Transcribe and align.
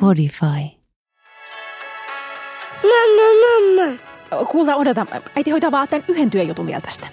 Podify. 0.00 0.46
Mamma, 2.82 3.28
mamma. 3.42 3.98
Kuulta, 4.50 4.76
odota. 4.76 5.06
Äiti 5.36 5.50
hoitaa 5.50 5.70
vaan 5.70 5.88
tämän 5.88 6.04
yhden 6.08 6.30
työjutun 6.30 6.66
vielä 6.66 6.80
tästä. 6.80 7.06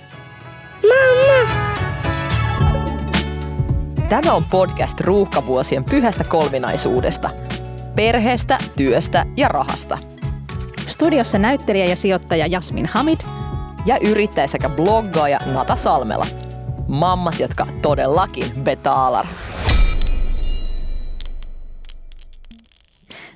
Mamma. 0.82 1.54
Tämä 4.10 4.34
on 4.34 4.44
podcast 4.44 5.00
ruuhkavuosien 5.00 5.84
pyhästä 5.84 6.24
kolminaisuudesta. 6.24 7.30
Perheestä, 7.96 8.58
työstä 8.76 9.26
ja 9.38 9.48
rahasta. 9.48 9.98
Studiossa 10.88 11.38
näyttelijä 11.38 11.86
ja 11.86 11.96
sijoittaja 11.96 12.48
Jasmin 12.48 12.86
Hamid. 12.86 13.20
Ja 13.90 13.98
yrittäjä 14.02 14.48
sekä 14.48 14.70
bloggaaja 14.70 15.40
Nata 15.46 15.76
Salmela. 15.76 16.26
Mammat, 16.88 17.40
jotka 17.40 17.68
todellakin 17.82 18.46
betaalar. 18.64 19.26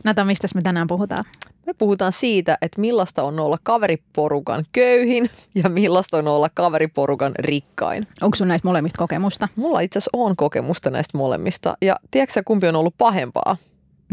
Nata, 0.04 0.26
mistä 0.26 0.48
me 0.56 0.62
tänään 0.62 0.88
puhutaan? 0.88 1.24
Me 1.66 1.74
puhutaan 1.74 2.14
siitä, 2.14 2.58
että 2.62 2.82
millaista 2.82 3.24
on 3.24 3.40
olla 3.40 3.58
kaveriporukan 3.64 4.66
köyhin 4.72 5.30
ja 5.64 5.70
millaista 5.70 6.18
on 6.18 6.28
olla 6.28 6.50
kaveriporukan 6.54 7.32
rikkain. 7.40 8.08
Onko 8.22 8.36
sun 8.36 8.48
näistä 8.48 8.68
molemmista 8.68 8.98
kokemusta? 8.98 9.48
Mulla 9.56 9.80
itse 9.80 10.00
asiassa 10.00 10.12
on 10.14 10.36
kokemusta 10.36 10.90
näistä 10.90 11.18
molemmista. 11.18 11.78
Ja 11.82 11.96
tiedätkö 12.12 12.42
kumpi 12.46 12.68
on 12.68 12.76
ollut 12.76 12.98
pahempaa? 12.98 13.58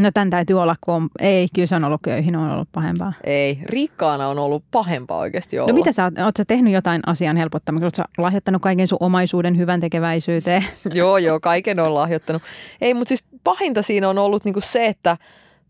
No 0.01 0.11
tämän 0.15 0.31
täytyy 0.31 0.61
olla, 0.61 0.77
kun 0.81 0.95
on, 0.95 1.09
ei, 1.19 1.49
kyllä 1.55 1.67
se 1.67 1.77
on 1.77 1.85
ollut 1.85 2.01
köyhin, 2.05 2.37
on 2.37 2.51
ollut 2.51 2.69
pahempaa. 2.73 3.13
Ei, 3.25 3.59
rikkaana 3.65 4.29
on 4.29 4.39
ollut 4.39 4.65
pahempaa 4.71 5.19
oikeasti 5.19 5.59
olla. 5.59 5.73
No 5.73 5.75
mitä 5.75 5.93
sä 5.93 6.05
oot, 6.05 6.19
oot 6.19 6.37
sä 6.37 6.45
tehnyt 6.49 6.73
jotain 6.73 7.03
asian 7.07 7.37
helpottamiseksi? 7.37 7.85
Oot 7.85 7.95
sä 7.95 8.05
lahjoittanut 8.19 8.63
kaiken 8.63 8.87
sun 8.87 8.99
omaisuuden 9.01 9.59
hyvän 9.59 9.81
tekeväisyyteen? 9.81 10.65
joo, 10.95 11.19
joo, 11.19 11.41
kaiken 11.41 11.81
on 11.81 11.95
lahjoittanut. 11.95 12.43
Ei, 12.81 12.95
mutta 12.95 13.09
siis 13.09 13.25
pahinta 13.45 13.83
siinä 13.83 14.09
on 14.09 14.19
ollut 14.19 14.45
niinku 14.45 14.61
se, 14.61 14.87
että 14.87 15.17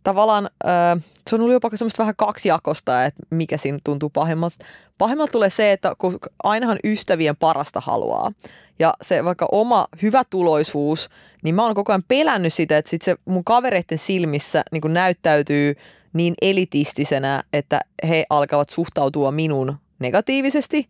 tavallaan 0.02 0.50
äh, 0.66 1.04
se 1.28 1.34
on 1.34 1.40
ollut 1.40 1.52
jopa 1.52 1.70
semmoista 1.74 2.02
vähän 2.02 2.16
kaksijakosta, 2.16 3.04
että 3.04 3.22
mikä 3.30 3.56
siinä 3.56 3.78
tuntuu 3.84 4.10
pahimmalta. 4.10 4.56
Pahimmalta 4.98 5.32
tulee 5.32 5.50
se, 5.50 5.72
että 5.72 5.94
kun 5.98 6.18
ainahan 6.42 6.78
ystävien 6.84 7.36
parasta 7.36 7.80
haluaa. 7.80 8.32
Ja 8.78 8.94
se 9.02 9.24
vaikka 9.24 9.48
oma 9.52 9.86
hyvä 10.02 10.22
tuloisuus, 10.30 11.08
niin 11.44 11.54
mä 11.54 11.64
oon 11.64 11.74
koko 11.74 11.92
ajan 11.92 12.04
pelännyt 12.08 12.52
sitä, 12.52 12.78
että 12.78 12.90
sit 12.90 13.02
se 13.02 13.16
mun 13.24 13.44
kavereiden 13.44 13.98
silmissä 13.98 14.62
niin 14.72 14.82
kuin 14.82 14.94
näyttäytyy 14.94 15.74
niin 16.12 16.34
elitistisenä, 16.42 17.42
että 17.52 17.80
he 18.08 18.24
alkavat 18.30 18.70
suhtautua 18.70 19.32
minun 19.32 19.76
negatiivisesti. 19.98 20.88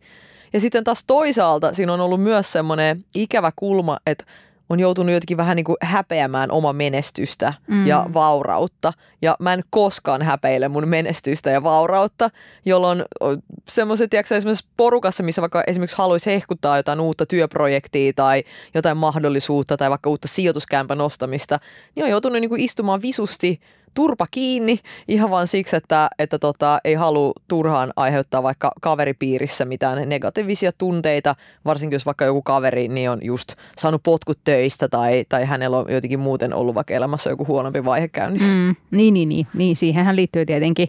Ja 0.53 0.59
sitten 0.59 0.83
taas 0.83 1.03
toisaalta 1.07 1.73
siinä 1.73 1.93
on 1.93 2.01
ollut 2.01 2.23
myös 2.23 2.51
semmoinen 2.51 3.05
ikävä 3.15 3.51
kulma, 3.55 3.97
että 4.05 4.25
on 4.71 4.79
joutunut 4.79 5.13
jotenkin 5.13 5.37
vähän 5.37 5.55
niin 5.55 5.63
kuin 5.63 5.77
häpeämään 5.81 6.51
oma 6.51 6.73
menestystä 6.73 7.53
mm. 7.67 7.87
ja 7.87 8.05
vaurautta. 8.13 8.93
Ja 9.21 9.35
mä 9.39 9.53
en 9.53 9.63
koskaan 9.69 10.21
häpeile 10.21 10.67
mun 10.67 10.87
menestystä 10.87 11.49
ja 11.49 11.63
vaurautta, 11.63 12.29
jolloin 12.65 13.03
semmoiset, 13.67 14.09
tiedätkö, 14.09 14.37
esimerkiksi 14.37 14.67
porukassa, 14.77 15.23
missä 15.23 15.41
vaikka 15.41 15.63
esimerkiksi 15.67 15.97
haluaisi 15.97 16.29
hehkuttaa 16.29 16.77
jotain 16.77 16.99
uutta 16.99 17.25
työprojektia 17.25 18.13
tai 18.15 18.43
jotain 18.73 18.97
mahdollisuutta 18.97 19.77
tai 19.77 19.89
vaikka 19.89 20.09
uutta 20.09 20.27
sijoituskämpän 20.27 20.97
nostamista, 20.97 21.59
niin 21.95 22.03
on 22.03 22.09
joutunut 22.09 22.41
niin 22.41 22.49
kuin 22.49 22.61
istumaan 22.61 23.01
visusti– 23.01 23.59
turpa 23.93 24.27
kiinni 24.31 24.79
ihan 25.07 25.29
vaan 25.29 25.47
siksi, 25.47 25.75
että, 25.75 26.09
että 26.19 26.39
tota, 26.39 26.79
ei 26.83 26.93
halua 26.93 27.31
turhaan 27.47 27.93
aiheuttaa 27.95 28.43
vaikka 28.43 28.71
kaveripiirissä 28.81 29.65
mitään 29.65 30.09
negatiivisia 30.09 30.71
tunteita, 30.77 31.35
varsinkin 31.65 31.95
jos 31.95 32.05
vaikka 32.05 32.25
joku 32.25 32.41
kaveri 32.41 32.87
niin 32.87 33.09
on 33.09 33.19
just 33.21 33.53
saanut 33.77 34.03
potkut 34.03 34.39
töistä 34.43 34.87
tai, 34.87 35.23
tai 35.29 35.45
hänellä 35.45 35.77
on 35.77 35.85
jotenkin 35.89 36.19
muuten 36.19 36.53
ollut 36.53 36.75
vaikka 36.75 36.93
elämässä 36.93 37.29
joku 37.29 37.47
huonompi 37.47 37.85
vaihe 37.85 38.07
käynnissä. 38.07 38.53
Mm, 38.53 38.75
niin, 38.91 39.13
niin, 39.13 39.29
niin, 39.29 39.47
niin. 39.53 39.75
Siihenhän 39.75 40.15
liittyy 40.15 40.45
tietenkin 40.45 40.87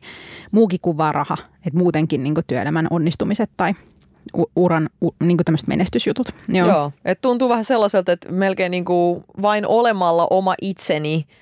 muukin 0.52 0.78
kuin 0.82 0.96
vaan 0.96 1.14
raha, 1.14 1.36
että 1.66 1.78
muutenkin 1.78 2.22
niin 2.22 2.34
työelämän 2.46 2.86
onnistumiset 2.90 3.50
tai 3.56 3.74
uran 4.56 4.88
niin 5.20 5.36
tämmöiset 5.44 5.68
menestysjutut. 5.68 6.28
Joo, 6.48 6.68
Joo 6.68 6.92
et 7.04 7.18
tuntuu 7.22 7.48
vähän 7.48 7.64
sellaiselta, 7.64 8.12
että 8.12 8.32
melkein 8.32 8.70
niin 8.70 8.84
kuin 8.84 9.24
vain 9.42 9.66
olemalla 9.66 10.26
oma 10.30 10.54
itseni– 10.62 11.24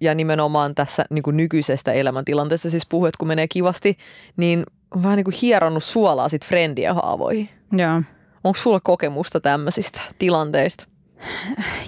ja 0.00 0.14
nimenomaan 0.14 0.74
tässä 0.74 1.04
niin 1.10 1.22
kuin 1.22 1.36
nykyisestä 1.36 1.92
elämäntilanteesta 1.92 2.70
siis 2.70 2.86
puhuu, 2.86 3.06
että 3.06 3.18
kun 3.18 3.28
menee 3.28 3.48
kivasti, 3.48 3.96
niin 4.36 4.64
on 4.90 5.02
vähän 5.02 5.16
niin 5.16 5.24
kuin 5.24 5.34
hieronnut 5.42 5.84
suolaa 5.84 6.28
sit 6.28 6.44
friendien 6.44 6.94
haavoihin. 6.94 7.48
Joo. 7.72 8.02
Onko 8.44 8.58
sulla 8.58 8.80
kokemusta 8.80 9.40
tämmöisistä 9.40 10.00
tilanteista? 10.18 10.88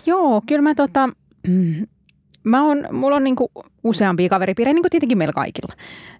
Joo, 0.06 0.42
kyllä 0.46 0.62
mä 0.62 0.74
tota, 0.74 1.08
mä 2.44 2.62
on, 2.62 2.84
mulla 2.92 3.16
on 3.16 3.24
niinku 3.24 3.50
useampia 3.84 4.28
kaveripiirejä, 4.28 4.74
niin 4.74 4.82
kuin 4.82 4.90
tietenkin 4.90 5.18
meillä 5.18 5.32
kaikilla. 5.32 5.72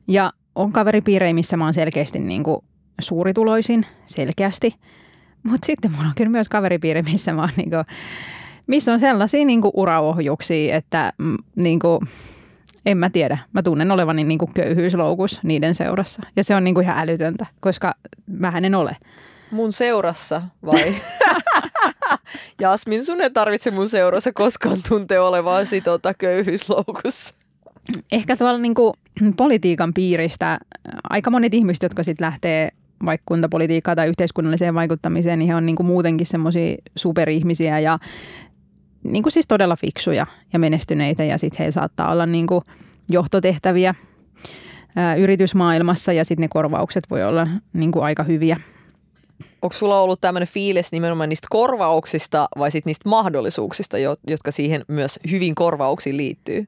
Ja 0.09 0.33
on 0.55 0.73
kaveripiirejä, 0.73 1.35
missä 1.35 1.57
mä 1.57 1.65
oon 1.65 1.75
selkeästi 1.75 2.19
niinku 2.19 2.65
suurituloisin, 3.01 3.85
selkeästi. 4.07 4.75
Mutta 5.43 5.67
sitten 5.67 5.93
mulla 5.93 6.07
on 6.07 6.13
kyllä 6.17 6.31
myös 6.31 6.49
kaveripiiri, 6.49 7.03
missä 7.03 7.33
mä 7.33 7.41
oon 7.41 7.51
niinku 7.57 7.77
missä 8.67 8.93
on 8.93 9.01
sellaisia 9.01 9.45
niin 9.45 9.61
kuin 9.61 9.73
uraohjuksia, 9.75 10.77
että 10.77 11.13
mm, 11.19 11.37
niin 11.57 11.79
kuin, 11.79 12.01
en 12.87 12.99
mä 12.99 13.11
tiedä. 13.11 13.39
Mä 13.53 13.63
tunnen 13.63 13.91
olevani 13.91 14.25
niin 14.25 14.39
kuin 14.39 14.53
köyhyysloukus 14.55 15.41
niiden 15.43 15.75
seurassa. 15.75 16.23
Ja 16.37 16.45
se 16.45 16.55
on 16.55 16.65
niin 16.65 16.75
kuin 16.75 16.85
ihan 16.85 16.99
älytöntä, 16.99 17.47
koska 17.61 17.95
mä 18.27 18.53
en 18.63 18.75
ole. 18.75 18.97
Mun 19.51 19.73
seurassa 19.73 20.43
vai? 20.67 20.95
Jasmin, 22.61 23.05
sun 23.05 23.21
ei 23.21 23.31
tarvitse 23.31 23.71
mun 23.71 23.89
seurassa 23.89 24.33
koskaan 24.33 24.79
tuntea 24.89 25.25
olevasi 25.25 25.81
tota 25.81 26.15
köyhyysloukussa. 26.15 27.35
Ehkä 28.13 28.37
tuolla 28.37 28.59
niin 28.59 28.75
kuin 28.75 28.95
politiikan 29.37 29.95
piiristä 29.95 30.59
aika 31.11 31.31
monet 31.31 31.55
ihmiset, 31.55 31.83
jotka 31.83 32.03
sitten 32.03 32.25
lähtee 32.25 32.71
vaikka 33.05 33.25
kuntapolitiikkaa 33.27 33.97
tai 33.97 34.09
yhteiskunnalliseen 34.09 34.75
vaikuttamiseen, 34.75 35.39
niin 35.39 35.49
he 35.49 35.55
on 35.55 35.67
niin 35.67 35.77
kuin 35.77 35.87
muutenkin 35.87 36.27
semmoisia 36.27 36.77
superihmisiä 36.97 37.81
ja 37.81 37.99
niin 39.05 39.23
kuin 39.23 39.33
siis 39.33 39.47
todella 39.49 39.77
fiksuja 39.77 40.27
ja 40.53 40.59
menestyneitä 40.59 41.25
ja 41.25 41.39
sitten 41.39 41.65
he 41.65 41.71
saattaa 41.71 42.13
olla 42.13 42.27
niin 42.27 42.47
kuin 42.47 42.65
johtotehtäviä 43.11 43.95
ää, 44.97 45.15
yritysmaailmassa 45.15 46.13
ja 46.13 46.25
sitten 46.25 46.43
ne 46.43 46.49
korvaukset 46.49 47.05
voi 47.11 47.25
olla 47.25 47.49
niin 47.73 47.93
kuin 47.93 48.05
aika 48.05 48.23
hyviä. 48.23 48.61
Onko 49.63 49.73
sulla 49.73 50.01
ollut 50.01 50.21
tämmöinen 50.21 50.49
fiilis 50.49 50.93
nimenomaan 50.93 51.29
niistä 51.29 51.47
korvauksista 51.51 52.49
vai 52.59 52.71
sitten 52.71 52.91
niistä 52.91 53.09
mahdollisuuksista, 53.09 53.97
jotka 54.29 54.51
siihen 54.51 54.85
myös 54.89 55.19
hyvin 55.31 55.55
korvauksiin 55.55 56.17
liittyy? 56.17 56.67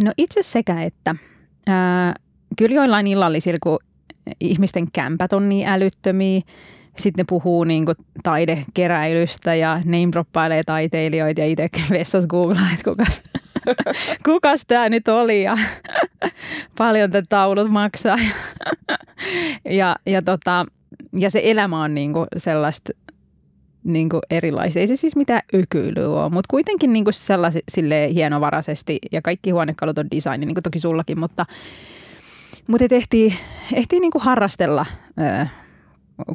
No 0.00 0.12
itse 0.18 0.42
sekä 0.42 0.82
että. 0.82 1.14
Ää, 1.66 2.14
kyllä 2.58 2.74
joillain 2.74 3.06
illallisilla, 3.06 3.58
kun 3.62 3.78
ihmisten 4.40 4.90
kämpät 4.92 5.32
on 5.32 5.48
niin 5.48 5.68
älyttömiä, 5.68 6.40
sitten 6.98 7.22
ne 7.22 7.26
puhuu 7.28 7.64
niin 7.64 7.84
kuin 7.84 7.96
taidekeräilystä 8.22 9.54
ja 9.54 9.76
name 9.84 10.08
droppailee 10.12 10.62
taiteilijoita 10.66 11.40
ja 11.40 11.46
itse 11.46 11.68
vessassa 11.90 12.28
googlaa, 12.28 12.68
että 12.72 12.90
kukas, 12.90 13.22
kukas 14.26 14.64
tämä 14.68 14.88
nyt 14.88 15.08
oli 15.08 15.42
ja 15.42 15.58
paljon 16.78 17.10
te 17.10 17.22
taulut 17.28 17.70
maksaa. 17.70 18.18
ja, 19.78 19.96
ja, 20.06 20.22
tota, 20.22 20.66
ja 21.18 21.30
se 21.30 21.40
elämä 21.44 21.82
on 21.82 21.94
niin 21.94 22.12
kuin 22.12 22.26
sellaista 22.36 22.92
niin 23.84 24.08
kuin 24.08 24.20
erilaista. 24.30 24.80
Ei 24.80 24.86
se 24.86 24.96
siis 24.96 25.16
mitään 25.16 25.42
ökyilyä 25.54 26.22
ole, 26.22 26.30
mutta 26.30 26.48
kuitenkin 26.50 26.92
niin 26.92 27.04
kuin 27.04 27.14
hienovaraisesti 28.14 28.98
ja 29.12 29.22
kaikki 29.22 29.50
huonekalut 29.50 29.98
on 29.98 30.10
design, 30.14 30.40
niin 30.40 30.54
kuin 30.54 30.62
toki 30.62 30.80
sullakin, 30.80 31.20
mutta, 31.20 31.46
mutta 32.68 32.94
ehtii, 32.94 33.34
ehtii 33.72 34.00
niin 34.00 34.12
kuin 34.12 34.22
harrastella 34.22 34.86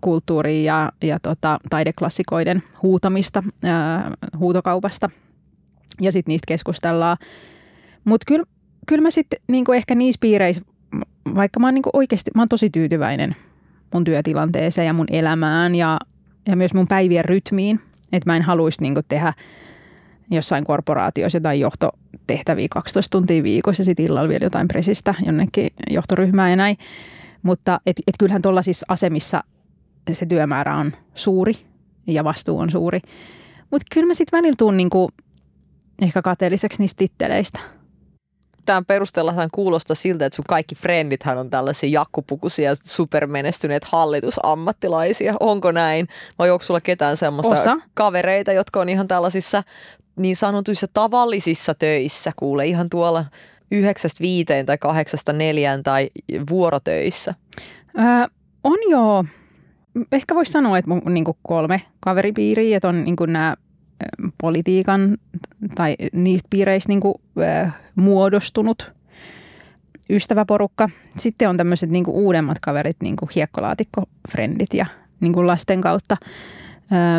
kulttuuri- 0.01 0.63
ja, 0.63 0.91
ja 1.03 1.19
tota, 1.19 1.59
taideklassikoiden 1.69 2.63
huutamista 2.83 3.43
ää, 3.63 4.11
huutokaupasta. 4.37 5.09
Ja 6.01 6.11
sitten 6.11 6.31
niistä 6.31 6.47
keskustellaan. 6.47 7.17
Mutta 8.05 8.25
kyllä 8.27 8.45
kyl 8.87 9.01
mä 9.01 9.11
sitten 9.11 9.39
niinku 9.47 9.71
ehkä 9.71 9.95
niissä 9.95 10.19
piireissä, 10.21 10.61
vaikka 11.35 11.59
mä 11.59 11.67
oon 11.67 11.73
niinku 11.73 11.89
oikeasti, 11.93 12.31
mä 12.35 12.41
oon 12.41 12.49
tosi 12.49 12.69
tyytyväinen 12.69 13.35
mun 13.93 14.03
työtilanteeseen 14.03 14.85
ja 14.85 14.93
mun 14.93 15.07
elämään 15.09 15.75
ja, 15.75 15.99
ja 16.47 16.55
myös 16.55 16.73
mun 16.73 16.87
päivien 16.87 17.25
rytmiin. 17.25 17.79
Että 18.11 18.29
mä 18.29 18.35
en 18.35 18.41
haluaisi 18.41 18.81
niinku 18.81 19.01
tehdä 19.07 19.33
jossain 20.31 20.63
korporaatiossa 20.63 21.37
jotain 21.37 21.59
johtotehtäviä 21.59 22.67
12 22.71 23.17
tuntia 23.17 23.43
viikossa 23.43 23.81
ja 23.81 23.85
sitten 23.85 24.05
illalla 24.05 24.29
vielä 24.29 24.45
jotain 24.45 24.67
presistä 24.67 25.15
jonnekin 25.25 25.69
johtoryhmään 25.89 26.49
ja 26.49 26.55
näin. 26.55 26.77
Mutta 27.43 27.79
et, 27.85 28.01
et 28.07 28.15
kyllähän 28.19 28.41
tuollaisissa 28.41 28.85
asemissa 28.89 29.43
se 30.11 30.25
työmäärä 30.25 30.75
on 30.75 30.91
suuri 31.15 31.53
ja 32.07 32.23
vastuu 32.23 32.59
on 32.59 32.71
suuri. 32.71 32.99
Mutta 33.71 33.85
kyllä 33.93 34.07
mä 34.07 34.13
sitten 34.13 34.37
välillä 34.37 34.55
tuun 34.57 34.77
niinku 34.77 35.09
ehkä 36.01 36.21
kateelliseksi 36.21 36.79
niistä 36.79 36.97
titteleistä. 36.97 37.59
tämän 38.65 38.85
perusteella 38.85 39.33
kuulostaa 39.51 39.95
siltä, 39.95 40.25
että 40.25 40.35
sun 40.35 40.45
kaikki 40.47 40.75
frendithän 40.75 41.37
on 41.37 41.49
tällaisia 41.49 41.89
jakkupukuisia 41.89 42.75
supermenestyneet 42.83 43.83
hallitusammattilaisia. 43.83 45.33
Onko 45.39 45.71
näin? 45.71 46.07
Vai 46.39 46.49
onko 46.49 46.63
sulla 46.63 46.81
ketään 46.81 47.17
semmoista 47.17 47.55
Osa. 47.55 47.77
kavereita, 47.93 48.51
jotka 48.51 48.79
on 48.81 48.89
ihan 48.89 49.07
tällaisissa 49.07 49.63
niin 50.15 50.35
sanotuissa 50.35 50.87
tavallisissa 50.93 51.73
töissä, 51.73 52.31
kuule 52.35 52.65
ihan 52.65 52.89
tuolla 52.89 53.25
yhdeksästä 53.71 54.21
viiteen 54.21 54.65
tai 54.65 54.77
kahdeksasta 54.77 55.33
neljään 55.33 55.83
tai 55.83 56.09
vuorotöissä? 56.49 57.33
Öö, 57.99 58.27
on 58.63 58.77
jo, 58.89 59.25
ehkä 60.11 60.35
voisi 60.35 60.51
sanoa, 60.51 60.77
että 60.77 60.89
mun 60.89 61.01
niinku 61.13 61.37
kolme 61.43 61.81
kaveripiiriä, 61.99 62.77
että 62.77 62.89
on 62.89 63.03
niinku 63.03 63.25
nämä 63.25 63.55
politiikan 64.41 65.17
tai 65.75 65.95
niistä 66.13 66.47
piireistä 66.49 66.89
niinku, 66.89 67.21
ö, 67.37 67.69
muodostunut 67.95 68.93
ystäväporukka. 70.09 70.89
Sitten 71.17 71.49
on 71.49 71.57
tämmöiset 71.57 71.89
niinku 71.89 72.11
uudemmat 72.11 72.59
kaverit, 72.59 72.97
niinku 73.01 73.29
hiekkolaatikkofrendit 73.35 74.73
ja 74.73 74.85
niinku 75.19 75.47
lasten 75.47 75.81
kautta 75.81 76.17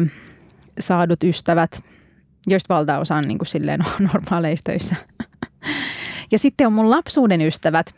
ö, 0.03 0.07
saadut 0.81 1.25
ystävät, 1.25 1.83
joista 2.47 2.75
valtaosa 2.75 3.17
on 3.17 3.29
niinku 3.29 3.45
silleen 3.45 3.81
normaaleissa 4.13 4.65
töissä. 4.65 4.97
Ja 6.31 6.39
sitten 6.39 6.67
on 6.67 6.73
mun 6.73 6.91
lapsuuden 6.91 7.41
ystävät. 7.41 7.95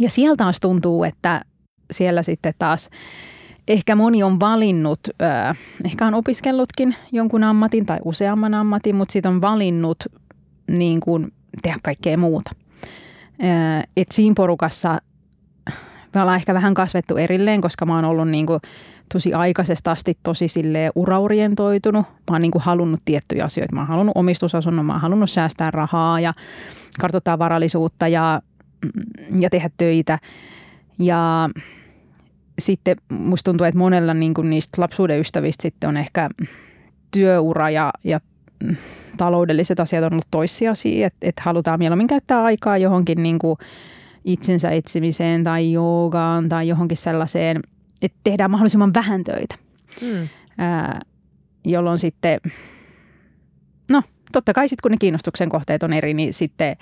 Ja 0.00 0.10
siellä 0.10 0.36
taas 0.36 0.60
tuntuu, 0.60 1.04
että 1.04 1.44
siellä 1.90 2.22
sitten 2.22 2.54
taas 2.58 2.90
ehkä 3.70 3.96
moni 3.96 4.22
on 4.22 4.40
valinnut, 4.40 5.00
äh, 5.22 5.58
ehkä 5.84 6.06
on 6.06 6.14
opiskellutkin 6.14 6.94
jonkun 7.12 7.44
ammatin 7.44 7.86
tai 7.86 7.98
useamman 8.04 8.54
ammatin, 8.54 8.96
mutta 8.96 9.12
sitten 9.12 9.32
on 9.32 9.40
valinnut 9.40 10.04
niin 10.70 11.00
kuin 11.00 11.32
tehdä 11.62 11.78
kaikkea 11.82 12.18
muuta. 12.18 12.50
Äh, 13.44 13.84
et 13.96 14.12
siinä 14.12 14.34
porukassa 14.36 15.00
me 16.14 16.20
ollaan 16.20 16.36
ehkä 16.36 16.54
vähän 16.54 16.74
kasvettu 16.74 17.16
erilleen, 17.16 17.60
koska 17.60 17.86
mä 17.86 17.94
oon 17.94 18.04
ollut 18.04 18.28
niin 18.28 18.46
kuin 18.46 18.60
tosi 19.12 19.34
aikaisesta 19.34 19.90
asti 19.90 20.18
tosi 20.22 20.48
sille 20.48 20.90
uraorientoitunut. 20.94 22.06
Mä 22.06 22.34
oon 22.34 22.42
niin 22.42 22.52
kuin 22.52 22.62
halunnut 22.62 23.00
tiettyjä 23.04 23.44
asioita. 23.44 23.74
Mä 23.74 23.80
oon 23.80 23.88
halunnut 23.88 24.16
omistusasunnon, 24.16 24.86
mä 24.86 24.92
oon 24.92 25.00
halunnut 25.00 25.30
säästää 25.30 25.70
rahaa 25.70 26.20
ja 26.20 26.32
kartoittaa 27.00 27.38
varallisuutta 27.38 28.08
ja, 28.08 28.42
ja 29.40 29.50
tehdä 29.50 29.70
töitä. 29.76 30.18
Ja 30.98 31.50
sitten 32.60 32.96
musta 33.08 33.50
tuntuu, 33.50 33.66
että 33.66 33.78
monella 33.78 34.14
niin 34.14 34.34
kuin 34.34 34.50
niistä 34.50 34.82
lapsuuden 34.82 35.20
ystävistä 35.20 35.62
sitten 35.62 35.88
on 35.88 35.96
ehkä 35.96 36.30
työura 37.10 37.70
ja, 37.70 37.92
ja 38.04 38.20
taloudelliset 39.16 39.80
asiat 39.80 40.04
on 40.04 40.12
ollut 40.12 40.26
toissijaisia, 40.30 41.06
että, 41.06 41.18
että 41.22 41.42
halutaan 41.44 41.78
mieluummin 41.78 42.06
käyttää 42.06 42.42
aikaa 42.42 42.78
johonkin 42.78 43.22
niin 43.22 43.38
kuin 43.38 43.56
itsensä 44.24 44.70
etsimiseen 44.70 45.44
tai 45.44 45.72
joogaan 45.72 46.48
tai 46.48 46.68
johonkin 46.68 46.96
sellaiseen, 46.96 47.60
että 48.02 48.18
tehdään 48.24 48.50
mahdollisimman 48.50 48.94
vähän 48.94 49.24
töitä. 49.24 49.54
Hmm. 50.00 50.28
Ää, 50.58 51.00
jolloin 51.64 51.98
sitten, 51.98 52.40
no 53.90 54.02
totta 54.32 54.52
kai 54.52 54.68
sitten 54.68 54.82
kun 54.82 54.90
ne 54.90 54.96
kiinnostuksen 55.00 55.48
kohteet 55.48 55.82
on 55.82 55.92
eri, 55.92 56.14
niin 56.14 56.34
sitten 56.34 56.76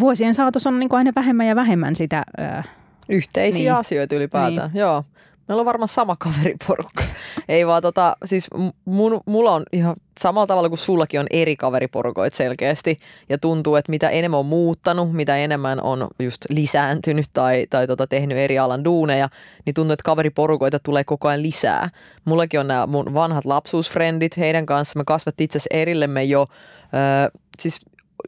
vuosien 0.00 0.34
saatossa 0.34 0.70
on 0.70 0.78
niin 0.78 0.88
kuin 0.88 0.98
aina 0.98 1.12
vähemmän 1.16 1.46
ja 1.46 1.56
vähemmän 1.56 1.96
sitä 1.96 2.24
ää, 2.38 2.64
Yhteisiä 3.10 3.72
Niin. 3.72 3.74
asioita 3.74 4.14
ylipäätään, 4.14 4.70
niin. 4.72 4.80
joo. 4.80 5.04
Meillä 5.48 5.60
on 5.60 5.66
varmaan 5.66 5.88
sama 5.88 6.16
kaveriporukka. 6.16 7.04
Ei 7.48 7.66
vaan 7.66 7.82
tota, 7.82 8.16
siis 8.24 8.48
mun, 8.84 9.20
mulla 9.26 9.52
on 9.52 9.62
ihan 9.72 9.96
samalla 10.20 10.46
tavalla 10.46 10.68
kuin 10.68 10.78
sullakin 10.78 11.20
on 11.20 11.26
eri 11.30 11.56
kaveriporukoit 11.56 12.34
selkeästi. 12.34 12.96
Ja 13.28 13.38
tuntuu, 13.38 13.76
että 13.76 13.90
mitä 13.90 14.10
enemmän 14.10 14.40
on 14.40 14.46
muuttanut, 14.46 15.12
mitä 15.12 15.36
enemmän 15.36 15.82
on 15.82 16.08
just 16.18 16.44
lisääntynyt 16.48 17.26
tai, 17.32 17.66
tai 17.70 17.86
tota, 17.86 18.06
tehnyt 18.06 18.38
eri 18.38 18.58
alan 18.58 18.84
duuneja, 18.84 19.28
niin 19.66 19.74
tuntuu, 19.74 19.92
että 19.92 20.04
kaveriporukoita 20.04 20.78
tulee 20.78 21.04
koko 21.04 21.28
ajan 21.28 21.42
lisää. 21.42 21.88
Mullakin 22.24 22.60
on 22.60 22.68
nämä 22.68 22.86
mun 22.86 23.14
vanhat 23.14 23.44
lapsuusfrendit, 23.44 24.36
heidän 24.36 24.66
kanssa 24.66 24.98
me 24.98 25.04
kasvattiin 25.06 25.44
itse 25.44 25.58
asiassa 25.58 25.76
erillemme 25.76 26.24
jo 26.24 26.46
ö, 26.82 27.38
siis 27.60 27.80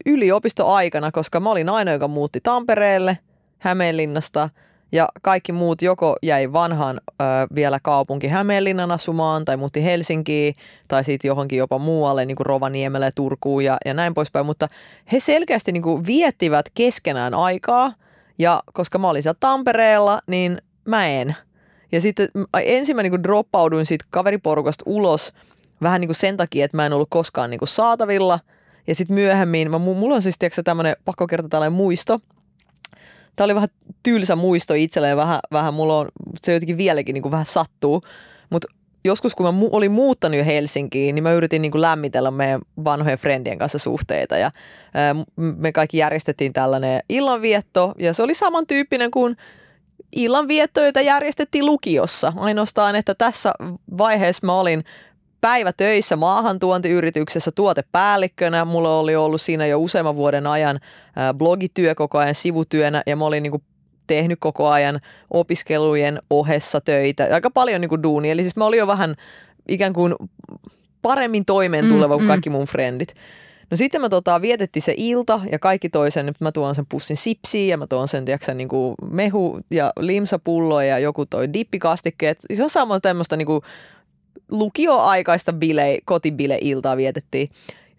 yliopistoaikana, 0.06 1.10
koska 1.12 1.40
mä 1.40 1.50
olin 1.50 1.68
ainoa, 1.68 1.94
joka 1.94 2.08
muutti 2.08 2.40
Tampereelle, 2.42 3.18
Hämeenlinnasta– 3.58 4.48
ja 4.92 5.08
kaikki 5.22 5.52
muut 5.52 5.82
joko 5.82 6.16
jäi 6.22 6.52
vanhaan 6.52 7.00
ö, 7.08 7.24
vielä 7.54 7.80
kaupunki 7.82 8.28
Hämeenlinnan 8.28 8.92
asumaan 8.92 9.44
tai 9.44 9.56
muutti 9.56 9.84
Helsinkiin 9.84 10.54
tai 10.88 11.04
sitten 11.04 11.28
johonkin 11.28 11.58
jopa 11.58 11.78
muualle 11.78 12.24
niin 12.24 12.36
kuin 12.36 12.46
Rovaniemelle, 12.46 13.10
Turkuun 13.16 13.64
ja, 13.64 13.78
ja 13.84 13.94
näin 13.94 14.14
poispäin. 14.14 14.46
Mutta 14.46 14.68
he 15.12 15.20
selkeästi 15.20 15.72
niin 15.72 15.82
kuin 15.82 16.06
viettivät 16.06 16.66
keskenään 16.74 17.34
aikaa 17.34 17.92
ja 18.38 18.62
koska 18.72 18.98
mä 18.98 19.08
olin 19.08 19.22
siellä 19.22 19.38
Tampereella, 19.40 20.20
niin 20.26 20.58
mä 20.84 21.06
en. 21.06 21.36
Ja 21.92 22.00
sitten 22.00 22.28
ensin 22.64 22.96
mä 22.96 23.02
niin 23.02 23.12
kuin 23.12 23.22
droppauduin 23.22 23.86
siitä 23.86 24.04
kaveriporukasta 24.10 24.84
ulos 24.86 25.32
vähän 25.82 26.00
niin 26.00 26.08
kuin 26.08 26.16
sen 26.16 26.36
takia, 26.36 26.64
että 26.64 26.76
mä 26.76 26.86
en 26.86 26.92
ollut 26.92 27.10
koskaan 27.10 27.50
niin 27.50 27.58
kuin 27.58 27.68
saatavilla. 27.68 28.40
Ja 28.86 28.94
sitten 28.94 29.14
myöhemmin, 29.14 29.70
mä, 29.70 29.78
mulla 29.78 30.14
on 30.14 30.22
siis 30.22 30.38
tämmöinen, 30.64 30.96
pakko 31.04 31.26
kertoa 31.26 31.48
tällainen 31.48 31.76
muisto– 31.76 32.18
Tämä 33.36 33.44
oli 33.44 33.54
vähän 33.54 33.68
tylsä 34.02 34.36
muisto 34.36 34.74
itselleen, 34.74 35.16
vähän, 35.16 35.40
vähän 35.52 35.74
mulla 35.74 35.98
on, 35.98 36.08
se 36.40 36.52
jotenkin 36.52 36.76
vieläkin 36.76 37.14
niin 37.14 37.22
kuin 37.22 37.32
vähän 37.32 37.46
sattuu, 37.46 38.02
mutta 38.50 38.68
joskus 39.04 39.34
kun 39.34 39.46
mä 39.46 39.66
mu- 39.66 39.68
olin 39.72 39.92
muuttanut 39.92 40.38
jo 40.38 40.44
Helsinkiin, 40.44 41.14
niin 41.14 41.22
mä 41.22 41.32
yritin 41.32 41.62
niin 41.62 41.72
kuin 41.72 41.82
lämmitellä 41.82 42.30
meidän 42.30 42.60
vanhojen 42.84 43.18
friendien 43.18 43.58
kanssa 43.58 43.78
suhteita 43.78 44.36
ja 44.36 44.50
ää, 44.94 45.14
me 45.36 45.72
kaikki 45.72 45.98
järjestettiin 45.98 46.52
tällainen 46.52 47.02
illanvietto 47.08 47.94
ja 47.98 48.14
se 48.14 48.22
oli 48.22 48.34
samantyyppinen 48.34 49.10
kuin 49.10 49.36
illanvietto, 50.16 50.84
jota 50.84 51.00
järjestettiin 51.00 51.66
lukiossa. 51.66 52.32
Ainoastaan, 52.36 52.96
että 52.96 53.14
tässä 53.14 53.52
vaiheessa 53.98 54.46
mä 54.46 54.54
olin 54.54 54.84
päivätöissä 55.42 56.16
maahantuontiyrityksessä 56.16 57.50
tuotepäällikkönä. 57.50 58.64
Mulla 58.64 58.98
oli 58.98 59.16
ollut 59.16 59.40
siinä 59.40 59.66
jo 59.66 59.78
useamman 59.78 60.16
vuoden 60.16 60.46
ajan 60.46 60.80
blogityö 61.38 61.94
koko 61.94 62.18
ajan 62.18 62.34
sivutyönä 62.34 63.02
ja 63.06 63.16
mä 63.16 63.24
olin 63.24 63.42
niin 63.42 63.50
kuin 63.50 63.62
tehnyt 64.06 64.38
koko 64.40 64.68
ajan 64.68 65.00
opiskelujen 65.30 66.22
ohessa 66.30 66.80
töitä. 66.80 67.28
Aika 67.32 67.50
paljon 67.50 67.80
niin 67.80 67.88
kuin 67.88 68.02
duunia. 68.02 68.32
Eli 68.32 68.42
siis 68.42 68.56
mä 68.56 68.64
olin 68.64 68.78
jo 68.78 68.86
vähän 68.86 69.14
ikään 69.68 69.92
kuin 69.92 70.14
paremmin 71.02 71.44
toimeen 71.44 71.88
tuleva 71.88 72.14
mm, 72.14 72.18
kuin 72.18 72.28
kaikki 72.28 72.50
mun 72.50 72.66
frendit. 72.66 73.14
No 73.70 73.76
sitten 73.76 74.00
mä 74.00 74.08
tota, 74.08 74.42
vietettiin 74.42 74.82
se 74.82 74.94
ilta 74.96 75.40
ja 75.52 75.58
kaikki 75.58 75.88
toisen, 75.88 76.28
että 76.28 76.44
mä 76.44 76.52
tuon 76.52 76.74
sen 76.74 76.86
pussin 76.88 77.16
sipsiä 77.16 77.66
ja 77.66 77.76
mä 77.76 77.86
tuon 77.86 78.08
sen 78.08 78.24
tiiäksä, 78.24 78.54
niin 78.54 78.68
kuin 78.68 78.94
mehu 79.10 79.60
ja 79.70 79.92
limsapulloja 79.98 80.88
ja 80.88 80.98
joku 80.98 81.26
toi 81.26 81.52
dippikastikkeet. 81.52 82.38
Se 82.54 82.64
on 82.64 82.70
sama 82.70 83.00
tämmöistä 83.00 83.36
niin 83.36 83.46
kuin 83.46 83.62
lukioaikaista 84.50 85.52
bile, 85.52 85.98
kotibile-iltaa 86.04 86.96
vietettiin. 86.96 87.48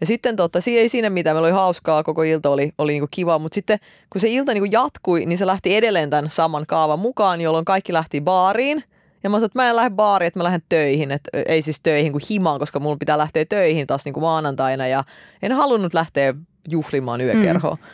Ja 0.01 0.07
sitten 0.07 0.35
totta, 0.35 0.59
ei 0.67 0.89
siinä 0.89 1.09
mitään, 1.09 1.35
meillä 1.35 1.45
oli 1.45 1.53
hauskaa, 1.53 2.03
koko 2.03 2.23
ilta 2.23 2.49
oli, 2.49 2.71
oli 2.77 2.91
niinku 2.91 3.07
kiva, 3.11 3.39
mutta 3.39 3.55
sitten 3.55 3.79
kun 4.09 4.21
se 4.21 4.27
ilta 4.29 4.53
niinku 4.53 4.69
jatkui, 4.71 5.25
niin 5.25 5.37
se 5.37 5.45
lähti 5.45 5.75
edelleen 5.75 6.09
tämän 6.09 6.29
saman 6.29 6.65
kaavan 6.67 6.99
mukaan, 6.99 7.41
jolloin 7.41 7.65
kaikki 7.65 7.93
lähti 7.93 8.21
baariin. 8.21 8.83
Ja 9.23 9.29
mä 9.29 9.37
sanoin, 9.37 9.45
että 9.45 9.59
mä 9.59 9.69
en 9.69 9.75
lähde 9.75 9.89
baariin, 9.89 10.27
että 10.27 10.39
mä 10.39 10.43
lähden 10.43 10.63
töihin, 10.69 11.11
että 11.11 11.29
ei 11.45 11.61
siis 11.61 11.79
töihin 11.83 12.11
kuin 12.11 12.21
himaan, 12.29 12.59
koska 12.59 12.79
mulla 12.79 12.97
pitää 12.97 13.17
lähteä 13.17 13.45
töihin 13.45 13.87
taas 13.87 14.05
niinku 14.05 14.19
maanantaina 14.19 14.87
ja 14.87 15.03
en 15.41 15.51
halunnut 15.51 15.93
lähteä 15.93 16.33
juhlimaan 16.69 17.21
yökerhoon. 17.21 17.77
Mm. 17.77 17.87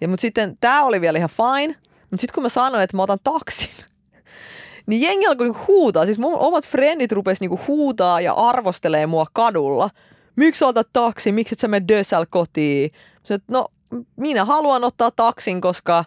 Ja 0.00 0.08
mutta 0.08 0.20
sitten 0.20 0.56
tämä 0.60 0.84
oli 0.84 1.00
vielä 1.00 1.18
ihan 1.18 1.30
fine, 1.30 1.74
mutta 2.10 2.20
sitten 2.20 2.34
kun 2.34 2.42
mä 2.42 2.48
sanoin, 2.48 2.82
että 2.82 2.96
mä 2.96 3.02
otan 3.02 3.18
taksin, 3.24 3.68
niin 4.90 5.02
jengi 5.02 5.26
alkoi 5.26 5.46
niinku 5.46 5.64
huutaa. 5.68 6.04
Siis 6.04 6.18
mun 6.18 6.34
omat 6.34 6.66
frendit 6.66 7.12
rupes 7.12 7.40
niinku 7.40 7.60
huutaa 7.68 8.20
ja 8.20 8.32
arvostelee 8.32 9.06
mua 9.06 9.26
kadulla. 9.32 9.90
Miksi 10.36 10.64
otat 10.64 10.88
taksi? 10.92 11.32
Miksi 11.32 11.54
et 11.54 11.58
sä 11.58 11.68
mene 11.68 11.88
Dössäl 11.88 12.26
kotiin? 12.30 12.90
Sä, 13.22 13.38
no, 13.48 13.68
minä 14.16 14.44
haluan 14.44 14.84
ottaa 14.84 15.10
taksin, 15.10 15.60
koska 15.60 16.04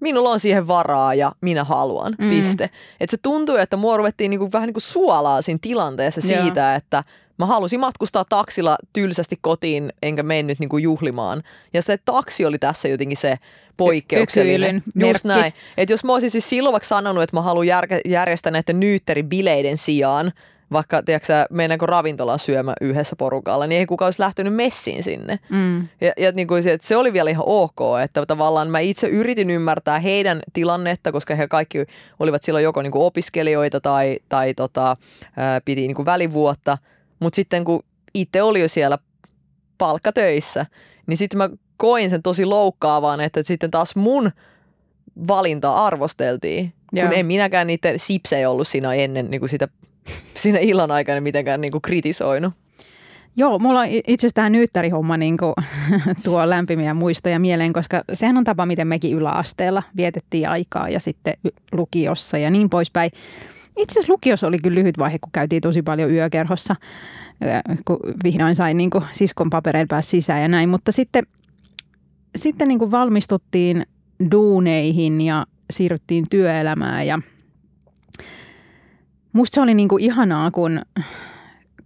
minulla 0.00 0.30
on 0.30 0.40
siihen 0.40 0.68
varaa 0.68 1.14
ja 1.14 1.32
minä 1.40 1.64
haluan, 1.64 2.16
mm. 2.18 2.28
piste. 2.28 2.70
Et 3.00 3.10
se 3.10 3.16
tuntui, 3.22 3.60
että 3.60 3.76
mua 3.76 3.96
ruvettiin 3.96 4.30
niinku, 4.30 4.48
vähän 4.52 4.66
niinku 4.66 4.80
suolaa 4.80 5.42
siinä 5.42 5.58
tilanteessa 5.62 6.20
siitä, 6.20 6.60
Joo. 6.60 6.76
että 6.76 7.04
mä 7.38 7.46
halusin 7.46 7.80
matkustaa 7.80 8.24
taksilla 8.28 8.76
tylsästi 8.92 9.38
kotiin, 9.40 9.92
enkä 10.02 10.22
mennyt 10.22 10.58
niinku 10.58 10.78
juhlimaan. 10.78 11.42
Ja 11.72 11.82
se 11.82 11.96
taksi 12.04 12.44
oli 12.44 12.58
tässä 12.58 12.88
jotenkin 12.88 13.16
se 13.16 13.36
poikkeuksellinen. 13.76 14.82
Just 14.94 15.24
näin. 15.24 15.52
Et 15.76 15.90
jos 15.90 16.04
mä 16.04 16.12
olisin 16.12 16.30
siis 16.30 16.48
silloin 16.48 16.72
vaikka 16.72 16.88
sanonut, 16.88 17.22
että 17.22 17.36
mä 17.36 17.42
haluan 17.42 17.66
järjestää 18.04 18.52
näiden 18.52 18.80
nyytteribileiden 18.80 19.78
sijaan, 19.78 20.32
vaikka 20.72 21.02
tiedätkö, 21.02 21.32
mennäänkö 21.50 21.86
ravintolaan 21.86 22.38
syömään 22.38 22.76
yhdessä 22.80 23.16
porukalla, 23.16 23.66
niin 23.66 23.78
ei 23.78 23.86
kukaan 23.86 24.06
olisi 24.06 24.22
lähtenyt 24.22 24.54
messiin 24.54 25.02
sinne. 25.02 25.38
Mm. 25.50 25.88
Ja, 26.00 26.12
ja 26.18 26.32
niin 26.32 26.48
kuin 26.48 26.62
se, 26.62 26.72
että 26.72 26.86
se 26.86 26.96
oli 26.96 27.12
vielä 27.12 27.30
ihan 27.30 27.44
ok, 27.46 27.78
että 28.04 28.26
tavallaan 28.26 28.70
mä 28.70 28.78
itse 28.78 29.08
yritin 29.08 29.50
ymmärtää 29.50 29.98
heidän 29.98 30.40
tilannetta, 30.52 31.12
koska 31.12 31.34
he 31.34 31.48
kaikki 31.48 31.78
olivat 32.18 32.42
silloin 32.42 32.64
joko 32.64 32.82
niin 32.82 32.92
kuin 32.92 33.04
opiskelijoita 33.04 33.80
tai, 33.80 34.18
tai 34.28 34.54
tota, 34.54 34.96
piti 35.64 35.80
niin 35.80 35.94
kuin 35.94 36.06
välivuotta, 36.06 36.78
mutta 37.24 37.36
sitten 37.36 37.64
kun 37.64 37.82
itse 38.14 38.42
oli 38.42 38.60
jo 38.60 38.68
siellä 38.68 38.98
palkkatöissä, 39.78 40.66
niin 41.06 41.16
sitten 41.16 41.38
mä 41.38 41.48
koin 41.76 42.10
sen 42.10 42.22
tosi 42.22 42.44
loukkaavan, 42.44 43.20
että 43.20 43.42
sitten 43.42 43.70
taas 43.70 43.96
mun 43.96 44.30
valinta 45.28 45.74
arvosteltiin. 45.74 46.72
Joo. 46.92 47.08
Kun 47.08 47.18
en 47.18 47.26
minäkään 47.26 47.66
niitä 47.66 47.88
sipsejä 47.96 48.50
ollut 48.50 48.68
siinä 48.68 48.94
ennen 48.94 49.30
niin 49.30 49.40
kuin 49.40 49.50
sitä, 49.50 49.68
siinä 50.36 50.58
illan 50.58 50.90
aikana 50.90 51.20
mitenkään 51.20 51.60
niin 51.60 51.72
kuin 51.72 51.82
kritisoinut. 51.82 52.52
Joo, 53.36 53.58
mulla 53.58 53.80
on 53.80 53.86
itse 53.86 54.12
asiassa 54.12 54.34
tämä 54.34 54.50
nyyttärihomma 54.50 55.16
niin 55.16 55.36
kuin, 55.36 55.54
tuo 56.24 56.50
lämpimiä 56.50 56.94
muistoja 56.94 57.38
mieleen, 57.38 57.72
koska 57.72 58.04
sehän 58.12 58.36
on 58.36 58.44
tapa, 58.44 58.66
miten 58.66 58.88
mekin 58.88 59.16
yläasteella 59.16 59.82
vietettiin 59.96 60.48
aikaa 60.48 60.88
ja 60.88 61.00
sitten 61.00 61.34
lukiossa 61.72 62.38
ja 62.38 62.50
niin 62.50 62.70
poispäin. 62.70 63.10
Itse 63.76 63.92
asiassa 63.92 64.12
lukiossa 64.12 64.46
oli 64.46 64.58
kyllä 64.58 64.74
lyhyt 64.74 64.98
vaihe, 64.98 65.18
kun 65.18 65.32
käytiin 65.32 65.62
tosi 65.62 65.82
paljon 65.82 66.10
yökerhossa, 66.10 66.76
kun 67.84 67.98
vihdoin 68.24 68.54
sain 68.54 68.76
niin 68.76 68.90
siskon 69.12 69.50
papereilla 69.50 69.86
päästä 69.90 70.10
sisään 70.10 70.42
ja 70.42 70.48
näin. 70.48 70.68
Mutta 70.68 70.92
sitten, 70.92 71.26
sitten 72.36 72.68
niin 72.68 72.90
valmistuttiin 72.90 73.86
duuneihin 74.30 75.20
ja 75.20 75.46
siirryttiin 75.72 76.24
työelämään 76.30 77.06
ja 77.06 77.18
musta 79.32 79.54
se 79.54 79.60
oli 79.60 79.74
niin 79.74 79.88
ihanaa, 80.00 80.50
kun 80.50 80.80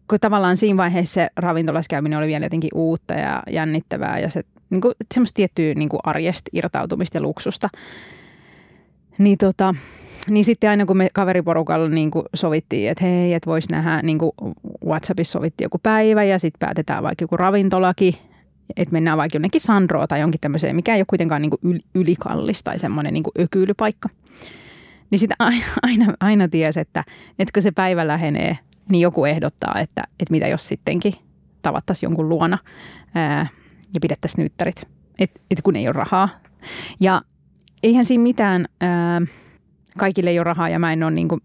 kun 0.09 0.21
tavallaan 0.21 0.57
siinä 0.57 0.77
vaiheessa 0.77 1.15
se 1.15 1.29
ravintolassa 1.37 1.89
käyminen 1.91 2.19
oli 2.19 2.27
vielä 2.27 2.47
jotenkin 2.47 2.71
uutta 2.75 3.15
ja 3.15 3.43
jännittävää 3.51 4.19
ja 4.19 4.31
se 4.31 4.43
niin 4.71 4.81
kuin, 4.81 4.95
semmoista 5.15 5.37
tiettyä 5.37 5.75
niin 5.75 5.89
arjesta 6.05 6.51
irtautumista 6.53 7.19
ja 7.19 7.23
luksusta. 7.23 7.69
Niin, 9.19 9.39
tota, 9.39 9.75
niin 10.31 10.45
sitten 10.45 10.71
aina 10.71 10.87
kun 10.87 10.97
me 10.97 11.09
kaveriporukalla 11.15 11.89
niin 11.89 12.11
kuin 12.11 12.25
sovittiin, 12.35 12.91
että 12.91 13.05
hei, 13.05 13.35
että 13.35 13.51
voisi 13.51 13.69
nähdä, 13.71 14.03
niin 14.03 14.19
kuin 14.19 14.33
Whatsappissa 14.87 15.33
sovittiin 15.33 15.65
joku 15.65 15.79
päivä 15.79 16.25
ja 16.25 16.39
sitten 16.39 16.59
päätetään 16.59 17.03
vaikka 17.03 17.23
joku 17.23 17.37
ravintolaki, 17.37 18.21
että 18.77 18.93
mennään 18.93 19.19
vaikka 19.19 19.37
jonnekin 19.37 19.61
Sandroa 19.61 20.07
tai 20.07 20.21
jonkin 20.21 20.41
tämmöiseen, 20.41 20.77
mikä 20.77 20.95
ei 20.95 21.01
ole 21.01 21.07
kuitenkaan 21.09 21.43
niin 21.43 21.51
kuin 21.51 21.79
ylikallis 21.95 22.63
tai 22.63 22.79
semmoinen 22.79 23.15
niin 23.15 23.23
kuin 23.23 23.33
ökyilypaikka. 23.41 24.09
Niin 25.11 25.19
sitä 25.19 25.35
aina, 25.39 25.65
aina, 25.83 26.15
aina 26.21 26.45
että, 26.81 27.05
että 27.39 27.53
kun 27.55 27.63
se 27.63 27.71
päivä 27.71 28.07
lähenee, 28.07 28.59
niin 28.91 29.01
joku 29.01 29.25
ehdottaa, 29.25 29.81
että, 29.81 30.03
että 30.21 30.33
mitä 30.33 30.49
jos 30.49 30.69
sittenkin 30.69 31.13
tavattaisiin 31.63 32.09
jonkun 32.09 32.29
luona 32.29 32.59
ää, 33.15 33.47
ja 33.95 34.01
pidettäisiin 34.01 34.43
nyyttärit, 34.43 34.89
että 35.19 35.41
et 35.51 35.63
kun 35.63 35.77
ei 35.77 35.89
ole 35.89 35.93
rahaa. 35.93 36.29
Ja 37.01 37.23
eihän 37.83 38.05
siinä 38.05 38.23
mitään, 38.23 38.67
ää, 38.81 39.21
kaikille 39.99 40.31
ei 40.31 40.39
ole 40.39 40.45
rahaa 40.45 40.69
ja 40.69 40.79
mä 40.79 40.93
en 40.93 41.03
ole 41.03 41.11
niin 41.11 41.29
kuin, 41.29 41.41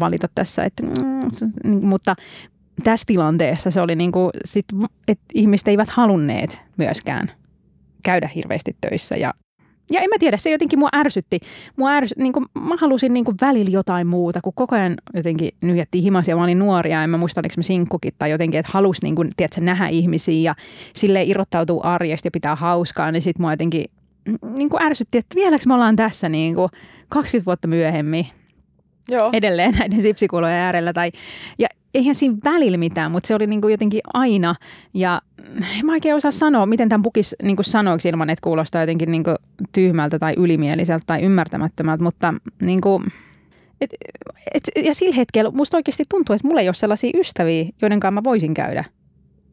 valita 0.00 0.28
tässä, 0.34 0.64
että, 0.64 0.82
mm, 0.82 1.86
mutta 1.86 2.14
tässä 2.84 3.04
tilanteessa 3.06 3.70
se 3.70 3.80
oli 3.80 3.96
niin 3.96 4.12
kuin, 4.12 4.30
sit, 4.44 4.66
että 5.08 5.24
ihmiset 5.34 5.68
eivät 5.68 5.90
halunneet 5.90 6.62
myöskään 6.76 7.28
käydä 8.04 8.28
hirveästi 8.34 8.76
töissä 8.80 9.16
ja 9.16 9.34
ja 9.90 10.00
en 10.00 10.10
mä 10.10 10.16
tiedä, 10.18 10.36
se 10.36 10.50
jotenkin 10.50 10.78
mua 10.78 10.88
ärsytti. 10.96 11.40
Mua 11.76 11.90
ärsy, 11.90 12.14
niin 12.18 12.32
kuin, 12.32 12.46
mä 12.60 12.76
halusin 12.80 13.14
niin 13.14 13.24
kuin 13.24 13.36
välillä 13.40 13.70
jotain 13.70 14.06
muuta, 14.06 14.40
kun 14.40 14.52
koko 14.56 14.76
ajan 14.76 14.96
jotenkin 15.14 15.50
nyhjättiin 15.60 16.04
himasia. 16.04 16.36
Mä 16.36 16.44
olin 16.44 16.58
nuoria, 16.58 17.04
en 17.04 17.10
mä 17.10 17.16
muista, 17.16 17.40
oliko 17.40 17.54
mä 17.56 17.62
sinkkukit 17.62 18.14
tai 18.18 18.30
jotenkin, 18.30 18.60
että 18.60 18.72
halusi 18.72 19.02
niin 19.02 19.16
kuin, 19.16 19.30
tiedätkö, 19.36 19.60
nähdä 19.60 19.88
ihmisiä 19.88 20.50
ja 20.50 20.54
sille 20.94 21.22
irrottautuu 21.22 21.80
arjesta 21.84 22.26
ja 22.26 22.30
pitää 22.30 22.56
hauskaa. 22.56 23.12
Niin 23.12 23.22
sit 23.22 23.38
mua 23.38 23.52
jotenkin 23.52 23.84
niin 24.54 24.68
kuin 24.68 24.82
ärsytti, 24.82 25.18
että 25.18 25.34
vieläkö 25.34 25.62
me 25.66 25.74
ollaan 25.74 25.96
tässä 25.96 26.28
niin 26.28 26.54
kuin 26.54 26.68
20 27.08 27.46
vuotta 27.46 27.68
myöhemmin 27.68 28.26
Joo. 29.08 29.30
edelleen 29.32 29.74
näiden 29.78 30.02
sipsikulojen 30.02 30.56
äärellä. 30.56 30.92
Tai, 30.92 31.10
ja 31.58 31.68
eihän 31.94 32.14
siinä 32.14 32.36
välillä 32.44 32.78
mitään, 32.78 33.12
mutta 33.12 33.26
se 33.26 33.34
oli 33.34 33.46
niin 33.46 33.60
kuin 33.60 33.70
jotenkin 33.72 34.00
aina. 34.14 34.54
Ja 34.94 35.22
en 35.78 35.86
mä 35.86 35.92
oikein 35.92 36.14
osaa 36.14 36.30
sanoa, 36.30 36.66
miten 36.66 36.88
tämän 36.88 37.02
pukis 37.02 37.36
niin 37.42 37.56
kuin 37.56 37.64
sanoiksi 37.64 38.08
ilman, 38.08 38.30
että 38.30 38.42
kuulostaa 38.42 38.82
jotenkin 38.82 39.10
niin 39.10 39.24
kuin 39.24 39.36
tyhmältä 39.72 40.18
tai 40.18 40.34
ylimieliseltä 40.36 41.04
tai 41.06 41.22
ymmärtämättömältä, 41.22 42.02
mutta 42.02 42.34
niin 42.62 42.80
kuin, 42.80 43.04
et, 43.80 43.90
et, 44.54 44.84
ja 44.84 44.94
sillä 44.94 45.16
hetkellä 45.16 45.50
musta 45.50 45.76
oikeasti 45.76 46.04
tuntuu, 46.08 46.34
että 46.34 46.48
mulla 46.48 46.60
ei 46.60 46.68
ole 46.68 46.74
sellaisia 46.74 47.10
ystäviä, 47.14 47.66
joiden 47.82 48.00
kanssa 48.00 48.20
mä 48.20 48.24
voisin 48.24 48.54
käydä 48.54 48.84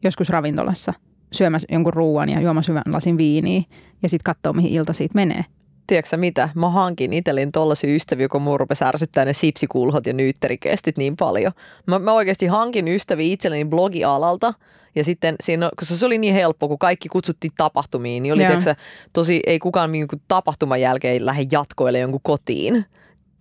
joskus 0.04 0.28
ravintolassa 0.28 0.92
syömässä 1.34 1.68
jonkun 1.72 1.92
ruoan 1.92 2.28
ja 2.28 2.40
juomassa 2.40 2.72
hyvän 2.72 2.94
lasin 2.94 3.18
viiniä 3.18 3.62
ja 4.02 4.08
sitten 4.08 4.34
katsoa, 4.34 4.52
mihin 4.52 4.72
ilta 4.72 4.92
siitä 4.92 5.14
menee 5.14 5.44
tiedätkö 5.86 6.16
mitä, 6.16 6.48
mä 6.54 6.70
hankin 6.70 7.12
itselleni 7.12 7.50
tollaisia 7.50 7.94
ystäviä, 7.94 8.28
kun 8.28 8.42
mun 8.42 8.60
rupesi 8.60 8.84
ärsyttää 8.84 9.24
ne 9.24 9.32
sipsikulhot 9.32 10.06
ja 10.06 10.12
nyyttärikestit 10.12 10.98
niin 10.98 11.16
paljon. 11.16 11.52
Mä, 11.86 11.98
mä 11.98 12.12
oikeasti 12.12 12.46
hankin 12.46 12.88
ystäviä 12.88 13.32
itselleni 13.32 13.64
blogialalta, 13.64 14.54
ja 14.94 15.04
sitten 15.04 15.34
siinä, 15.40 15.70
koska 15.76 15.94
se 15.94 16.06
oli 16.06 16.18
niin 16.18 16.34
helppo, 16.34 16.68
kun 16.68 16.78
kaikki 16.78 17.08
kutsuttiin 17.08 17.52
tapahtumiin, 17.56 18.22
niin 18.22 18.32
oli 18.32 18.44
tiedätkö, 18.44 18.74
tosi, 19.12 19.40
ei 19.46 19.58
kukaan 19.58 19.92
niin 19.92 20.08
tapahtuman 20.28 20.80
jälkeen 20.80 21.26
lähde 21.26 21.46
jatkoille 21.52 21.98
jonkun 21.98 22.20
kotiin. 22.22 22.84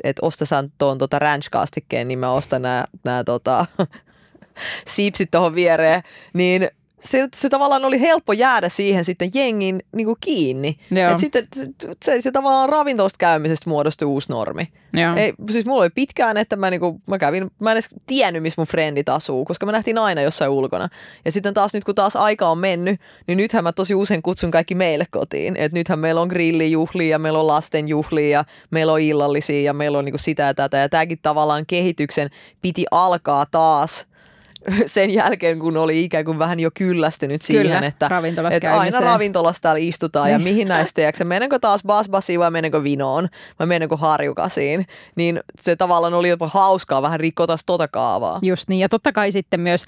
Että 0.03 0.25
ostasaan 0.25 0.71
tuon 0.77 0.97
tota 0.97 1.19
ranch-kastikkeen, 1.19 2.07
niin 2.07 2.19
mä 2.19 2.31
ostan 2.31 2.61
nämä, 2.61 2.85
nämä 3.03 3.23
tota, 3.23 3.65
siipsit 4.87 5.31
tuohon 5.31 5.55
viereen. 5.55 6.01
Niin 6.33 6.67
se, 7.05 7.27
se 7.35 7.49
tavallaan 7.49 7.85
oli 7.85 8.01
helppo 8.01 8.33
jäädä 8.33 8.69
siihen 8.69 9.05
sitten 9.05 9.31
jengin 9.33 9.83
niin 9.95 10.05
kuin 10.05 10.17
kiinni. 10.21 10.77
Et 11.11 11.19
sitten 11.19 11.47
se, 12.05 12.21
se, 12.21 12.31
tavallaan 12.31 12.69
ravintolasta 12.69 13.17
käymisestä 13.17 13.69
muodostui 13.69 14.05
uusi 14.05 14.31
normi. 14.31 14.71
Joo. 14.93 15.15
Ei, 15.15 15.33
siis 15.51 15.65
mulla 15.65 15.81
oli 15.81 15.89
pitkään, 15.89 16.37
että 16.37 16.55
mä, 16.55 16.69
niinku, 16.69 17.01
mä 17.07 17.17
kävin, 17.17 17.51
mä 17.59 17.71
en 17.71 17.75
edes 17.75 17.95
tiennyt, 18.05 18.43
missä 18.43 18.61
mun 18.61 18.67
frendit 18.67 19.09
asuu, 19.09 19.45
koska 19.45 19.65
mä 19.65 19.71
nähtiin 19.71 19.97
aina 19.97 20.21
jossain 20.21 20.51
ulkona. 20.51 20.89
Ja 21.25 21.31
sitten 21.31 21.53
taas 21.53 21.73
nyt, 21.73 21.83
kun 21.83 21.95
taas 21.95 22.15
aika 22.15 22.49
on 22.49 22.57
mennyt, 22.57 23.01
niin 23.27 23.37
nythän 23.37 23.63
mä 23.63 23.71
tosi 23.71 23.95
usein 23.95 24.21
kutsun 24.21 24.51
kaikki 24.51 24.75
meille 24.75 25.05
kotiin. 25.11 25.55
Et 25.57 25.71
nythän 25.71 25.99
meillä 25.99 26.21
on 26.21 26.27
grillijuhlia 26.27 27.09
ja 27.09 27.19
meillä 27.19 27.39
on 27.39 27.47
lastenjuhlia 27.47 28.29
ja 28.29 28.43
meillä 28.71 28.93
on 28.93 29.01
illallisia 29.01 29.61
ja 29.61 29.73
meillä 29.73 29.97
on 29.97 30.05
niinku 30.05 30.17
sitä 30.17 30.43
ja 30.43 30.53
tätä. 30.53 30.77
Ja 30.77 30.89
tämäkin 30.89 31.19
tavallaan 31.21 31.65
kehityksen 31.65 32.29
piti 32.61 32.85
alkaa 32.91 33.45
taas– 33.45 34.05
sen 34.85 35.13
jälkeen, 35.13 35.59
kun 35.59 35.77
oli 35.77 36.03
ikään 36.03 36.25
kuin 36.25 36.39
vähän 36.39 36.59
jo 36.59 36.71
kyllästynyt 36.73 37.41
siihen, 37.41 37.65
Kyllä, 37.65 37.87
että, 37.87 38.07
ravintolassa 38.07 38.57
että 38.57 38.79
aina 38.79 38.99
ravintolassa 38.99 39.61
täällä 39.61 39.79
istutaan 39.79 40.31
ja 40.31 40.39
mihin 40.39 40.67
näistä 40.67 40.95
teeksi, 40.95 41.23
menenkö 41.23 41.59
taas 41.59 41.83
basbasiin 41.85 42.39
vai 42.39 42.51
menenkö 42.51 42.83
vinoon 42.83 43.27
vai 43.59 43.67
menenkö 43.67 43.97
harjukasiin, 43.97 44.85
niin 45.15 45.39
se 45.61 45.75
tavallaan 45.75 46.13
oli 46.13 46.29
jopa 46.29 46.47
hauskaa 46.47 47.01
vähän 47.01 47.19
rikkoa 47.19 47.47
tota 47.65 47.87
kaavaa. 47.87 48.39
Just 48.41 48.69
niin 48.69 48.79
ja 48.79 48.89
totta 48.89 49.11
kai 49.11 49.31
sitten 49.31 49.59
myös 49.59 49.83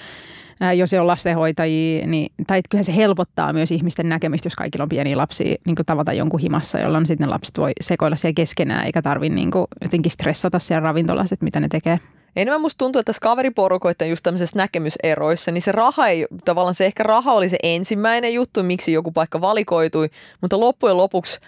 jos 0.77 0.94
ei 0.94 1.00
ole 1.00 1.08
lastenhoitajia, 1.08 2.08
niin, 2.08 2.32
tai 2.48 2.62
kyllähän 2.70 2.86
se 2.86 2.96
helpottaa 2.96 3.53
myös 3.53 3.72
ihmisten 3.72 4.10
näkemistä, 4.10 4.48
jos 4.48 4.55
kaikilla 4.55 4.84
on 4.84 4.89
pieniä 4.89 5.17
lapsia, 5.17 5.55
niin 5.65 5.75
tavata 5.86 6.13
jonkun 6.13 6.39
himassa, 6.39 6.79
jolloin 6.79 7.05
sitten 7.05 7.27
ne 7.27 7.34
lapset 7.34 7.58
voi 7.58 7.72
sekoilla 7.82 8.15
siellä 8.15 8.36
keskenään, 8.36 8.86
eikä 8.86 9.01
tarvitse 9.01 9.36
niin 9.36 9.51
jotenkin 9.82 10.12
stressata 10.12 10.60
siellä 10.60 10.88
ravintolassa, 10.88 11.34
että 11.34 11.44
mitä 11.44 11.60
ne 11.60 11.67
tekee. 11.67 12.00
Enemmän 12.35 12.61
musta 12.61 12.77
tuntuu, 12.77 12.99
että 12.99 13.09
tässä 13.09 13.19
kaveriporukoiden 13.21 14.09
just 14.09 14.23
tämmöisessä 14.23 14.57
näkemyseroissa, 14.57 15.51
niin 15.51 15.61
se 15.61 15.71
raha 15.71 16.07
ei, 16.07 16.25
tavallaan 16.45 16.75
se 16.75 16.85
ehkä 16.85 17.03
raha 17.03 17.33
oli 17.33 17.49
se 17.49 17.57
ensimmäinen 17.63 18.33
juttu, 18.33 18.63
miksi 18.63 18.91
joku 18.91 19.11
paikka 19.11 19.41
valikoitui, 19.41 20.09
mutta 20.41 20.59
loppujen 20.59 20.97
lopuksi 20.97 21.39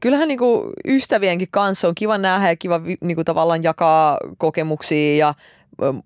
kyllähän 0.00 0.28
niinku 0.28 0.70
ystävienkin 0.84 1.48
kanssa 1.50 1.88
on 1.88 1.94
kiva 1.94 2.18
nähdä 2.18 2.48
ja 2.48 2.56
kiva 2.56 2.80
niinku 3.00 3.24
tavallaan 3.24 3.62
jakaa 3.62 4.18
kokemuksia 4.38 5.16
ja 5.16 5.34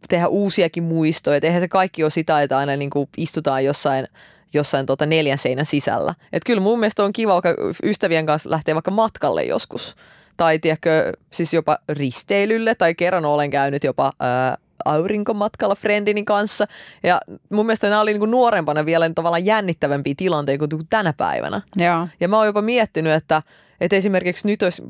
tehdä 0.08 0.28
uusiakin 0.28 0.82
muistoja. 0.82 1.36
Et 1.36 1.44
eihän 1.44 1.62
se 1.62 1.68
kaikki 1.68 2.02
ole 2.02 2.10
sitä, 2.10 2.42
että 2.42 2.58
aina 2.58 2.76
niinku 2.76 3.08
istutaan 3.16 3.64
jossain 3.64 4.08
jossain 4.54 4.86
tota 4.86 5.06
neljän 5.06 5.38
seinän 5.38 5.66
sisällä. 5.66 6.14
Et 6.32 6.44
kyllä 6.46 6.60
mun 6.60 6.80
mielestä 6.80 7.04
on 7.04 7.12
kiva 7.12 7.42
ystävien 7.82 8.26
kanssa 8.26 8.50
lähteä 8.50 8.74
vaikka 8.74 8.90
matkalle 8.90 9.44
joskus 9.44 9.94
tai 10.40 10.58
tiedätkö, 10.58 11.12
siis 11.32 11.54
jopa 11.54 11.78
risteilylle 11.88 12.74
tai 12.74 12.94
kerran 12.94 13.24
olen 13.24 13.50
käynyt 13.50 13.84
jopa 13.84 14.12
ää, 14.20 14.56
aurinkomatkalla 14.84 15.74
friendini 15.74 16.24
kanssa. 16.24 16.66
Ja 17.02 17.20
mun 17.52 17.66
mielestä 17.66 17.88
nämä 17.88 18.00
oli 18.00 18.18
niin 18.18 18.30
nuorempana 18.30 18.86
vielä 18.86 19.10
tavallaan 19.14 19.44
jännittävämpiä 19.44 20.14
tilanteita 20.16 20.68
kuin 20.68 20.82
tänä 20.90 21.12
päivänä. 21.12 21.60
Joo. 21.76 22.08
Ja 22.20 22.28
mä 22.28 22.36
oon 22.36 22.46
jopa 22.46 22.62
miettinyt, 22.62 23.12
että 23.12 23.42
että 23.80 23.96
esimerkiksi 23.96 24.46
nyt 24.46 24.62
olisi 24.62 24.82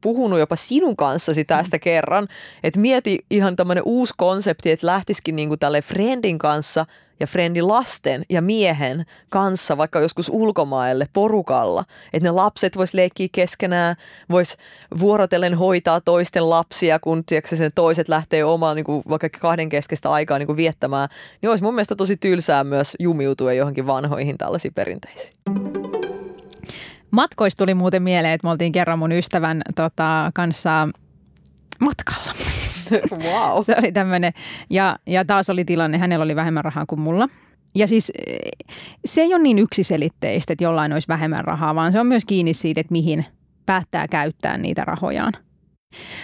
puhunut 0.00 0.38
jopa 0.38 0.56
sinun 0.56 0.96
kanssasi 0.96 1.44
tästä 1.44 1.78
kerran, 1.78 2.28
että 2.62 2.80
mieti 2.80 3.18
ihan 3.30 3.56
tämmöinen 3.56 3.84
uusi 3.86 4.14
konsepti, 4.16 4.70
että 4.70 4.86
lähtisikin 4.86 5.36
niinku 5.36 5.56
tälle 5.56 5.82
friendin 5.82 6.38
kanssa 6.38 6.86
ja 7.20 7.26
friendin 7.26 7.68
lasten 7.68 8.22
ja 8.30 8.42
miehen 8.42 9.06
kanssa 9.28 9.76
vaikka 9.76 10.00
joskus 10.00 10.28
ulkomaille 10.28 11.08
porukalla. 11.12 11.84
Että 12.12 12.28
ne 12.28 12.30
lapset 12.30 12.76
vois 12.76 12.94
leikkiä 12.94 13.28
keskenään, 13.32 13.96
vois 14.30 14.56
vuorotellen 15.00 15.54
hoitaa 15.54 16.00
toisten 16.00 16.50
lapsia, 16.50 16.98
kun 16.98 17.24
tiedätkö, 17.24 17.56
sen 17.56 17.70
toiset 17.74 18.08
lähtee 18.08 18.44
omaa 18.44 18.74
niin 18.74 18.84
vaikka 19.08 19.28
kahden 19.40 19.68
keskeistä 19.68 20.10
aikaa 20.10 20.38
niin 20.38 20.46
kuin 20.46 20.56
viettämään. 20.56 21.08
Niin 21.42 21.50
olisi 21.50 21.64
mun 21.64 21.74
mielestä 21.74 21.96
tosi 21.96 22.16
tylsää 22.16 22.64
myös 22.64 22.96
jumiutua 23.00 23.52
johonkin 23.52 23.86
vanhoihin 23.86 24.38
tällaisiin 24.38 24.74
perinteisiin. 24.74 25.34
Matkoista 27.10 27.64
tuli 27.64 27.74
muuten 27.74 28.02
mieleen, 28.02 28.34
että 28.34 28.46
me 28.46 28.50
oltiin 28.50 28.72
kerran 28.72 28.98
mun 28.98 29.12
ystävän 29.12 29.62
tota, 29.74 30.30
kanssa 30.34 30.88
matkalla. 31.80 32.53
wow. 33.32 33.64
Se 33.64 33.76
oli 33.78 33.92
tämmöinen. 33.92 34.32
Ja, 34.70 34.98
ja 35.06 35.24
taas 35.24 35.50
oli 35.50 35.64
tilanne, 35.64 35.98
hänellä 35.98 36.24
oli 36.24 36.36
vähemmän 36.36 36.64
rahaa 36.64 36.86
kuin 36.86 37.00
mulla. 37.00 37.28
Ja 37.74 37.88
siis 37.88 38.12
eh, 38.26 38.38
se 39.04 39.20
ei 39.20 39.34
ole 39.34 39.42
niin 39.42 39.58
yksiselitteistä, 39.58 40.52
että 40.52 40.64
jollain 40.64 40.92
olisi 40.92 41.08
vähemmän 41.08 41.44
rahaa, 41.44 41.74
vaan 41.74 41.92
se 41.92 42.00
on 42.00 42.06
myös 42.06 42.24
kiinni 42.24 42.54
siitä, 42.54 42.80
että 42.80 42.92
mihin 42.92 43.26
päättää 43.66 44.08
käyttää 44.08 44.58
niitä 44.58 44.84
rahojaan. 44.84 45.32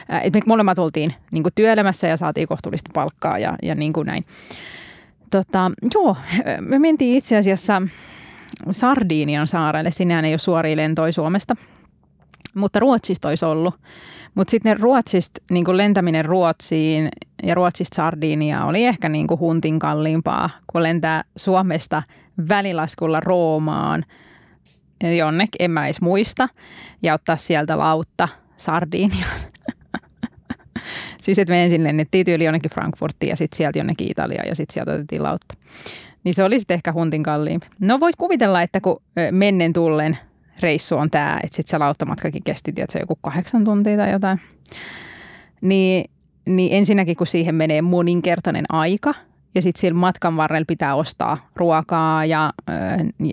Ää, 0.08 0.20
Et 0.20 0.32
me 0.32 0.40
molemmat 0.46 0.78
oltiin 0.78 1.14
niin 1.30 1.44
työelämässä 1.54 2.08
ja 2.08 2.16
saatiin 2.16 2.48
kohtuullista 2.48 2.90
palkkaa 2.94 3.38
ja, 3.38 3.56
ja 3.62 3.74
niin 3.74 3.92
kuin 3.92 4.06
näin. 4.06 4.24
Tota, 5.30 5.70
joo, 5.94 6.16
me 6.60 6.78
mentiin 6.78 7.16
itse 7.16 7.36
asiassa 7.36 7.82
Sardinian 8.70 9.48
saarelle. 9.48 9.90
Sinnehän 9.90 10.24
ei 10.24 10.32
ole 10.32 10.38
suoria 10.38 10.76
lentoja 10.76 11.12
Suomesta, 11.12 11.56
mutta 12.54 12.80
Ruotsista 12.80 13.28
olisi 13.28 13.44
ollut. 13.44 13.74
Mutta 14.40 14.50
sitten 14.50 14.80
Ruotsista, 14.80 15.42
niin 15.50 15.76
lentäminen 15.76 16.24
Ruotsiin 16.24 17.08
ja 17.42 17.54
Ruotsista 17.54 17.96
Sardinia 17.96 18.64
oli 18.64 18.84
ehkä 18.84 19.08
niin 19.08 19.26
kuin 19.26 19.40
huntin 19.40 19.78
kalliimpaa, 19.78 20.50
kuin 20.72 20.82
lentää 20.82 21.24
Suomesta 21.36 22.02
välilaskulla 22.48 23.20
Roomaan 23.20 24.04
jonnekin, 25.16 25.62
en 25.62 25.70
mä 25.70 25.86
edes 25.86 26.00
muista, 26.00 26.48
ja 27.02 27.14
ottaa 27.14 27.36
sieltä 27.36 27.78
lautta 27.78 28.28
Sardiniaan. 28.56 29.40
siis 31.22 31.38
että 31.38 31.52
me 31.52 31.64
ensin 31.64 31.84
lennettiin 31.84 32.26
tyyli 32.26 32.44
jonnekin 32.44 32.70
Frankfurtiin 32.70 33.30
ja 33.30 33.36
sitten 33.36 33.56
sieltä 33.56 33.78
jonnekin 33.78 34.10
Italiaan 34.10 34.48
ja 34.48 34.54
sitten 34.54 34.74
sieltä 34.74 34.92
otettiin 34.92 35.22
lautta. 35.22 35.54
Niin 36.24 36.34
se 36.34 36.44
oli 36.44 36.56
ehkä 36.68 36.92
huntin 36.92 37.22
kalliimpi. 37.22 37.66
No 37.80 38.00
voit 38.00 38.16
kuvitella, 38.16 38.62
että 38.62 38.80
kun 38.80 39.02
mennen 39.30 39.72
tullen 39.72 40.18
reissu 40.60 40.96
on 40.96 41.10
tämä, 41.10 41.40
että 41.44 41.56
sitten 41.56 41.70
se 41.70 41.78
lauttamatkakin 41.78 42.42
kesti, 42.42 42.72
tiedätkö, 42.72 42.98
joku 42.98 43.18
kahdeksan 43.22 43.64
tuntia 43.64 43.96
tai 43.96 44.12
jotain. 44.12 44.40
Niin, 45.60 46.10
niin 46.46 46.76
ensinnäkin, 46.76 47.16
kun 47.16 47.26
siihen 47.26 47.54
menee 47.54 47.82
moninkertainen 47.82 48.64
aika, 48.68 49.14
ja 49.54 49.62
sitten 49.62 49.80
sillä 49.80 49.98
matkan 49.98 50.36
varrella 50.36 50.64
pitää 50.68 50.94
ostaa 50.94 51.48
ruokaa 51.56 52.24
ja, 52.24 52.52
ö, 52.68 52.72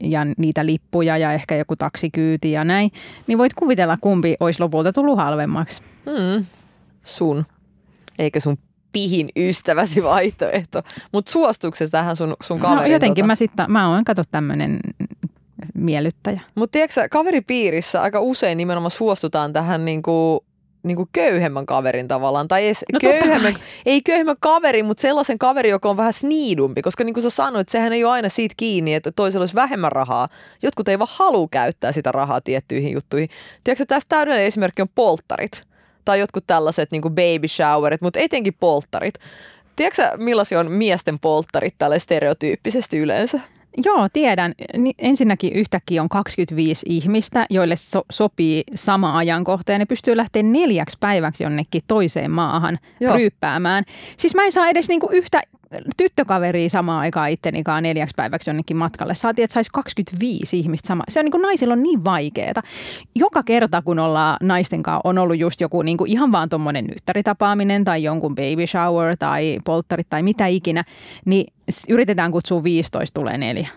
ja 0.01 0.25
niitä 0.37 0.65
lippuja 0.65 1.17
ja 1.17 1.33
ehkä 1.33 1.55
joku 1.55 1.75
taksikyyti 1.75 2.51
ja 2.51 2.63
näin, 2.63 2.91
niin 3.27 3.37
voit 3.37 3.53
kuvitella, 3.53 3.97
kumpi 4.01 4.35
olisi 4.39 4.59
lopulta 4.59 4.93
tullut 4.93 5.17
halvemmaksi. 5.17 5.81
Hmm. 6.05 6.45
Sun, 7.03 7.45
eikä 8.19 8.39
sun 8.39 8.57
pihin 8.91 9.29
ystäväsi 9.35 10.03
vaihtoehto. 10.03 10.81
Mutta 11.11 11.31
suostuuko 11.31 11.75
se 11.75 11.89
tähän 11.89 12.15
sun, 12.15 12.35
sun 12.41 12.59
kaverin? 12.59 12.83
No 12.83 12.93
jotenkin 12.93 13.23
tota? 13.23 13.27
mä 13.27 13.35
sitten, 13.35 13.71
mä 13.71 13.89
oon 13.89 14.03
kato 14.03 14.21
tämmöinen 14.31 14.79
miellyttäjä. 15.73 16.41
Mutta 16.55 16.71
tiedätkö 16.71 17.07
kaveripiirissä 17.11 18.01
aika 18.01 18.19
usein 18.19 18.57
nimenomaan 18.57 18.91
suostutaan 18.91 19.53
tähän 19.53 19.85
niinku, 19.85 20.45
niinku 20.83 21.09
köyhemmän 21.11 21.65
kaverin 21.65 22.07
tavallaan. 22.07 22.47
Tai 22.47 22.65
edes 22.65 22.85
No 22.93 22.99
köyhemmän, 22.99 23.57
ei 23.85 24.01
köyhemmän 24.01 24.35
kaveri, 24.39 24.83
mutta 24.83 25.01
sellaisen 25.01 25.37
kaveri, 25.37 25.69
joka 25.69 25.89
on 25.89 25.97
vähän 25.97 26.13
sniidumpi. 26.13 26.81
Koska 26.81 27.03
niin 27.03 27.13
kuin 27.13 27.23
sä 27.23 27.29
sanoit, 27.29 27.69
sehän 27.69 27.93
ei 27.93 28.03
ole 28.03 28.13
aina 28.13 28.29
siitä 28.29 28.53
kiinni, 28.57 28.93
että 28.93 29.11
toisella 29.11 29.41
olisi 29.43 29.55
vähemmän 29.55 29.91
rahaa. 29.91 30.27
Jotkut 30.63 30.87
ei 30.87 30.99
vaan 30.99 31.09
halua 31.11 31.47
käyttää 31.51 31.91
sitä 31.91 32.11
rahaa 32.11 32.41
tiettyihin 32.41 32.93
juttuihin. 32.93 33.29
Tiedätkö, 33.63 33.85
tästä 33.85 34.09
täydellinen 34.09 34.47
esimerkki 34.47 34.81
on 34.81 34.89
polttarit. 34.95 35.63
Tai 36.05 36.19
jotkut 36.19 36.43
tällaiset 36.47 36.91
niin 36.91 37.01
baby 37.01 37.47
showerit, 37.47 38.01
mutta 38.01 38.19
etenkin 38.19 38.53
polttarit. 38.59 39.15
Tiedätkö 39.75 40.03
millaisia 40.17 40.59
on 40.59 40.71
miesten 40.71 41.19
polttarit 41.19 41.75
tälle 41.77 41.99
stereotyyppisesti 41.99 42.97
yleensä? 42.97 43.39
Joo, 43.85 44.07
tiedän. 44.13 44.53
Ensinnäkin 44.99 45.53
yhtäkkiä 45.53 46.01
on 46.01 46.09
25 46.09 46.85
ihmistä, 46.89 47.45
joille 47.49 47.75
so- 47.75 48.05
sopii 48.11 48.63
sama 48.75 49.17
ajankohta 49.17 49.71
ja 49.71 49.77
ne 49.77 49.85
pystyy 49.85 50.17
lähteä 50.17 50.43
neljäksi 50.43 50.97
päiväksi 50.99 51.43
jonnekin 51.43 51.81
toiseen 51.87 52.31
maahan 52.31 52.77
Joo. 52.99 53.15
Ryyppäämään. 53.15 53.83
Siis 54.17 54.35
mä 54.35 54.43
en 54.43 54.51
saa 54.51 54.67
edes 54.69 54.87
niinku 54.87 55.09
yhtä 55.11 55.41
tyttökaveria 55.97 56.69
samaan 56.69 56.99
aikaan 56.99 57.29
ittenikaan 57.29 57.83
neljäksi 57.83 58.13
päiväksi 58.15 58.49
jonnekin 58.49 58.77
matkalle. 58.77 59.13
Saatiin, 59.13 59.43
että 59.43 59.53
saisi 59.53 59.69
25 59.73 60.59
ihmistä 60.59 60.87
sama. 60.87 61.03
Se 61.09 61.19
on 61.19 61.23
niinku 61.23 61.37
naisilla 61.37 61.73
on 61.73 61.83
niin 61.83 62.03
vaikeeta. 62.03 62.61
Joka 63.15 63.43
kerta, 63.43 63.81
kun 63.81 63.99
ollaan 63.99 64.37
naisten 64.41 64.83
kanssa, 64.83 65.01
on 65.03 65.17
ollut 65.17 65.37
just 65.37 65.61
joku 65.61 65.81
niinku 65.81 66.05
ihan 66.05 66.31
vaan 66.31 66.49
tuommoinen 66.49 66.85
nyttäritapaaminen 66.85 67.83
tai 67.83 68.03
jonkun 68.03 68.35
baby 68.35 68.67
shower 68.67 69.17
tai 69.19 69.57
polttarit 69.65 70.09
tai 70.09 70.23
mitä 70.23 70.47
ikinä, 70.47 70.83
niin 71.25 71.53
yritetään 71.89 72.31
kutsua 72.31 72.63
15, 72.63 73.19
tulee 73.19 73.37
neljä. 73.37 73.67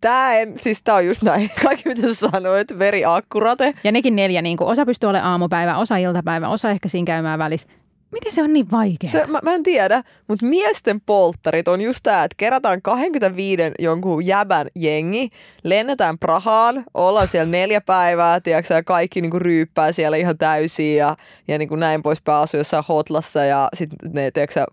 Tää, 0.00 0.34
en, 0.34 0.54
siis 0.60 0.82
tää 0.82 0.94
on 0.94 1.06
just 1.06 1.22
näin. 1.22 1.50
Kaikki 1.64 1.88
mitä 1.88 2.00
sä 2.00 2.14
sanoit, 2.14 2.78
veri 2.78 3.04
akkurate. 3.04 3.74
Ja 3.84 3.92
nekin 3.92 4.16
neljä, 4.16 4.42
niin 4.42 4.56
kuin 4.56 4.68
osa 4.68 4.86
pystyy 4.86 5.10
olemaan 5.10 5.30
aamupäivä, 5.30 5.76
osa 5.76 5.96
iltapäivä, 5.96 6.48
osa 6.48 6.70
ehkä 6.70 6.88
siinä 6.88 7.06
käymään 7.06 7.38
välissä. 7.38 7.68
Miten 8.12 8.32
se 8.32 8.42
on 8.42 8.52
niin 8.52 8.70
vaikea? 8.70 9.10
Se, 9.10 9.26
mä, 9.26 9.38
mä 9.42 9.54
en 9.54 9.62
tiedä, 9.62 10.02
mutta 10.28 10.46
miesten 10.46 11.00
polttarit 11.00 11.68
on 11.68 11.80
just 11.80 12.00
tää, 12.02 12.24
että 12.24 12.34
kerätään 12.36 12.82
25 12.82 13.62
jonkun 13.78 14.26
jäbän 14.26 14.66
jengi, 14.76 15.28
lennetään 15.64 16.18
Prahaan, 16.18 16.84
ollaan 16.94 17.28
siellä 17.28 17.50
neljä 17.50 17.80
päivää, 17.80 18.40
tiedätkö, 18.40 18.74
ja 18.74 18.82
kaikki 18.82 19.20
niinku 19.20 19.38
ryyppää 19.38 19.92
siellä 19.92 20.16
ihan 20.16 20.38
täysin 20.38 20.96
ja, 20.96 21.16
ja 21.48 21.58
niinku 21.58 21.76
näin 21.76 22.02
poispäin 22.02 22.42
asuu 22.42 22.58
jossain 22.58 22.84
hotlassa 22.88 23.44
ja 23.44 23.68
sitten 23.74 24.12
ne, 24.12 24.30
tiedätkö, 24.30 24.64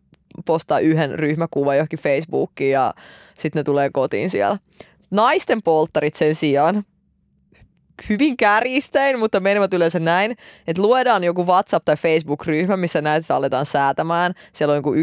postaa 0.45 0.79
yhden 0.79 1.19
ryhmäkuvan 1.19 1.77
johonkin 1.77 1.99
Facebookiin 1.99 2.71
ja 2.71 2.93
sitten 3.37 3.59
ne 3.59 3.63
tulee 3.63 3.89
kotiin 3.89 4.29
siellä. 4.29 4.57
Naisten 5.11 5.61
polttarit 5.61 6.15
sen 6.15 6.35
sijaan, 6.35 6.83
hyvin 8.09 8.37
kärjistäin, 8.37 9.19
mutta 9.19 9.39
menevät 9.39 9.73
yleensä 9.73 9.99
näin, 9.99 10.35
että 10.67 10.81
luodaan 10.81 11.23
joku 11.23 11.45
WhatsApp- 11.45 11.83
tai 11.85 11.97
Facebook-ryhmä, 11.97 12.77
missä 12.77 13.01
näitä 13.01 13.35
aletaan 13.35 13.65
säätämään. 13.65 14.33
Siellä 14.53 14.71
on 14.71 14.77
joku 14.77 14.93
1-2 14.93 14.95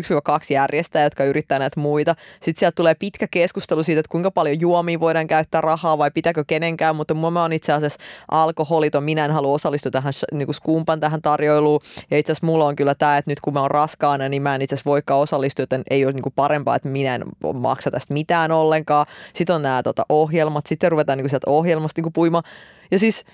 järjestäjää, 0.50 1.06
jotka 1.06 1.24
yrittää 1.24 1.58
näitä 1.58 1.80
muita. 1.80 2.14
Sitten 2.32 2.60
sieltä 2.60 2.74
tulee 2.74 2.94
pitkä 2.94 3.26
keskustelu 3.30 3.82
siitä, 3.82 4.00
että 4.00 4.10
kuinka 4.10 4.30
paljon 4.30 4.60
juomia 4.60 5.00
voidaan 5.00 5.26
käyttää 5.26 5.60
rahaa 5.60 5.98
vai 5.98 6.10
pitääkö 6.10 6.44
kenenkään, 6.46 6.96
mutta 6.96 7.14
mä 7.14 7.42
oon 7.42 7.52
itse 7.52 7.72
asiassa 7.72 8.00
alkoholiton, 8.30 9.04
minä 9.04 9.24
en 9.24 9.30
halua 9.30 9.54
osallistua 9.54 9.90
tähän 9.90 10.12
niin 10.32 10.46
kuin 10.46 10.54
skumpan 10.54 11.00
tähän 11.00 11.22
tarjoiluun. 11.22 11.80
Ja 12.10 12.18
itse 12.18 12.32
asiassa 12.32 12.46
mulla 12.46 12.66
on 12.66 12.76
kyllä 12.76 12.94
tämä, 12.94 13.18
että 13.18 13.30
nyt 13.30 13.40
kun 13.40 13.54
mä 13.54 13.60
oon 13.60 13.70
raskaana, 13.70 14.28
niin 14.28 14.42
mä 14.42 14.54
en 14.54 14.62
itse 14.62 14.74
asiassa 14.74 14.90
voikaan 14.90 15.20
osallistua, 15.20 15.62
joten 15.62 15.82
ei 15.90 16.04
ole 16.04 16.12
niin 16.12 16.22
kuin 16.22 16.32
parempaa, 16.36 16.76
että 16.76 16.88
minä 16.88 17.14
en 17.14 17.24
maksa 17.54 17.90
tästä 17.90 18.14
mitään 18.14 18.52
ollenkaan. 18.52 19.06
Sitten 19.34 19.56
on 19.56 19.62
nämä 19.62 19.82
tota, 19.82 20.06
ohjelmat, 20.08 20.66
sitten 20.66 20.90
ruvetaan 20.90 21.16
niin 21.16 21.24
kuin 21.24 21.30
sieltä 21.30 21.50
ohjelmasta 21.50 21.98
niin 21.98 22.02
kuin 22.02 22.12
puimaan. 22.12 22.44
Ja 22.90 22.98
siis 22.98 23.24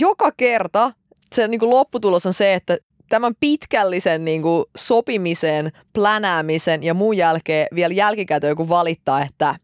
joka 0.00 0.32
kerta 0.36 0.92
se 1.34 1.48
niin 1.48 1.60
kuin 1.60 1.70
lopputulos 1.70 2.26
on 2.26 2.34
se, 2.34 2.54
että 2.54 2.76
tämän 3.08 3.34
pitkällisen 3.40 4.24
niin 4.24 4.42
kuin 4.42 4.64
sopimisen, 4.76 5.72
plänäämisen 5.92 6.82
ja 6.82 6.94
muun 6.94 7.16
jälkeen 7.16 7.66
vielä 7.74 7.94
jälkikäteen 7.94 8.48
joku 8.48 8.68
valittaa, 8.68 9.22
että 9.22 9.54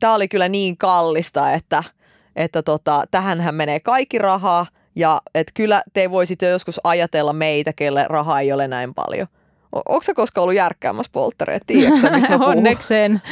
tämä 0.00 0.14
oli 0.14 0.28
kyllä 0.28 0.48
niin 0.48 0.78
kallista, 0.78 1.52
että, 1.52 1.84
että 2.36 2.62
tota, 2.62 3.04
tähänhän 3.10 3.54
menee 3.54 3.80
kaikki 3.80 4.18
rahaa 4.18 4.66
ja 4.96 5.22
että 5.34 5.52
kyllä 5.54 5.82
te 5.92 6.10
voisitte 6.10 6.48
joskus 6.48 6.80
ajatella 6.84 7.32
meitä, 7.32 7.72
kelle 7.72 8.06
rahaa 8.08 8.40
ei 8.40 8.52
ole 8.52 8.68
näin 8.68 8.94
paljon. 8.94 9.26
Onko 9.88 10.02
sä 10.02 10.14
koskaan 10.14 10.42
ollut 10.42 10.56
järkkäämässä 10.56 11.12
polttareita? 11.12 11.64
Tiedätkö 11.66 12.36
onnekseen, 12.40 13.22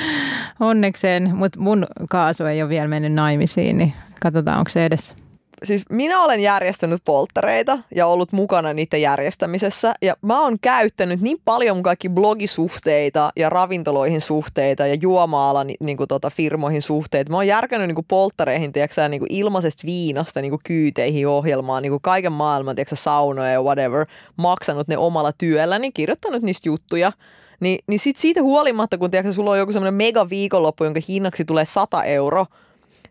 onnekseen, 0.60 1.36
mutta 1.36 1.60
mun 1.60 1.86
kaasu 2.10 2.44
ei 2.44 2.62
ole 2.62 2.68
vielä 2.68 2.88
mennyt 2.88 3.12
naimisiin, 3.12 3.78
niin 3.78 3.92
katsotaan, 4.20 4.58
onko 4.58 4.68
se 4.68 4.84
edes. 4.86 5.16
Siis 5.62 5.84
minä 5.90 6.20
olen 6.20 6.40
järjestänyt 6.40 7.02
polttareita 7.04 7.78
ja 7.94 8.06
ollut 8.06 8.32
mukana 8.32 8.72
niiden 8.72 9.00
järjestämisessä. 9.00 9.94
Ja 10.02 10.14
mä 10.22 10.40
oon 10.40 10.56
käyttänyt 10.60 11.20
niin 11.20 11.36
paljon 11.44 11.82
kaikki 11.82 12.08
blogisuhteita 12.08 13.30
ja 13.36 13.50
ravintoloihin 13.50 14.20
suhteita 14.20 14.86
ja 14.86 14.94
juoma-alan 14.94 15.66
niin 15.80 15.96
kuin 15.96 16.08
tota, 16.08 16.30
firmoihin 16.30 16.82
suhteita. 16.82 17.30
Mä 17.30 17.36
oon 17.36 17.46
järkännyt 17.46 17.88
niin 17.88 18.04
polttareihin 18.08 18.72
tiiäksä, 18.72 19.08
niin 19.08 19.20
kuin 19.20 19.32
ilmaisesta 19.32 19.82
viinasta 19.86 20.40
niin 20.40 20.50
kuin 20.50 20.60
kyyteihin 20.64 21.28
ohjelmaan, 21.28 21.82
niin 21.82 21.92
kuin 21.92 22.02
kaiken 22.02 22.32
maailman 22.32 22.74
tiiäksä, 22.74 22.96
saunoja 22.96 23.50
ja 23.50 23.62
whatever, 23.62 24.06
maksanut 24.36 24.88
ne 24.88 24.98
omalla 24.98 25.32
työlläni, 25.32 25.92
kirjoittanut 25.92 26.42
niistä 26.42 26.68
juttuja. 26.68 27.12
Niin, 27.60 27.78
niin 27.86 27.98
sit 27.98 28.16
siitä 28.16 28.42
huolimatta, 28.42 28.98
kun 28.98 29.10
tiiäksä, 29.10 29.32
sulla 29.32 29.50
on 29.50 29.58
joku 29.58 29.72
semmoinen 29.72 29.94
mega 29.94 30.30
viikonloppu, 30.30 30.84
jonka 30.84 31.00
hinnaksi 31.08 31.44
tulee 31.44 31.64
100 31.64 32.04
euro, 32.04 32.46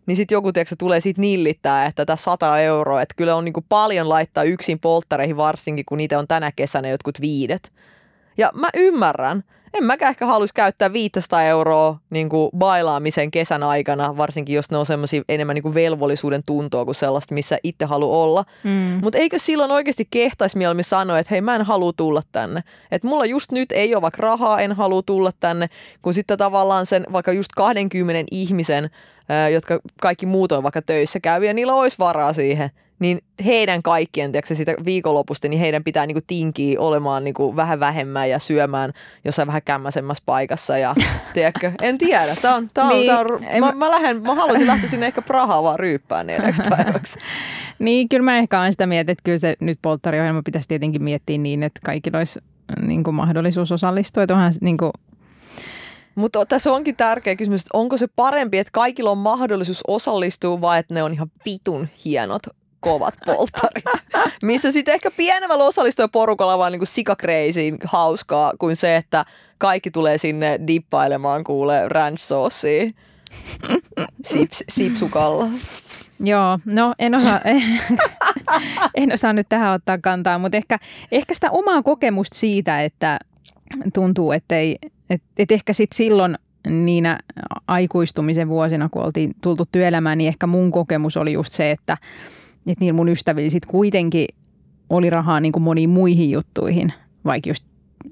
niin 0.06 0.16
sitten 0.16 0.36
joku 0.36 0.54
tiedätkö, 0.54 0.76
tulee 0.80 1.02
siitä 1.02 1.22
nillittää, 1.22 1.86
että 1.86 2.06
tämä 2.06 2.18
100 2.18 2.60
euroa, 2.60 3.02
että 3.02 3.16
kyllä 3.16 3.36
on 3.36 3.46
niinku 3.46 3.66
paljon 3.70 4.10
laittaa 4.10 4.44
yksin 4.44 4.80
polttareihin 4.80 5.38
varsinkin, 5.38 5.86
kun 5.86 5.98
niitä 5.98 6.20
on 6.20 6.28
tänä 6.28 6.52
kesänä 6.52 6.90
jotkut 6.90 7.22
viidet. 7.22 7.74
Ja 8.38 8.52
mä 8.54 8.70
ymmärrän, 8.74 9.44
en 9.74 9.84
mäkään 9.84 10.10
ehkä 10.10 10.26
haluaisi 10.26 10.54
käyttää 10.54 10.94
500 10.94 11.44
euroa 11.44 11.98
niin 12.10 12.30
kuin 12.30 12.50
bailaamisen 12.58 13.32
kesän 13.32 13.64
aikana, 13.64 14.18
varsinkin 14.18 14.56
jos 14.56 14.72
ne 14.72 14.78
on 14.78 14.86
semmoisia 14.86 15.22
enemmän 15.30 15.54
niin 15.54 15.64
kuin 15.64 15.74
velvollisuuden 15.74 16.44
tuntoa 16.46 16.86
kuin 16.86 16.96
sellaista, 16.96 17.34
missä 17.34 17.58
itse 17.64 17.86
haluaa 17.86 18.24
olla. 18.24 18.44
Mm. 18.64 19.00
Mutta 19.02 19.18
eikö 19.18 19.40
silloin 19.40 19.72
oikeasti 19.72 20.08
kehtaisi 20.12 20.58
mieluummin 20.58 20.84
sanoa, 20.84 21.20
että 21.20 21.34
hei 21.34 21.42
mä 21.42 21.56
en 21.56 21.66
halua 21.66 21.94
tulla 21.94 22.22
tänne. 22.32 22.62
Että 22.92 23.08
mulla 23.08 23.26
just 23.26 23.52
nyt 23.52 23.72
ei 23.72 23.96
ole 23.96 24.02
vaikka 24.02 24.22
rahaa, 24.22 24.62
en 24.62 24.72
halua 24.72 25.02
tulla 25.02 25.32
tänne, 25.40 25.68
kun 26.02 26.14
sitten 26.14 26.38
tavallaan 26.38 26.86
sen 26.86 27.06
vaikka 27.12 27.32
just 27.32 27.52
20 27.56 28.24
ihmisen, 28.32 28.90
jotka 29.54 29.80
kaikki 30.02 30.26
muut 30.26 30.52
on 30.52 30.64
vaikka 30.64 30.82
töissä 30.82 31.20
käyviä, 31.20 31.54
niillä 31.54 31.74
olisi 31.74 31.98
varaa 32.00 32.34
siihen. 32.34 32.70
Niin 33.04 33.20
heidän 33.46 33.84
kaikkien, 33.84 34.32
tiedätkö, 34.32 34.56
sitä 34.56 34.74
viikonlopusta, 34.86 35.48
niin 35.48 35.60
heidän 35.60 35.84
pitää 35.84 36.06
niinku 36.06 36.22
tinkiä 36.28 36.80
olemaan 36.80 37.24
niinku 37.24 37.56
vähän 37.56 37.80
vähemmän 37.80 38.30
ja 38.30 38.40
syömään 38.40 38.92
jossain 39.26 39.48
vähän 39.48 39.62
kämmäisemmässä 39.66 40.24
paikassa. 40.26 40.78
Ja, 40.78 40.96
tiedätkö, 41.34 41.72
en 41.82 41.98
tiedä. 41.98 42.36
Tää 42.42 42.56
on, 42.56 42.70
tää 42.74 42.86
on, 42.86 42.90
Niin, 42.90 43.08
tää 43.08 43.20
on, 43.20 43.44
en 43.44 43.60
mä, 43.60 43.72
mä- 43.72 43.78
mä, 43.78 43.92
lähden, 43.92 44.22
mä 44.22 44.36
haluaisin 44.36 44.68
lähteä 44.68 44.90
sinne 44.90 45.06
ehkä 45.06 45.22
Prahaan 45.22 45.64
vaan 45.64 45.80
ryyppään 45.80 46.28
neljäksi 46.28 46.62
päiväksi. 46.78 47.20
Niin, 47.80 48.10
kyllä 48.10 48.24
mä 48.24 48.38
ehkä 48.38 48.60
olen 48.60 48.72
sitä 48.74 48.86
mieltä, 48.86 49.12
että 49.12 49.24
kyllä 49.24 49.38
se 49.38 49.56
nyt 49.60 49.80
polttariohjelma 49.82 50.42
pitäisi 50.46 50.68
tietenkin 50.68 51.04
miettiä 51.04 51.38
niin, 51.38 51.64
että 51.64 51.80
kaikilla 51.86 52.18
olisi 52.18 52.40
niin 52.82 53.04
kuin 53.04 53.16
mahdollisuus 53.16 53.72
osallistua. 53.72 54.24
Että 54.24 54.34
onhan 54.34 54.54
niin 54.62 54.78
kuin, 54.78 54.92
Mutta 56.16 56.46
tässä 56.46 56.72
onkin 56.74 56.96
tärkeä 56.96 57.36
kysymys, 57.36 57.62
että 57.62 57.78
onko 57.78 57.98
se 57.98 58.08
parempi, 58.16 58.58
että 58.58 58.72
kaikilla 58.74 59.12
on 59.12 59.18
mahdollisuus 59.18 59.82
osallistua 59.88 60.62
vai 60.62 60.80
että 60.80 60.94
ne 60.94 61.04
on 61.04 61.14
ihan 61.14 61.32
vitun 61.46 61.88
hienot 62.06 62.44
kovat 62.84 63.14
polttarit, 63.26 63.86
missä 64.42 64.72
sitten 64.72 64.94
ehkä 64.94 65.12
pienemmällä 65.18 65.64
osallistujaporukalla 65.64 66.58
vaan 66.58 66.72
niinku 66.72 66.86
sikakreisiin 66.86 67.78
hauskaa 67.84 68.54
kuin 68.60 68.76
se, 68.76 68.96
että 68.96 69.26
kaikki 69.58 69.92
tulee 69.92 70.18
sinne 70.18 70.60
dippailemaan 70.68 71.44
kuule 71.44 71.90
ranch 71.90 72.22
saucea 72.22 72.92
Sips, 74.26 74.64
sipsukalla. 74.70 75.46
Joo, 76.20 76.60
no 76.66 76.94
en 77.00 77.16
osaa, 77.16 77.40
en 78.96 79.14
osaa 79.14 79.34
nyt 79.34 79.50
tähän 79.50 79.74
ottaa 79.74 79.98
kantaa, 79.98 80.38
mutta 80.38 80.58
ehkä, 80.58 80.80
ehkä 81.12 81.34
sitä 81.34 81.52
omaa 81.52 81.84
kokemusta 81.84 82.38
siitä, 82.38 82.82
että 82.82 83.20
tuntuu, 83.94 84.32
että 84.32 84.58
ei, 84.58 84.78
et, 85.10 85.24
et 85.38 85.52
ehkä 85.52 85.74
sit 85.74 85.92
silloin 85.92 86.38
niinä 86.70 87.20
aikuistumisen 87.68 88.48
vuosina, 88.48 88.90
kun 88.90 89.04
oltiin 89.04 89.36
tultu 89.42 89.66
työelämään, 89.72 90.18
niin 90.18 90.28
ehkä 90.28 90.48
mun 90.48 90.72
kokemus 90.72 91.18
oli 91.18 91.34
just 91.34 91.54
se, 91.54 91.72
että, 91.72 91.98
että 92.72 92.86
niillä 92.86 92.96
mun 92.96 93.10
ystävillä 93.10 93.50
sit 93.50 93.66
kuitenkin 93.66 94.28
oli 94.90 95.10
rahaa 95.10 95.40
niin 95.40 95.52
kuin 95.52 95.64
moniin 95.64 95.90
muihin 95.90 96.32
juttuihin, 96.32 96.94
vaikka 97.26 97.50
just 97.50 97.66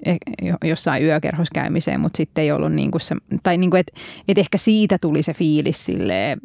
eh- 0.08 0.46
jo- 0.46 0.68
jossain 0.68 1.04
yökerhossa 1.04 1.54
käymiseen, 1.54 2.00
mutta 2.00 2.16
sitten 2.16 2.42
ei 2.42 2.52
ollut 2.52 2.72
niin 2.72 2.90
kuin 2.90 3.00
se, 3.00 3.16
tai 3.42 3.56
niin 3.56 3.70
kuin, 3.70 3.80
että 3.80 3.92
et 4.28 4.38
ehkä 4.38 4.58
siitä 4.58 4.98
tuli 5.00 5.22
se 5.22 5.34
fiilis 5.34 5.84
silleen, 5.84 6.40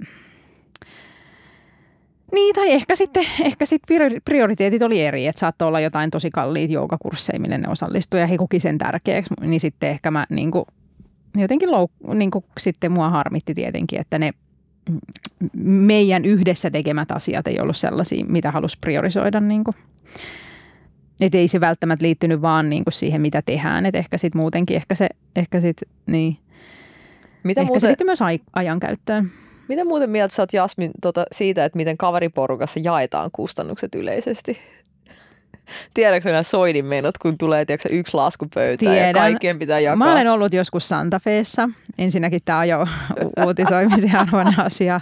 niin, 2.31 2.55
tai 2.55 2.71
ehkä 2.71 2.95
sitten, 2.95 3.25
ehkä 3.43 3.65
sitten 3.65 3.95
priori- 3.95 4.21
prioriteetit 4.25 4.81
oli 4.81 5.01
eri, 5.01 5.27
että 5.27 5.39
saattoi 5.39 5.67
olla 5.67 5.79
jotain 5.79 6.11
tosi 6.11 6.29
kalliita 6.29 6.73
joogakursseja, 6.73 7.39
mille 7.39 7.57
ne 7.57 7.69
osallistui, 7.69 8.19
ja 8.19 8.27
he 8.27 8.37
koki 8.37 8.59
sen 8.59 8.77
tärkeäksi, 8.77 9.33
niin 9.41 9.59
sitten 9.59 9.89
ehkä 9.89 10.11
mä 10.11 10.25
niin 10.29 10.51
kuin, 10.51 10.65
jotenkin 11.37 11.69
louk- 11.69 12.13
niin 12.13 12.31
kuin 12.31 12.45
sitten 12.59 12.91
mua 12.91 13.09
harmitti 13.09 13.53
tietenkin, 13.53 13.99
että 13.99 14.19
ne 14.19 14.33
meidän 15.63 16.25
yhdessä 16.25 16.71
tekemät 16.71 17.11
asiat 17.11 17.47
ei 17.47 17.59
ollut 17.59 17.77
sellaisia, 17.77 18.25
mitä 18.25 18.51
halusi 18.51 18.77
priorisoida. 18.81 19.39
Niin 19.39 19.63
kuin. 19.63 19.75
Et 21.21 21.35
ei 21.35 21.47
se 21.47 21.59
välttämättä 21.59 22.05
liittynyt 22.05 22.41
vaan 22.41 22.69
niin 22.69 22.83
kuin 22.83 22.93
siihen, 22.93 23.21
mitä 23.21 23.41
tehdään, 23.41 23.85
että 23.85 23.97
ehkä 23.97 24.17
sitten 24.17 24.41
muutenkin, 24.41 24.75
ehkä 24.75 24.95
se, 24.95 25.09
ehkä 25.35 25.61
sit, 25.61 25.81
niin, 26.05 26.37
Mitä, 27.43 27.61
ehkä 27.61 27.67
se 27.67 27.73
muuten, 27.73 27.87
liittyy 27.87 28.05
myös 28.05 28.21
ai- 28.21 28.39
ajankäyttöön. 28.53 29.31
mitä 29.67 29.85
muuten 29.85 30.09
mieltä 30.09 30.35
sä 30.35 30.41
oot 30.41 30.53
Jasmin 30.53 30.91
tota, 31.01 31.25
siitä, 31.31 31.65
että 31.65 31.77
miten 31.77 31.97
kaveriporukassa 31.97 32.79
jaetaan 32.83 33.29
kustannukset 33.31 33.95
yleisesti? 33.95 34.57
Tiedätkö 35.93 36.29
nämä 36.29 36.43
soidin 36.43 36.85
menot, 36.85 37.17
kun 37.17 37.37
tulee 37.37 37.65
tiedätkö, 37.65 37.89
yksi 37.91 38.13
laskupöytä 38.17 38.85
ja 38.85 38.91
Tiedän. 38.91 39.13
kaikkien 39.13 39.59
pitää 39.59 39.79
jakaa? 39.79 39.95
Mä 39.95 40.11
olen 40.11 40.27
ollut 40.27 40.53
joskus 40.53 40.87
Santa 40.87 41.19
Feessa. 41.19 41.69
Ensinnäkin 41.97 42.39
tämä 42.45 42.59
on 42.59 42.67
jo 42.67 42.81
u- 42.81 43.43
uutisoimisen 43.45 44.15
arvoinen 44.21 44.59
asia. 44.59 45.01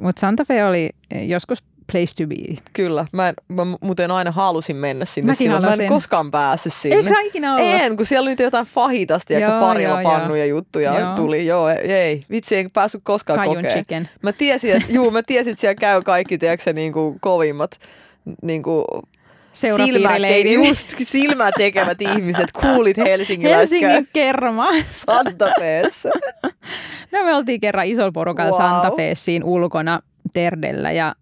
Mutta 0.00 0.20
Santa 0.20 0.44
Fe 0.44 0.64
oli 0.64 0.90
joskus 1.26 1.62
place 1.92 2.14
to 2.16 2.26
be. 2.26 2.62
Kyllä, 2.72 3.06
mä, 3.12 3.28
en, 3.28 3.34
mä 3.48 3.62
muuten 3.80 4.10
aina 4.10 4.30
halusin 4.30 4.76
mennä 4.76 5.04
sinne 5.04 5.26
Mäkin 5.26 5.36
silloin. 5.36 5.62
Mä 5.62 5.66
en 5.66 5.70
halusin. 5.70 5.88
koskaan 5.88 6.30
päässyt 6.30 6.72
sinne. 6.72 6.96
Eikö 6.96 7.08
sä 7.08 7.20
ikinä 7.20 7.54
ollut? 7.54 7.66
En, 7.74 7.96
kun 7.96 8.06
siellä 8.06 8.28
oli 8.28 8.36
jotain 8.42 8.66
fahitasta, 8.66 9.32
ja 9.32 9.38
Joo, 9.38 9.60
parilla 9.60 10.02
joo, 10.02 10.10
pannuja 10.12 10.46
juttuja 10.46 10.98
Joo. 11.00 11.14
tuli. 11.16 11.46
Joo, 11.46 11.68
ei, 11.68 12.22
vitsi, 12.30 12.56
en 12.56 12.70
päässyt 12.70 13.00
koskaan 13.04 13.38
Cajun 13.38 13.54
kokeen. 13.56 13.72
chicken. 13.74 14.08
Mä 14.22 14.32
tiesin, 14.32 14.72
että, 14.76 14.92
juu, 14.92 15.10
mä 15.10 15.22
tiesin, 15.22 15.50
että 15.50 15.60
siellä 15.60 15.74
käy 15.74 16.02
kaikki, 16.02 16.38
tiedätkö, 16.38 16.72
niin 16.72 16.92
kuin 16.92 17.20
kovimmat 17.20 17.70
niin 18.42 18.62
kuin 18.62 18.84
Seurapiirileiri. 19.52 20.54
just 20.54 20.94
silmää 21.02 21.50
tekevät 21.58 22.02
ihmiset, 22.02 22.52
kuulit 22.52 22.96
helsingiläiset 22.96 23.80
Helsingin 23.80 24.08
kerma. 24.12 24.68
Santa 24.82 25.46
Feessa. 25.58 26.08
No 27.12 27.24
me 27.24 27.34
oltiin 27.34 27.60
kerran 27.60 27.86
isolla 27.86 28.12
porukalla 28.12 28.50
Wow. 28.50 28.60
wow. 28.60 28.70
Santa 28.70 28.96
Feessiin 28.96 29.44
ulkona 29.44 30.00
Terdellä 30.32 30.92
ja 30.92 31.14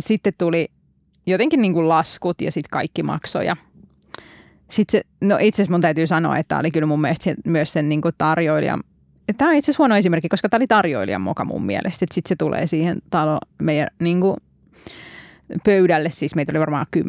sitten 0.00 0.32
tuli 0.38 0.68
jotenkin 1.26 1.62
niin 1.62 1.72
kuin 1.72 1.88
laskut 1.88 2.40
ja 2.40 2.52
sitten 2.52 2.70
kaikki 2.70 3.02
maksoja. 3.02 3.56
Sitten 4.70 5.00
se, 5.00 5.26
no 5.26 5.36
itse 5.40 5.62
asiassa 5.62 5.72
mun 5.72 5.80
täytyy 5.80 6.06
sanoa, 6.06 6.36
että 6.36 6.48
tämä 6.48 6.58
oli 6.58 6.70
kyllä 6.70 6.86
mun 6.86 7.00
mielestä 7.00 7.24
se, 7.24 7.34
myös 7.46 7.72
sen 7.72 7.88
niin 7.88 8.00
kuin 8.00 8.14
tarjoilijan 8.18 8.80
Tämä 9.36 9.50
on 9.50 9.56
itse 9.56 9.70
asiassa 9.70 9.82
huono 9.82 9.96
esimerkki, 9.96 10.28
koska 10.28 10.48
tämä 10.48 10.58
oli 10.58 10.66
tarjoilijan 10.66 11.20
moka 11.20 11.44
mun 11.44 11.66
mielestä. 11.66 12.06
Sitten 12.10 12.28
se 12.28 12.36
tulee 12.36 12.66
siihen 12.66 12.96
talo 13.10 13.38
meidän 13.62 13.88
niin 13.98 14.20
kuin, 14.20 14.36
pöydälle, 15.64 16.10
siis 16.10 16.34
meitä 16.34 16.52
oli 16.52 16.60
varmaan 16.60 16.86
10-12 16.96 17.02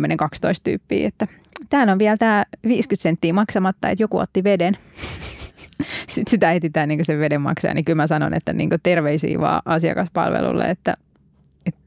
tyyppiä, 0.63 1.07
että 1.07 1.27
täällä 1.69 1.93
on 1.93 1.99
vielä 1.99 2.17
tämä 2.17 2.43
50 2.67 3.03
senttiä 3.03 3.33
maksamatta, 3.33 3.89
että 3.89 4.03
joku 4.03 4.17
otti 4.17 4.43
veden. 4.43 4.77
Sitten 6.07 6.31
sitä 6.31 6.51
etsitään 6.51 6.89
niin 6.89 7.05
sen 7.05 7.19
veden 7.19 7.41
maksaja, 7.41 7.73
niin 7.73 7.85
kyllä 7.85 7.97
mä 7.97 8.07
sanon, 8.07 8.33
että 8.33 8.53
niin 8.53 8.69
terveisiä 8.83 9.39
vaan 9.39 9.61
asiakaspalvelulle, 9.65 10.65
että, 10.65 10.97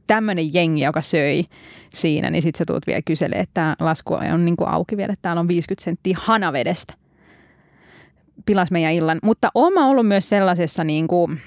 tämmöinen 0.06 0.54
jengi, 0.54 0.84
joka 0.84 1.02
söi 1.02 1.44
siinä, 1.94 2.30
niin 2.30 2.42
sitten 2.42 2.58
sä 2.58 2.64
tuut 2.66 2.86
vielä 2.86 3.02
kyselee, 3.04 3.40
että 3.40 3.54
tämä 3.54 3.76
lasku 3.80 4.14
on 4.14 4.44
niin 4.44 4.56
auki 4.66 4.96
vielä, 4.96 5.12
että 5.12 5.22
täällä 5.22 5.40
on 5.40 5.48
50 5.48 5.84
senttiä 5.84 6.16
hanavedestä. 6.20 6.94
Pilas 8.46 8.70
meidän 8.70 8.92
illan. 8.92 9.18
Mutta 9.22 9.50
mä 9.74 9.86
ollut 9.86 10.08
myös 10.08 10.28
sellaisessa 10.28 10.84
niin 10.84 11.08
kuin, 11.08 11.40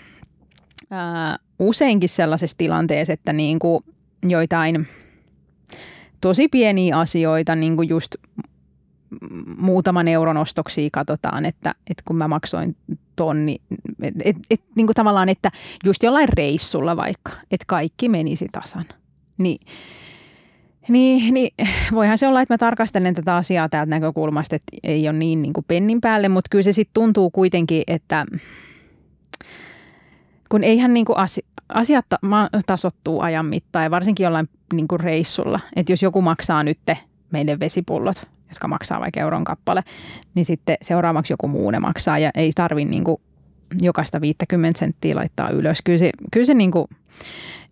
ää, 0.91 1.37
useinkin 1.59 2.09
sellaisessa 2.09 2.57
tilanteessa, 2.57 3.13
että 3.13 3.33
niin 3.33 3.59
kuin 3.59 3.83
joitain 4.23 4.87
tosi 6.21 6.47
pieniä 6.47 6.97
asioita, 6.97 7.55
niin 7.55 7.75
kuin 7.75 7.89
just 7.89 8.15
muutaman 9.57 10.07
euron 10.07 10.37
ostoksia 10.37 10.89
katsotaan, 10.91 11.45
että, 11.45 11.75
että 11.89 12.03
kun 12.05 12.15
mä 12.15 12.27
maksoin 12.27 12.75
tonni, 13.15 13.61
et, 14.01 14.13
et, 14.23 14.35
et, 14.49 14.61
niin 14.75 14.87
kuin 14.87 14.95
tavallaan, 14.95 15.29
että 15.29 15.51
just 15.85 16.03
jollain 16.03 16.29
reissulla 16.33 16.97
vaikka, 16.97 17.31
että 17.51 17.65
kaikki 17.67 18.09
menisi 18.09 18.47
tasan. 18.51 18.85
Niin, 19.37 19.59
niin, 20.89 21.33
niin 21.33 21.51
voihan 21.91 22.17
se 22.17 22.27
olla, 22.27 22.41
että 22.41 22.53
mä 22.53 22.57
tarkastelen 22.57 23.15
tätä 23.15 23.35
asiaa 23.35 23.69
täältä 23.69 23.89
näkökulmasta, 23.89 24.55
että 24.55 24.77
ei 24.83 25.09
ole 25.09 25.17
niin, 25.17 25.41
niin 25.41 25.53
kuin 25.53 25.65
pennin 25.67 26.01
päälle, 26.01 26.29
mutta 26.29 26.49
kyllä 26.51 26.63
se 26.63 26.71
sitten 26.71 26.93
tuntuu 26.93 27.29
kuitenkin, 27.29 27.83
että 27.87 28.25
kun 30.49 30.63
eihän 30.63 30.93
niin 30.93 31.05
kuin 31.05 31.17
asi, 31.17 31.45
asiat 31.69 32.05
tasottuu 32.65 33.21
ajan 33.21 33.45
mittaan 33.45 33.83
ja 33.85 33.91
varsinkin 33.91 34.23
jollain 34.23 34.49
niin 34.73 34.87
kuin 34.87 34.99
reissulla. 34.99 35.59
Että 35.75 35.91
jos 35.91 36.03
joku 36.03 36.21
maksaa 36.21 36.63
nyt 36.63 36.79
meille 37.31 37.59
vesipullot, 37.59 38.27
jotka 38.49 38.67
maksaa 38.67 38.99
vaikka 38.99 39.19
euron 39.19 39.43
kappale, 39.43 39.83
niin 40.35 40.45
sitten 40.45 40.77
seuraavaksi 40.81 41.33
joku 41.33 41.47
muu 41.47 41.71
ne 41.71 41.79
maksaa 41.79 42.19
ja 42.19 42.31
ei 42.35 42.51
tarvi 42.55 42.85
niin 42.85 43.03
kuin 43.03 43.21
jokaista 43.81 44.21
50 44.21 44.79
senttiä 44.79 45.15
laittaa 45.15 45.49
ylös. 45.49 45.79
Kyllä 45.83 45.97
se, 45.97 46.11
kyllä 46.31 46.45
se 46.45 46.53
niin 46.53 46.71
kuin, 46.71 46.87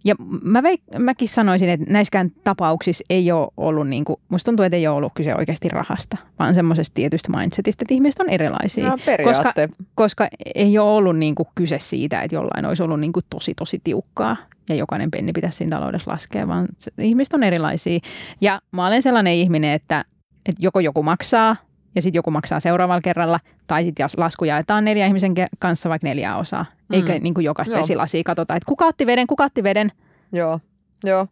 ja 0.04 0.16
mä 0.42 0.64
veik, 0.64 0.82
mäkin 1.00 1.30
sanoisin, 1.30 1.70
että 1.70 1.86
näissäkään 1.90 2.32
tapauksissa 2.44 3.04
ei 3.10 3.32
ole 3.32 3.48
ollut, 3.58 3.88
niin 3.88 4.06
kuin, 4.06 4.20
musta 4.30 4.46
tuntuu, 4.46 4.66
että 4.66 4.76
ei 4.76 4.88
ole 4.88 4.98
ollut 4.98 5.12
kyse 5.16 5.36
oikeasti 5.36 5.70
rahasta, 5.70 6.18
vaan 6.40 6.54
semmoisesta 6.54 6.94
tietystä 6.94 7.38
mindsetistä, 7.38 7.84
että 7.84 7.94
ihmiset 7.94 8.20
on 8.20 8.30
erilaisia. 8.30 8.90
No, 8.90 8.98
koska, 9.24 9.54
koska 9.96 10.28
ei 10.56 10.78
ole 10.78 10.92
ollut 10.92 11.18
niin 11.18 11.36
kuin 11.36 11.48
kyse 11.56 11.80
siitä, 11.80 12.22
että 12.22 12.36
jollain 12.36 12.66
olisi 12.66 12.84
ollut 12.84 13.00
niin 13.00 13.14
kuin 13.14 13.26
tosi 13.30 13.54
tosi 13.56 13.82
tiukkaa 13.84 14.38
ja 14.70 14.76
jokainen 14.76 15.12
penni 15.12 15.34
pitäisi 15.34 15.58
siinä 15.58 15.78
taloudessa 15.78 16.12
laskea, 16.12 16.48
vaan 16.48 16.68
se, 16.78 16.92
ihmiset 16.98 17.34
on 17.34 17.44
erilaisia. 17.44 18.00
Ja 18.42 18.62
mä 18.72 18.88
olen 18.88 19.02
sellainen 19.02 19.34
ihminen, 19.34 19.72
että, 19.72 20.06
että 20.46 20.62
joko 20.62 20.80
joku 20.80 21.04
maksaa 21.04 21.56
ja 21.98 22.02
sitten 22.02 22.18
joku 22.18 22.32
maksaa 22.32 22.60
seuraavalla 22.60 23.02
kerralla, 23.02 23.40
tai 23.68 23.84
sitten 23.84 24.10
lasku 24.18 24.46
jaetaan 24.46 24.86
neljä 24.86 25.06
ihmisen 25.06 25.34
kanssa 25.60 25.90
vaikka 25.90 26.08
neljää 26.08 26.38
osaa. 26.38 26.66
Mm. 26.90 26.96
Eikä 26.96 27.20
niin 27.20 27.34
kuin 27.34 27.44
jokaista 27.44 27.74
Joo. 27.74 27.82
vesilasia 27.82 28.24
katsota, 28.24 28.56
että 28.56 28.68
kuka 28.68 28.86
otti 28.86 29.06
veden, 29.06 29.28
kuka 29.28 29.44
otti 29.44 29.64
veden. 29.64 29.90
Joo, 30.34 30.60
joo. 31.04 31.28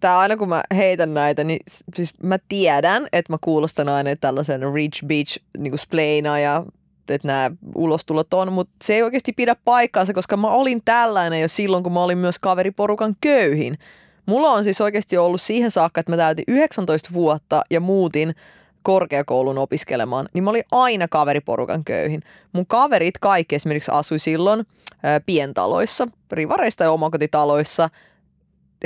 Tää 0.00 0.18
aina 0.18 0.36
kun 0.36 0.48
mä 0.48 0.62
heitän 0.76 1.14
näitä, 1.14 1.44
niin 1.44 1.60
siis 1.94 2.14
mä 2.22 2.38
tiedän, 2.48 3.06
että 3.12 3.32
mä 3.32 3.36
kuulostan 3.40 3.88
aina 3.88 4.16
tällaisen 4.16 4.74
rich 4.74 5.06
bitch 5.06 5.38
niin 5.58 5.78
splaina 5.78 6.38
ja 6.38 6.64
että 7.08 7.28
nämä 7.28 7.50
ulostulot 7.74 8.34
on, 8.34 8.52
mutta 8.52 8.72
se 8.84 8.94
ei 8.94 9.02
oikeasti 9.02 9.32
pidä 9.32 9.56
paikkaansa, 9.64 10.12
koska 10.12 10.36
mä 10.36 10.48
olin 10.48 10.82
tällainen 10.84 11.40
jo 11.40 11.48
silloin, 11.48 11.82
kun 11.82 11.92
mä 11.92 12.02
olin 12.02 12.18
myös 12.18 12.38
kaveriporukan 12.38 13.14
köyhin. 13.20 13.78
Mulla 14.26 14.50
on 14.50 14.64
siis 14.64 14.80
oikeasti 14.80 15.16
ollut 15.16 15.40
siihen 15.40 15.70
saakka, 15.70 16.00
että 16.00 16.12
mä 16.12 16.16
täytin 16.16 16.44
19 16.48 17.10
vuotta 17.12 17.62
ja 17.70 17.80
muutin 17.80 18.34
korkeakoulun 18.82 19.58
opiskelemaan, 19.58 20.28
niin 20.34 20.44
mä 20.44 20.50
olin 20.50 20.64
aina 20.72 21.08
kaveriporukan 21.08 21.84
köyhin. 21.84 22.22
Mun 22.52 22.66
kaverit 22.66 23.18
kaikki 23.20 23.54
esimerkiksi 23.54 23.90
asui 23.94 24.18
silloin 24.18 24.66
ää, 25.02 25.20
pientaloissa, 25.20 26.08
rivareista 26.32 26.84
ja 26.84 26.92
omakotitaloissa, 26.92 27.90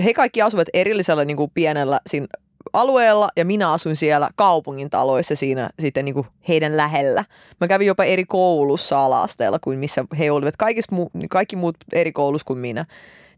he 0.04 0.14
kaikki 0.14 0.42
asuvat 0.42 0.68
erillisellä 0.74 1.24
niin 1.24 1.36
kuin 1.36 1.50
pienellä 1.54 2.00
siinä 2.06 2.26
alueella 2.72 3.28
ja 3.36 3.44
minä 3.44 3.72
asuin 3.72 3.96
siellä 3.96 4.30
kaupungin 4.36 4.90
taloissa 4.90 5.36
siinä 5.36 5.70
sitten 5.80 6.04
niin 6.04 6.14
kuin 6.14 6.26
heidän 6.48 6.76
lähellä. 6.76 7.24
Mä 7.60 7.68
kävin 7.68 7.86
jopa 7.86 8.04
eri 8.04 8.24
koulussa 8.24 9.04
ala-asteella 9.04 9.58
kuin 9.58 9.78
missä 9.78 10.04
he 10.18 10.30
olivat. 10.30 10.56
Kaikista 10.56 10.96
mu- 10.96 11.26
kaikki 11.30 11.56
muut 11.56 11.76
eri 11.92 12.12
koulussa 12.12 12.46
kuin 12.46 12.58
minä. 12.58 12.84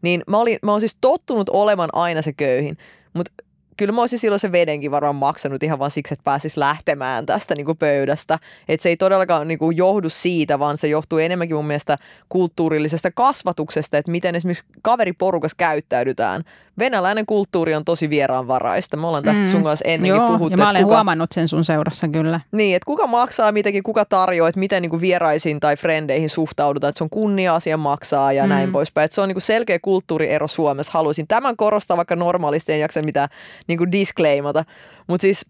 Niin 0.01 0.23
mä, 0.27 0.37
olin, 0.37 0.59
mä 0.63 0.71
olin 0.71 0.81
siis 0.81 0.97
tottunut 1.01 1.49
olemaan 1.49 1.89
aina 1.93 2.21
se 2.21 2.33
köyhin. 2.33 2.77
Mutta 3.13 3.31
kyllä 3.77 3.93
mä 3.93 4.01
olisin 4.01 4.19
silloin 4.19 4.39
se 4.39 4.51
vedenkin 4.51 4.91
varmaan 4.91 5.15
maksanut 5.15 5.63
ihan 5.63 5.79
vaan 5.79 5.91
siksi, 5.91 6.13
että 6.13 6.23
pääsis 6.23 6.57
lähtemään 6.57 7.25
tästä 7.25 7.55
niin 7.55 7.65
kuin 7.65 7.77
pöydästä. 7.77 8.39
Että 8.67 8.83
se 8.83 8.89
ei 8.89 8.97
todellakaan 8.97 9.47
niin 9.47 9.59
kuin 9.59 9.77
johdu 9.77 10.09
siitä, 10.09 10.59
vaan 10.59 10.77
se 10.77 10.87
johtuu 10.87 11.19
enemmänkin 11.19 11.55
mun 11.55 11.67
mielestä 11.67 11.97
kulttuurillisesta 12.29 13.11
kasvatuksesta, 13.11 13.97
että 13.97 14.11
miten 14.11 14.35
esimerkiksi 14.35 14.65
kaveriporukas 14.81 15.55
käyttäydytään. 15.55 16.43
Venäläinen 16.79 17.25
kulttuuri 17.25 17.75
on 17.75 17.85
tosi 17.85 18.09
vieraanvaraista. 18.09 18.97
Me 18.97 19.07
ollaan 19.07 19.23
tästä 19.23 19.43
mm. 19.43 19.51
sun 19.51 19.63
kanssa 19.63 19.85
ennenkin 19.87 20.17
Joo, 20.17 20.27
puhuttu. 20.27 20.59
ja 20.59 20.65
mä 20.65 20.69
olen 20.69 20.83
kuka, 20.83 20.95
huomannut 20.95 21.31
sen 21.31 21.47
sun 21.47 21.65
seurassa 21.65 22.07
kyllä. 22.07 22.39
Niin, 22.51 22.75
että 22.75 22.85
kuka 22.85 23.07
maksaa 23.07 23.51
mitäkin, 23.51 23.83
kuka 23.83 24.05
tarjoaa, 24.05 24.49
että 24.49 24.59
miten 24.59 24.81
niin 24.81 24.89
kuin 24.89 25.01
vieraisiin 25.01 25.59
tai 25.59 25.75
frendeihin 25.75 26.29
suhtaudutaan, 26.29 26.89
että 26.89 26.97
se 26.97 27.03
on 27.03 27.09
kunnia-asia 27.09 27.77
maksaa 27.77 28.33
ja 28.33 28.43
mm. 28.43 28.49
näin 28.49 28.71
poispäin. 28.71 29.05
Että 29.05 29.15
se 29.15 29.21
on 29.21 29.27
niin 29.27 29.35
kuin 29.35 29.41
selkeä 29.41 29.79
kulttuuriero 29.81 30.47
Suomessa. 30.47 30.91
Haluaisin 30.93 31.27
tämän 31.27 31.57
korostaa, 31.57 31.97
vaikka 31.97 32.15
normaalisti 32.15 32.73
en 32.73 32.79
jaksa 32.79 33.01
mitään 33.01 33.29
niin 33.67 33.77
kuin 33.77 33.91
disclaimata. 33.91 34.63
Mutta 35.07 35.21
siis 35.21 35.45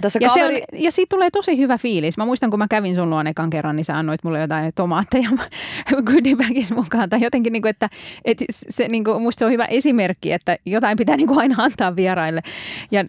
tässä 0.00 0.18
Ja, 0.22 0.28
kaveri... 0.28 0.56
se 0.56 0.64
on, 0.72 0.82
ja 0.82 0.90
siitä 0.90 1.16
tulee 1.16 1.30
tosi 1.30 1.58
hyvä 1.58 1.78
fiilis. 1.78 2.18
Mä 2.18 2.24
muistan, 2.24 2.50
kun 2.50 2.58
mä 2.58 2.66
kävin 2.68 2.94
sun 2.94 3.10
luon 3.10 3.26
ekan 3.26 3.50
kerran, 3.50 3.76
niin 3.76 3.84
sä 3.84 3.94
annoit 3.94 4.24
mulle 4.24 4.40
jotain 4.40 4.72
tomaatteja 4.74 5.28
goodiebagissa 6.12 6.74
mukaan. 6.74 7.10
Tai 7.10 7.20
jotenkin, 7.20 7.52
niin 7.52 7.62
kuin, 7.62 7.70
että, 7.70 7.88
että 8.24 8.44
se, 8.50 8.88
niin 8.88 9.04
kuin, 9.04 9.22
musta 9.22 9.38
se 9.38 9.44
on 9.44 9.52
hyvä 9.52 9.64
esimerkki, 9.64 10.32
että 10.32 10.58
jotain 10.66 10.96
pitää 10.96 11.16
niin 11.16 11.26
kuin 11.26 11.38
aina 11.38 11.64
antaa 11.64 11.96
vieraille. 11.96 12.42
Ja, 12.90 13.04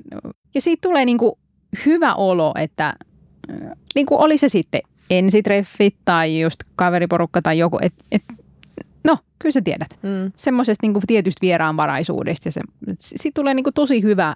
ja 0.55 0.61
siitä 0.61 0.81
tulee 0.81 1.05
niin 1.05 1.17
kuin 1.17 1.31
hyvä 1.85 2.15
olo, 2.15 2.53
että 2.59 2.93
niin 3.95 4.05
kuin 4.05 4.19
oli 4.19 4.37
se 4.37 4.49
sitten 4.49 4.81
ensitreffit 5.09 5.95
tai 6.05 6.39
just 6.39 6.63
kaveriporukka 6.75 7.41
tai 7.41 7.57
joku, 7.57 7.79
että 7.81 8.03
et, 8.11 8.23
no, 9.03 9.17
kyllä 9.39 9.53
sä 9.53 9.61
tiedät. 9.61 9.89
Mm. 10.01 10.31
Semmoisesta 10.35 10.87
niin 10.87 11.01
tietystä 11.07 11.41
vieraanvaraisuudesta 11.41 12.47
ja 12.47 12.51
se, 12.51 12.61
siitä 12.99 13.35
tulee 13.35 13.53
niin 13.53 13.63
kuin 13.63 13.73
tosi 13.73 14.03
hyvä 14.03 14.33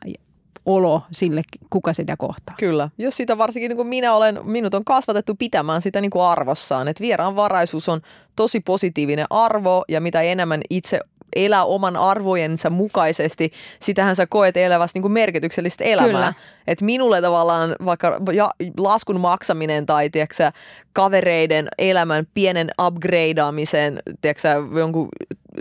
olo 0.65 1.03
sille, 1.11 1.41
kuka 1.69 1.93
sitä 1.93 2.17
kohtaa. 2.17 2.55
Kyllä. 2.59 2.89
Jos 2.97 3.17
sitä 3.17 3.37
varsinkin 3.37 3.69
niin 3.69 3.77
kuin 3.77 3.87
minä 3.87 4.13
olen, 4.13 4.39
minut 4.43 4.73
on 4.73 4.85
kasvatettu 4.85 5.35
pitämään 5.35 5.81
sitä 5.81 6.01
niin 6.01 6.11
kuin 6.11 6.23
arvossaan. 6.23 6.87
Että 6.87 7.01
vieraanvaraisuus 7.01 7.89
on 7.89 8.01
tosi 8.35 8.59
positiivinen 8.59 9.25
arvo 9.29 9.83
ja 9.87 10.01
mitä 10.01 10.21
enemmän 10.21 10.61
itse 10.69 10.99
elää 11.35 11.65
oman 11.65 11.95
arvojensa 11.95 12.69
mukaisesti, 12.69 13.51
sitähän 13.79 14.15
sä 14.15 14.27
koet 14.27 14.57
elävästä 14.57 14.97
niin 14.97 15.01
kuin 15.01 15.11
merkityksellistä 15.11 15.83
elämää. 15.83 16.33
Että 16.67 16.85
minulle 16.85 17.21
tavallaan 17.21 17.75
vaikka 17.85 18.19
ja, 18.33 18.51
laskun 18.77 19.19
maksaminen 19.19 19.85
tai 19.85 20.09
tiedätkö, 20.09 20.51
kavereiden 20.93 21.67
elämän 21.77 22.27
pienen 22.33 22.71
upgradeaamisen, 22.87 23.99
tiedätkö, 24.21 24.47
jonkun 24.77 25.09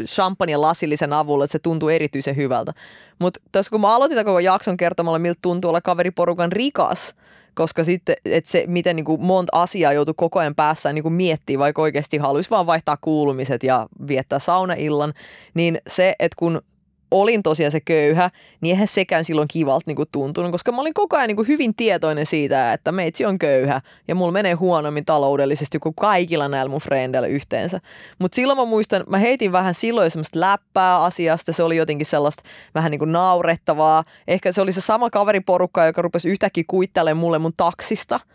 champagne 0.05 0.57
lasillisen 0.57 1.13
avulla, 1.13 1.45
että 1.45 1.53
se 1.53 1.59
tuntuu 1.59 1.89
erityisen 1.89 2.37
hyvältä. 2.37 2.73
Mutta 3.19 3.41
tässä 3.53 3.71
kun 3.71 3.81
mä 3.81 3.95
aloitin 3.95 4.25
koko 4.25 4.39
jakson 4.39 4.77
kertomalla, 4.77 5.19
miltä 5.19 5.39
tuntuu 5.43 5.69
olla 5.69 5.81
kaveriporukan 5.81 6.53
rikas, 6.53 7.15
koska 7.55 7.85
sitten, 7.85 8.17
että 8.25 8.51
se, 8.51 8.65
miten 8.67 8.97
niin 8.97 9.05
kuin 9.05 9.23
monta 9.23 9.61
asiaa 9.61 9.93
joutuu 9.93 10.15
koko 10.15 10.39
ajan 10.39 10.55
päässään 10.55 10.95
niin 10.95 11.13
miettiä, 11.13 11.59
vaikka 11.59 11.83
oikeasti 11.83 12.19
haluaisi 12.19 12.51
vaan 12.51 12.67
vaihtaa 12.67 12.99
kuulumiset 13.01 13.63
ja 13.63 13.87
viettää 14.09 14.39
saunaillan, 14.39 15.15
niin 15.55 15.79
se, 15.87 16.15
että 16.19 16.37
kun 16.39 16.63
olin 17.11 17.43
tosiaan 17.43 17.73
se 17.73 17.81
köyhä, 17.81 18.31
niin 18.61 18.73
eihän 18.75 18.89
sekään 18.89 19.25
silloin 19.25 19.49
kivalta 19.49 19.85
niin 19.87 20.07
tuntunut, 20.13 20.53
koska 20.53 20.73
mä 20.73 20.81
olin 20.81 20.95
koko 20.95 21.17
ajan 21.17 21.29
niin 21.29 21.37
kuin 21.37 21.49
hyvin 21.49 21.75
tietoinen 21.75 22.27
siitä, 22.27 22.73
että 22.73 22.93
meitsi 22.93 23.25
on 23.25 23.39
köyhä 23.39 23.81
ja 24.09 24.15
mulla 24.15 24.33
menee 24.33 24.53
huonommin 24.53 25.05
taloudellisesti 25.05 25.79
kuin 25.79 25.95
kaikilla 25.95 26.49
näillä 26.49 26.71
mun 26.71 26.81
frendeillä 26.81 27.29
yhteensä. 27.29 27.81
Mutta 28.19 28.37
silloin 28.37 28.59
mä 28.59 28.65
muistan, 28.65 29.05
mä 29.09 29.19
heitin 29.19 29.53
vähän 29.53 29.75
silloin 29.75 30.11
semmoista 30.11 30.41
läppää 30.41 31.03
asiasta, 31.03 31.53
se 31.53 31.63
oli 31.63 31.77
jotenkin 31.77 32.07
sellaista 32.07 32.43
vähän 32.75 32.91
niin 32.91 32.99
kuin 32.99 33.13
naurettavaa. 33.13 34.05
Ehkä 34.29 34.53
se 34.53 34.61
oli 34.61 34.73
se 34.73 34.81
sama 34.81 35.11
kaveriporukka, 35.11 35.87
joka 35.87 36.03
rupesi 36.03 36.29
yhtäkkiä 36.29 36.65
kuittelemaan 36.67 37.21
mulle 37.21 37.39
mun 37.39 37.53
taksista– 37.57 38.21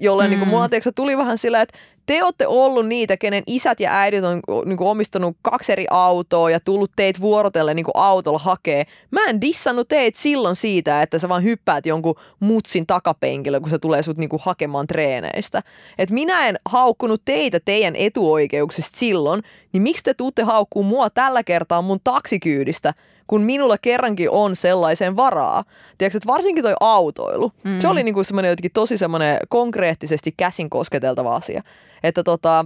jolle 0.00 0.24
mm. 0.24 0.30
niin 0.30 0.38
kuin, 0.38 0.48
mulla 0.48 0.68
tuli 0.94 1.16
vähän 1.16 1.38
sillä, 1.38 1.60
että 1.60 1.78
te 2.06 2.24
olette 2.24 2.46
ollut 2.46 2.86
niitä, 2.86 3.16
kenen 3.16 3.42
isät 3.46 3.80
ja 3.80 4.00
äidit 4.00 4.24
on 4.24 4.40
niin 4.64 4.76
kuin, 4.76 4.88
omistanut 4.88 5.36
kaksi 5.42 5.72
eri 5.72 5.86
autoa 5.90 6.50
ja 6.50 6.60
tullut 6.60 6.90
teitä 6.96 7.20
vuorotelle 7.20 7.74
niin 7.74 7.84
kuin 7.84 7.96
autolla 7.96 8.38
hakee. 8.38 8.84
Mä 9.10 9.24
en 9.24 9.40
dissannut 9.40 9.88
teitä 9.88 10.20
silloin 10.20 10.56
siitä, 10.56 11.02
että 11.02 11.18
sä 11.18 11.28
vaan 11.28 11.44
hyppäät 11.44 11.86
jonkun 11.86 12.14
mutsin 12.40 12.86
takapenkillä, 12.86 13.60
kun 13.60 13.70
se 13.70 13.78
tulee 13.78 14.02
sut 14.02 14.16
niin 14.16 14.28
kuin, 14.28 14.42
hakemaan 14.44 14.86
treeneistä. 14.86 15.62
Et 15.98 16.10
minä 16.10 16.48
en 16.48 16.58
haukkunut 16.64 17.22
teitä 17.24 17.60
teidän 17.64 17.96
etuoikeuksista 17.96 18.98
silloin, 18.98 19.42
niin 19.72 19.82
miksi 19.82 20.02
te 20.02 20.14
tuutte 20.14 20.42
haukkuu 20.42 20.82
mua 20.82 21.10
tällä 21.10 21.44
kertaa 21.44 21.82
mun 21.82 22.00
taksikyydistä, 22.04 22.94
kun 23.30 23.42
minulla 23.42 23.78
kerrankin 23.78 24.30
on 24.30 24.56
sellaisen 24.56 25.16
varaa. 25.16 25.64
Tiedätkö, 25.98 26.16
että 26.16 26.26
varsinkin 26.26 26.64
toi 26.64 26.74
autoilu, 26.80 27.52
mm. 27.64 27.80
se 27.80 27.88
oli 27.88 28.02
niin 28.02 28.14
kuin 28.14 28.24
semmoinen 28.24 28.48
jotenkin 28.48 28.70
tosi 28.74 28.98
semmoinen 28.98 29.38
konkreettisesti 29.48 30.34
käsin 30.36 30.70
kosketeltava 30.70 31.36
asia. 31.36 31.62
Että 32.02 32.22
tota, 32.22 32.64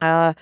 ää, 0.00 0.34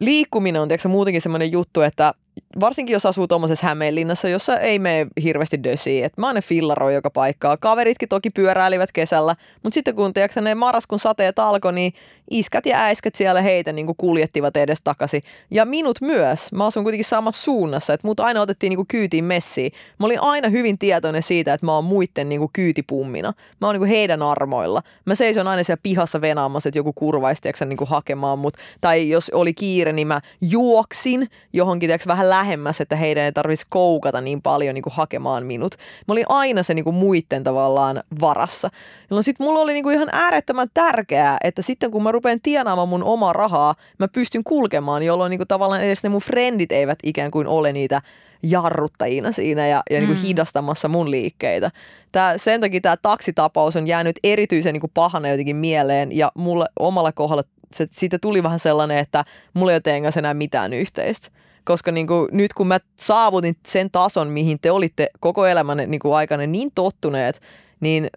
liikkuminen 0.00 0.62
on 0.62 0.68
tiedätkö, 0.68 0.88
muutenkin 0.88 1.22
semmoinen 1.22 1.52
juttu, 1.52 1.80
että 1.80 2.14
varsinkin 2.60 2.92
jos 2.92 3.06
asuu 3.06 3.26
tuommoisessa 3.28 3.66
Hämeenlinnassa, 3.66 4.28
jossa 4.28 4.58
ei 4.58 4.78
mene 4.78 5.06
hirveästi 5.22 5.64
dösiä. 5.64 6.06
että 6.06 6.20
mä 6.20 6.28
aina 6.28 6.42
fillaroi 6.42 6.94
joka 6.94 7.10
paikkaa. 7.10 7.56
Kaveritkin 7.56 8.08
toki 8.08 8.30
pyöräilivät 8.30 8.92
kesällä, 8.92 9.36
mutta 9.62 9.74
sitten 9.74 9.94
kun 9.94 10.12
tiedätkö, 10.12 10.40
ne 10.40 10.54
marraskun 10.54 10.98
sateet 10.98 11.38
alkoi, 11.38 11.72
niin 11.72 11.92
iskät 12.30 12.66
ja 12.66 12.78
äiskät 12.78 13.14
siellä 13.14 13.42
heitä 13.42 13.72
niin 13.72 13.86
kuin 13.86 13.96
kuljettivat 13.96 14.56
edes 14.56 14.80
takaisin. 14.84 15.22
Ja 15.50 15.64
minut 15.64 16.00
myös. 16.00 16.52
Mä 16.52 16.66
asun 16.66 16.82
kuitenkin 16.82 17.04
samassa 17.04 17.42
suunnassa, 17.42 17.94
että 17.94 18.06
mut 18.06 18.20
aina 18.20 18.40
otettiin 18.40 18.70
niin 18.70 18.78
kuin 18.78 18.88
kyytiin 18.88 19.24
messiin. 19.24 19.72
Mä 20.00 20.06
olin 20.06 20.20
aina 20.20 20.48
hyvin 20.48 20.78
tietoinen 20.78 21.22
siitä, 21.22 21.54
että 21.54 21.66
mä 21.66 21.74
oon 21.74 21.84
muiden 21.84 22.28
niin 22.28 22.52
kyytipummina. 22.52 23.32
Mä 23.60 23.66
oon 23.66 23.74
niin 23.74 23.80
kuin 23.80 23.90
heidän 23.90 24.22
armoilla. 24.22 24.82
Mä 25.04 25.14
seison 25.14 25.48
aina 25.48 25.62
siellä 25.62 25.80
pihassa 25.82 26.20
venaamassa, 26.20 26.68
että 26.68 26.78
joku 26.78 26.92
kurvaisi 26.92 27.42
niin 27.66 27.76
kuin 27.76 27.88
hakemaan 27.88 28.38
mut. 28.38 28.56
Tai 28.80 29.08
jos 29.08 29.30
oli 29.34 29.54
kiire, 29.54 29.92
niin 29.92 30.06
mä 30.06 30.20
juoksin 30.40 31.28
johonkin 31.52 31.88
tiedätkö, 31.88 32.08
vähän 32.08 32.23
lähemmäs, 32.30 32.80
että 32.80 32.96
heidän 32.96 33.24
ei 33.24 33.32
tarvitsisi 33.32 33.66
koukata 33.70 34.20
niin 34.20 34.42
paljon 34.42 34.74
niin 34.74 34.82
kuin 34.82 34.94
hakemaan 34.94 35.46
minut. 35.46 35.74
Mä 36.08 36.12
olin 36.12 36.24
aina 36.28 36.62
se 36.62 36.74
niin 36.74 36.84
kuin 36.84 36.96
muiden 36.96 37.44
tavallaan 37.44 38.02
varassa. 38.20 38.70
Jolloin 39.10 39.24
sitten 39.24 39.46
mulla 39.46 39.60
oli 39.60 39.72
niin 39.72 39.82
kuin 39.82 39.96
ihan 39.96 40.08
äärettömän 40.12 40.68
tärkeää, 40.74 41.38
että 41.44 41.62
sitten 41.62 41.90
kun 41.90 42.02
mä 42.02 42.12
rupean 42.12 42.40
tienaamaan 42.42 42.88
mun 42.88 43.04
omaa 43.04 43.32
rahaa, 43.32 43.74
mä 43.98 44.08
pystyn 44.08 44.44
kulkemaan, 44.44 45.02
jolloin 45.02 45.30
niin 45.30 45.38
kuin 45.38 45.48
tavallaan 45.48 45.84
edes 45.84 46.02
ne 46.02 46.08
mun 46.08 46.20
frendit 46.20 46.72
eivät 46.72 46.98
ikään 47.02 47.30
kuin 47.30 47.46
ole 47.46 47.72
niitä 47.72 48.02
jarruttajina 48.42 49.32
siinä 49.32 49.66
ja, 49.66 49.82
ja 49.90 49.98
niin 49.98 50.08
kuin 50.08 50.18
mm. 50.18 50.22
hidastamassa 50.22 50.88
mun 50.88 51.10
liikkeitä. 51.10 51.70
Tää, 52.12 52.38
sen 52.38 52.60
takia 52.60 52.80
tämä 52.80 52.96
taksitapaus 53.02 53.76
on 53.76 53.86
jäänyt 53.86 54.18
erityisen 54.24 54.72
niin 54.72 54.80
kuin 54.80 54.90
pahana 54.94 55.28
jotenkin 55.28 55.56
mieleen 55.56 56.16
ja 56.16 56.32
mulle 56.34 56.66
omalla 56.80 57.12
kohdalla 57.12 57.42
se, 57.74 57.86
siitä 57.90 58.18
tuli 58.18 58.42
vähän 58.42 58.60
sellainen, 58.60 58.98
että 58.98 59.24
mulla 59.54 59.72
ei 59.72 59.80
ole 59.86 60.12
enää 60.18 60.34
mitään 60.34 60.72
yhteistä 60.72 61.28
koska 61.64 61.92
niin 61.92 62.06
kuin, 62.06 62.28
nyt 62.32 62.54
kun 62.54 62.66
mä 62.66 62.78
saavutin 62.96 63.56
sen 63.66 63.90
tason, 63.90 64.28
mihin 64.28 64.58
te 64.60 64.70
olitte 64.70 65.06
koko 65.20 65.46
elämänne 65.46 65.86
niin 65.86 66.00
kuin 66.00 66.14
aikana 66.14 66.46
niin 66.46 66.70
tottuneet, 66.74 67.40
niin 67.80 68.08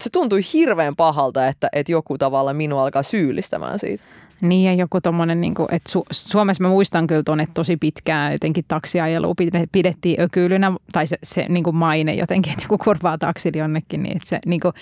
se 0.00 0.10
tuntui 0.10 0.40
hirveän 0.52 0.96
pahalta, 0.96 1.46
että, 1.46 1.68
että 1.72 1.92
joku 1.92 2.18
tavalla 2.18 2.54
minua 2.54 2.82
alkaa 2.82 3.02
syyllistämään 3.02 3.78
siitä. 3.78 4.04
Niin 4.40 4.64
ja 4.64 4.74
joku 4.74 5.00
tommonen, 5.00 5.40
niin 5.40 5.54
kuin, 5.54 5.68
että 5.70 5.90
Su- 5.90 6.06
Suomessa 6.12 6.62
mä 6.62 6.68
muistan 6.68 7.06
kyllä 7.06 7.22
tuonne 7.22 7.48
tosi 7.54 7.76
pitkään 7.76 8.32
jotenkin 8.32 8.64
taksiajelu 8.68 9.34
pidettiin 9.72 10.20
ökyylynä, 10.20 10.72
tai 10.92 11.06
se, 11.06 11.18
se 11.22 11.46
niin 11.48 11.64
kuin 11.64 11.76
maine 11.76 12.14
jotenkin, 12.14 12.52
että 12.52 12.64
joku 12.64 12.78
kurvaa 12.84 13.18
taksilla 13.18 13.58
jonnekin, 13.58 14.02
niin 14.02 14.16
että 14.16 14.28
se 14.28 14.38
niin 14.46 14.60
kuin, 14.60 14.74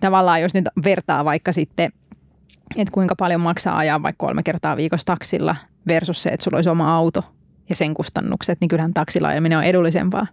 tavallaan 0.00 0.42
jos 0.42 0.54
nyt 0.54 0.64
vertaa 0.84 1.24
vaikka 1.24 1.52
sitten, 1.52 1.92
että 2.78 2.92
kuinka 2.92 3.14
paljon 3.16 3.40
maksaa 3.40 3.78
ajaa 3.78 4.02
vaikka 4.02 4.26
kolme 4.26 4.42
kertaa 4.42 4.76
viikossa 4.76 5.06
taksilla 5.06 5.56
versus 5.88 6.22
se, 6.22 6.30
että 6.30 6.44
sulla 6.44 6.56
olisi 6.58 6.70
oma 6.70 6.96
auto 6.96 7.24
ja 7.72 7.76
sen 7.76 7.94
kustannukset, 7.94 8.60
niin 8.60 8.68
kyllähän 8.68 8.94
taksilla 8.94 9.28
ajaminen 9.28 9.58
on 9.58 9.64
edullisempaa. 9.64 10.26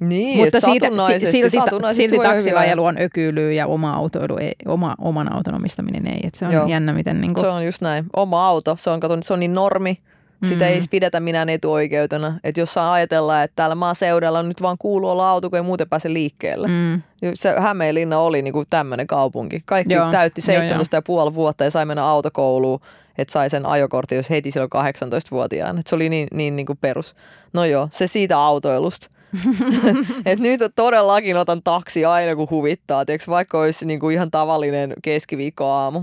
Niin, 0.00 0.38
Mutta 0.38 0.60
siitä, 0.60 0.86
silti, 1.30 1.50
silti 1.92 2.18
taksilaajelu 2.18 2.84
on 2.84 2.98
ökyilyä 3.00 3.52
ja 3.52 3.66
oma 3.66 3.92
autoilu, 3.92 4.36
ei, 4.36 4.52
oma, 4.66 4.94
oman 4.98 5.32
auton 5.32 5.54
omistaminen 5.54 6.06
ei. 6.06 6.20
Et 6.24 6.34
se 6.34 6.46
on 6.46 6.52
Joo. 6.52 6.66
jännä, 6.66 6.92
miten... 6.92 7.20
Niin 7.20 7.34
kuin... 7.34 7.44
Se 7.44 7.48
on 7.48 7.64
just 7.64 7.82
näin. 7.82 8.04
Oma 8.16 8.46
auto, 8.46 8.76
se 8.78 8.90
on, 8.90 9.00
katon, 9.00 9.22
se 9.22 9.32
on 9.32 9.40
niin 9.40 9.54
normi, 9.54 9.98
Sitä 10.44 10.64
Mm. 10.64 10.70
ei 10.70 10.80
pidetä 10.90 11.20
minään 11.20 11.48
etuoikeutena. 11.48 12.34
Että 12.44 12.60
jos 12.60 12.74
saa 12.74 12.92
ajatella, 12.92 13.42
että 13.42 13.52
täällä 13.56 13.74
maaseudella 13.74 14.42
nyt 14.42 14.62
vaan 14.62 14.76
kuuluu 14.78 15.10
olla 15.10 15.30
auto, 15.30 15.50
kun 15.50 15.56
ei 15.56 15.62
muuten 15.62 15.88
pääse 15.88 16.12
liikkeelle. 16.12 16.68
Mm. 16.68 17.02
Niin 17.20 17.32
Se 17.34 17.54
Hämeenlinna 17.58 18.18
oli 18.18 18.42
niinku 18.42 18.64
tämmöinen 18.70 19.06
kaupunki. 19.06 19.62
Kaikki 19.64 19.94
Joo, 19.94 20.10
täytti 20.10 20.40
joo, 20.48 20.54
joo. 20.54 20.60
17 20.60 20.96
ja 20.96 21.02
puoli 21.02 21.34
vuotta 21.34 21.64
ja 21.64 21.70
sai 21.70 21.86
mennä 21.86 22.04
autokouluun, 22.04 22.80
että 23.18 23.32
sai 23.32 23.50
sen 23.50 23.66
ajokortin, 23.66 24.16
jos 24.16 24.30
heti 24.30 24.50
silloin 24.50 24.70
18-vuotiaana. 24.74 25.80
Et 25.80 25.86
se 25.86 25.94
oli 25.94 26.08
niin, 26.08 26.28
niin 26.34 26.56
niinku 26.56 26.74
perus. 26.74 27.14
No 27.52 27.64
joo, 27.64 27.88
se 27.92 28.06
siitä 28.06 28.38
autoilusta. 28.38 29.10
Et 30.26 30.38
nyt 30.38 30.60
todellakin 30.74 31.36
otan 31.36 31.62
taksi 31.62 32.04
aina 32.04 32.36
kun 32.36 32.50
huvittaa, 32.50 33.04
tiiäks, 33.04 33.28
vaikka 33.28 33.60
olisi 33.60 33.86
niinku 33.86 34.10
ihan 34.10 34.30
tavallinen 34.30 34.92
keskiviikkoaamu. 35.02 36.02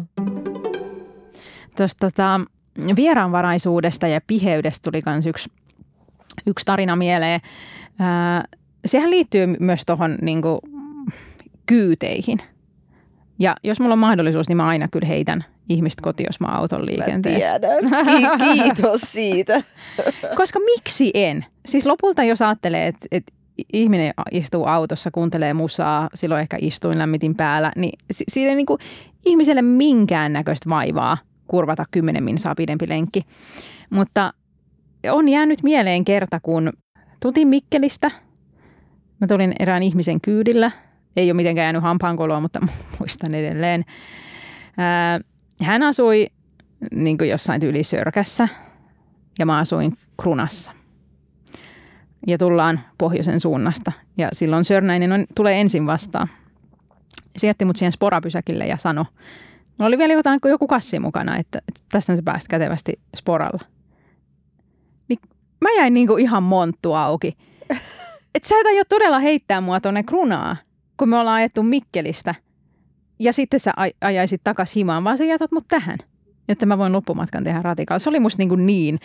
Tuosta 1.78 2.00
tota, 2.00 2.41
vieraanvaraisuudesta 2.95 4.08
ja 4.08 4.21
piheydestä 4.28 4.91
tuli 4.91 5.02
myös 5.06 5.26
yksi, 5.26 5.52
yksi 6.47 6.65
tarina 6.65 6.95
mieleen. 6.95 7.41
Ää, 8.00 8.43
sehän 8.86 9.10
liittyy 9.10 9.47
myös 9.60 9.86
tuohon 9.86 10.17
niinku, 10.21 10.60
kyyteihin. 11.65 12.39
Ja 13.39 13.56
jos 13.63 13.80
mulla 13.80 13.93
on 13.93 14.00
mahdollisuus, 14.00 14.47
niin 14.47 14.58
mä 14.58 14.67
aina 14.67 14.88
kyllä 14.88 15.08
heitän 15.08 15.43
ihmistä 15.74 16.02
kotiin, 16.02 16.28
jos 16.30 16.40
mä 16.40 16.48
auton 16.48 16.80
Mä 16.80 16.86
liikenteessä. 16.86 17.60
tiedän. 17.60 18.06
Ki- 18.06 18.44
kiitos 18.54 19.02
siitä. 19.02 19.62
Koska 20.36 20.60
miksi 20.60 21.12
en? 21.14 21.46
Siis 21.66 21.86
lopulta 21.86 22.24
jos 22.24 22.42
ajattelee, 22.42 22.88
että, 22.88 23.08
että 23.12 23.34
ihminen 23.74 24.14
istuu 24.32 24.66
autossa, 24.66 25.12
kuuntelee 25.12 25.54
musaa, 25.54 26.10
silloin 26.14 26.42
ehkä 26.42 26.58
istuin 26.62 26.98
lämmitin 26.98 27.36
päällä, 27.36 27.72
niin 27.76 28.00
si- 28.12 28.24
siitä 28.28 28.50
ei 28.50 28.56
niin 28.56 28.66
kuin 28.66 28.80
ihmiselle 29.26 29.62
minkään 29.62 30.34
näköistä 30.34 30.70
vaivaa 30.70 31.18
kurvata 31.48 31.86
kymmenen 31.92 32.24
minsaa 32.24 32.56
pidempi 32.56 32.90
lenkki. 32.90 33.22
Mutta 33.90 34.34
on 35.12 35.30
jäänyt 35.30 35.64
mieleen 35.64 36.06
kerta, 36.06 36.40
kun 36.40 36.74
tultiin 37.20 37.48
Mikkelistä. 37.48 38.12
Mä 39.22 39.28
tulin 39.28 39.54
erään 39.60 39.84
ihmisen 39.84 40.22
kyydillä. 40.22 40.72
Ei 41.18 41.28
ole 41.32 41.34
mitenkään 41.34 41.66
jäänyt 41.66 41.82
hampaankoloa, 41.84 42.40
mutta 42.40 42.60
muistan 43.00 43.36
edelleen. 43.36 43.86
Ää, 44.78 45.20
Hän 45.63 45.84
asui 45.84 46.28
niin 46.91 47.17
kuin 47.17 47.30
jossain 47.30 47.62
tyyli 47.62 47.84
Sörkässä 47.84 48.47
ja 49.39 49.45
mä 49.45 49.58
asuin 49.58 49.97
Krunassa. 50.21 50.71
Ja 52.28 52.38
tullaan 52.38 52.80
pohjoisen 52.97 53.39
suunnasta. 53.39 53.91
Ja 54.17 54.30
silloin 54.34 54.65
Sörnäinen 54.65 55.12
on, 55.12 55.26
tulee 55.36 55.62
ensin 55.62 55.86
vastaan. 55.86 56.30
Se 57.38 57.47
jätti 57.47 57.65
mut 57.65 57.76
siihen 57.76 57.91
sporapysäkille 57.91 58.67
ja 58.67 58.78
sanoi, 58.78 59.06
Mulla 59.82 59.88
oli 59.88 59.97
vielä 59.97 60.13
jotain, 60.13 60.39
joku 60.43 60.67
kassi 60.67 61.00
mukana, 61.00 61.38
että, 61.38 61.60
että 61.67 61.82
tästä 61.91 62.15
sä 62.15 62.21
pääst 62.26 62.47
kätevästi 62.47 62.93
sporalla. 63.17 63.65
Niin 65.08 65.19
mä 65.62 65.69
jäin 65.78 65.93
niinku 65.93 66.17
ihan 66.17 66.43
monttu 66.43 66.93
auki. 66.93 67.38
Et 68.36 68.43
sä 68.43 68.56
et 68.60 68.65
aio 68.65 68.84
todella 68.89 69.19
heittää 69.19 69.62
mua 69.62 69.80
tonne 69.80 70.04
krunaa, 70.04 70.58
kun 70.97 71.10
me 71.10 71.17
ollaan 71.17 71.36
ajettu 71.36 71.63
Mikkelistä. 71.63 72.36
Ja 73.22 73.34
sitten 73.34 73.60
sä 73.60 73.72
aj- 73.80 73.98
ajaisit 74.02 74.42
takas 74.44 74.76
himaan, 74.76 75.04
vaan 75.04 75.18
sä 75.18 75.24
jätät 75.24 75.52
mut 75.52 75.66
tähän, 75.68 75.98
että 76.50 76.66
mä 76.66 76.78
voin 76.78 76.94
loppumatkan 76.94 77.44
tehdä 77.44 77.62
ratikaalla. 77.62 78.00
Se 78.00 78.10
oli 78.10 78.20
musta 78.20 78.42
niinku 78.42 78.56
niin 78.56 79.00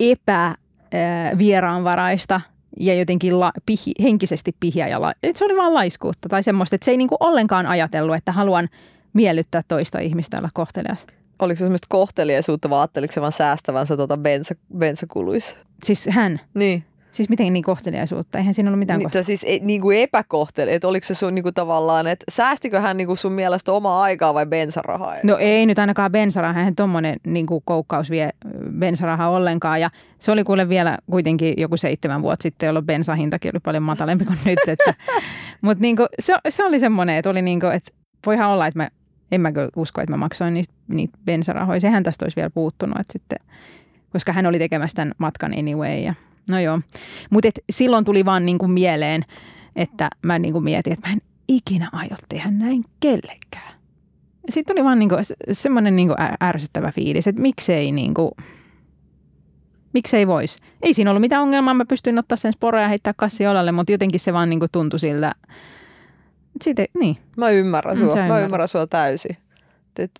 epävieraanvaraista 0.00 2.40
ja 2.80 2.94
jotenkin 2.94 3.40
la, 3.40 3.52
pihi, 3.66 3.92
henkisesti 4.02 4.56
pihiä. 4.60 4.88
Ja 4.88 5.00
la, 5.00 5.12
et 5.22 5.36
se 5.36 5.44
oli 5.44 5.56
vaan 5.56 5.74
laiskuutta 5.74 6.28
tai 6.28 6.42
semmoista, 6.42 6.76
että 6.76 6.84
se 6.84 6.90
ei 6.90 6.96
niinku 6.96 7.16
ollenkaan 7.20 7.66
ajatellut, 7.66 8.16
että 8.16 8.32
haluan 8.32 8.68
miellyttää 9.12 9.62
toista 9.68 9.98
ihmistä 9.98 10.38
olla 10.38 10.48
kohtelias. 10.54 11.06
Oliko 11.42 11.58
se 11.58 11.64
semmoista 11.64 11.86
kohteliaisuutta 11.90 12.70
vai 12.70 12.80
ajatteliko 12.80 13.12
se 13.12 13.20
vaan 13.20 13.32
säästävänsä 13.32 13.96
tuota 13.96 14.16
bensa, 14.16 14.54
bensakuluissa? 14.78 15.56
Siis 15.84 16.08
hän, 16.10 16.40
Niin. 16.54 16.84
Siis 17.12 17.28
miten 17.28 17.52
niin 17.52 17.62
kohteliaisuutta, 17.62 18.38
eihän 18.38 18.54
siinä 18.54 18.70
ollut 18.70 18.78
mitään 18.78 18.98
Niin, 18.98 19.24
siis 19.24 19.44
ei- 19.44 19.60
niin 19.62 19.80
kuin 19.80 19.98
epäkohteli, 19.98 20.72
että 20.72 20.88
oliko 20.88 21.06
se 21.06 21.14
sun 21.14 21.34
niin 21.34 21.42
kuin 21.42 21.54
tavallaan, 21.54 22.06
että 22.06 22.24
säästikö 22.30 22.80
hän 22.80 22.96
niin 22.96 23.06
kuin 23.06 23.16
sun 23.16 23.32
mielestä 23.32 23.72
omaa 23.72 24.02
aikaa 24.02 24.34
vai 24.34 24.46
bensarahaa? 24.46 25.14
No 25.22 25.36
ei 25.36 25.66
nyt 25.66 25.78
ainakaan 25.78 26.12
bensaraha, 26.12 26.60
eihän 26.60 26.76
tuommoinen 26.76 27.16
niin 27.26 27.46
koukkaus 27.64 28.10
vie 28.10 28.30
bensaraha 28.78 29.28
ollenkaan. 29.28 29.80
Ja 29.80 29.90
se 30.18 30.32
oli 30.32 30.44
kuule 30.44 30.68
vielä 30.68 30.98
kuitenkin 31.10 31.54
joku 31.56 31.76
seitsemän 31.76 32.22
vuotta 32.22 32.42
sitten, 32.42 32.66
jolloin 32.66 32.86
bensahintakin 32.86 33.50
oli 33.54 33.60
paljon 33.60 33.82
matalempi 33.82 34.24
kuin 34.24 34.38
nyt. 34.44 34.58
Että, 34.66 34.94
mutta 35.62 35.82
niin 35.82 35.96
se, 36.18 36.34
se, 36.48 36.64
oli 36.64 36.80
semmoinen, 36.80 37.16
että 37.16 37.30
oli 37.30 37.42
niin 37.42 37.60
kuin, 37.60 37.72
että 37.72 37.90
voihan 38.26 38.50
olla, 38.50 38.66
että 38.66 38.78
mä 38.78 38.88
en 39.32 39.40
mä 39.40 39.52
usko, 39.76 40.00
että 40.00 40.12
mä 40.12 40.16
maksoin 40.16 40.54
niitä, 40.54 40.72
niitä 40.88 41.18
bensarahoja. 41.24 41.80
Sehän 41.80 42.02
tästä 42.02 42.24
olisi 42.24 42.36
vielä 42.36 42.50
puuttunut, 42.50 43.00
että 43.00 43.12
sitten, 43.12 43.38
koska 44.12 44.32
hän 44.32 44.46
oli 44.46 44.58
tekemässä 44.58 44.94
tämän 44.94 45.12
matkan 45.18 45.52
anyway. 45.58 45.98
Ja, 45.98 46.14
no 46.48 46.60
joo, 46.60 46.80
mutta 47.30 47.48
silloin 47.70 48.04
tuli 48.04 48.24
vaan 48.24 48.46
niin 48.46 48.58
kuin 48.58 48.70
mieleen, 48.70 49.24
että 49.76 50.10
mä 50.22 50.38
niin 50.38 50.52
kuin 50.52 50.64
mietin, 50.64 50.92
että 50.92 51.08
mä 51.08 51.12
en 51.12 51.20
ikinä 51.48 51.88
aio 51.92 52.16
tehdä 52.28 52.50
näin 52.50 52.84
kellekään. 53.00 53.80
Sitten 54.48 54.76
tuli 54.76 54.84
vaan 54.84 54.98
niinku 54.98 55.14
se- 55.22 55.34
semmoinen 55.52 55.96
niinku 55.96 56.14
ärsyttävä 56.42 56.92
fiilis, 56.92 57.26
että 57.26 57.42
miksei, 57.42 57.92
niinku, 57.92 58.36
miksei 59.94 60.26
vois. 60.26 60.56
Ei 60.82 60.94
siinä 60.94 61.10
ollut 61.10 61.20
mitään 61.20 61.42
ongelmaa, 61.42 61.74
mä 61.74 61.84
pystyin 61.84 62.18
ottaa 62.18 62.36
sen 62.36 62.52
sporoja 62.52 62.82
ja 62.82 62.88
heittää 62.88 63.14
kassi 63.16 63.46
olalle, 63.46 63.72
mutta 63.72 63.92
jotenkin 63.92 64.20
se 64.20 64.32
vaan 64.32 64.50
niinku 64.50 64.66
tuntui 64.72 64.98
siltä. 64.98 65.32
Sitten, 66.62 66.86
niin. 67.00 67.16
Mä 67.36 67.50
ymmärrän 67.50 67.98
Mm, 67.98 68.04
sua, 68.04 68.26
mä 68.26 68.40
ymmärrän 68.40 68.68
sua 68.68 68.86
täysin. 68.86 69.36
Et 69.98 70.10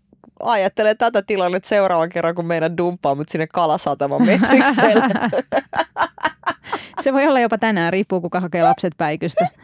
ajattelen 0.43 0.97
tätä 0.99 1.23
tilannetta 1.23 1.69
seuraavan 1.69 2.09
kerran, 2.09 2.35
kun 2.35 2.47
meidän 2.47 2.77
dumppaa 2.77 3.15
mut 3.15 3.29
sinne 3.29 3.47
kalasataman 3.47 4.23
metrikselle. 4.23 5.09
Se 7.01 7.13
voi 7.13 7.27
olla 7.27 7.41
jopa 7.41 7.59
tänään, 7.59 7.93
riippuu 7.93 8.21
kuka 8.21 8.41
hakee 8.41 8.63
lapset 8.63 8.95
päikystä. 8.97 9.47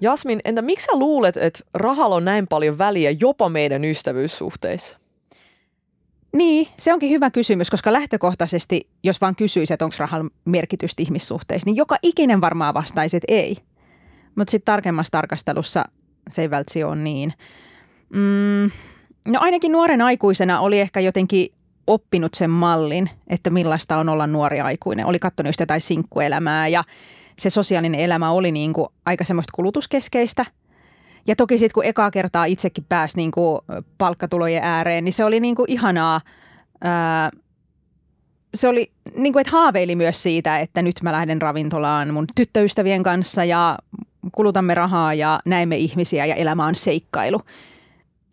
Jasmin, 0.00 0.40
entä 0.44 0.62
miksi 0.62 0.86
sä 0.86 0.98
luulet, 0.98 1.36
että 1.36 1.60
rahalla 1.74 2.14
on 2.14 2.24
näin 2.24 2.46
paljon 2.46 2.78
väliä 2.78 3.10
jopa 3.20 3.48
meidän 3.48 3.84
ystävyyssuhteissa? 3.84 4.98
Niin, 6.32 6.68
se 6.78 6.92
onkin 6.92 7.10
hyvä 7.10 7.30
kysymys, 7.30 7.70
koska 7.70 7.92
lähtökohtaisesti, 7.92 8.88
jos 9.02 9.20
vaan 9.20 9.36
kysyisi, 9.36 9.72
että 9.72 9.84
onko 9.84 9.96
rahalla 9.98 10.30
merkitystä 10.44 11.02
ihmissuhteissa, 11.02 11.66
niin 11.66 11.76
joka 11.76 11.96
ikinen 12.02 12.40
varmaan 12.40 12.74
vastaisi, 12.74 13.16
että 13.16 13.34
ei. 13.34 13.56
Mutta 14.34 14.50
sitten 14.50 14.72
tarkemmassa 14.72 15.10
tarkastelussa 15.10 15.84
se 16.30 16.42
ei 16.42 16.50
välttämättä 16.50 16.88
ole 16.88 16.96
niin. 16.96 17.32
Mm, 18.10 18.70
no 19.28 19.40
ainakin 19.40 19.72
nuoren 19.72 20.02
aikuisena 20.02 20.60
oli 20.60 20.80
ehkä 20.80 21.00
jotenkin 21.00 21.48
oppinut 21.86 22.34
sen 22.34 22.50
mallin, 22.50 23.10
että 23.26 23.50
millaista 23.50 23.96
on 23.96 24.08
olla 24.08 24.26
nuori 24.26 24.60
aikuinen. 24.60 25.06
Oli 25.06 25.18
katsonut 25.18 25.48
just 25.48 25.60
jotain 25.60 25.80
sinkkuelämää 25.80 26.68
ja 26.68 26.84
se 27.38 27.50
sosiaalinen 27.50 28.00
elämä 28.00 28.30
oli 28.30 28.52
niin 28.52 28.72
kuin 28.72 28.88
aika 29.06 29.24
semmoista 29.24 29.52
kulutuskeskeistä. 29.54 30.46
Ja 31.26 31.36
toki 31.36 31.58
sitten 31.58 31.74
kun 31.74 31.84
ekaa 31.84 32.10
kertaa 32.10 32.44
itsekin 32.44 32.84
pääsi 32.88 33.16
niin 33.16 33.30
kuin 33.30 33.60
palkkatulojen 33.98 34.62
ääreen, 34.62 35.04
niin 35.04 35.12
se 35.12 35.24
oli 35.24 35.40
niin 35.40 35.54
kuin 35.54 35.70
ihanaa. 35.70 36.20
Ää, 36.80 37.30
se 38.54 38.68
oli, 38.68 38.92
niin 39.16 39.32
kuin, 39.32 39.40
että 39.40 39.50
haaveili 39.50 39.96
myös 39.96 40.22
siitä, 40.22 40.58
että 40.58 40.82
nyt 40.82 40.94
mä 41.02 41.12
lähden 41.12 41.42
ravintolaan 41.42 42.14
mun 42.14 42.26
tyttöystävien 42.34 43.02
kanssa 43.02 43.44
ja 43.44 43.78
kulutamme 44.32 44.74
rahaa 44.74 45.14
ja 45.14 45.40
näemme 45.46 45.76
ihmisiä 45.76 46.26
ja 46.26 46.34
elämä 46.34 46.66
on 46.66 46.74
seikkailu. 46.74 47.40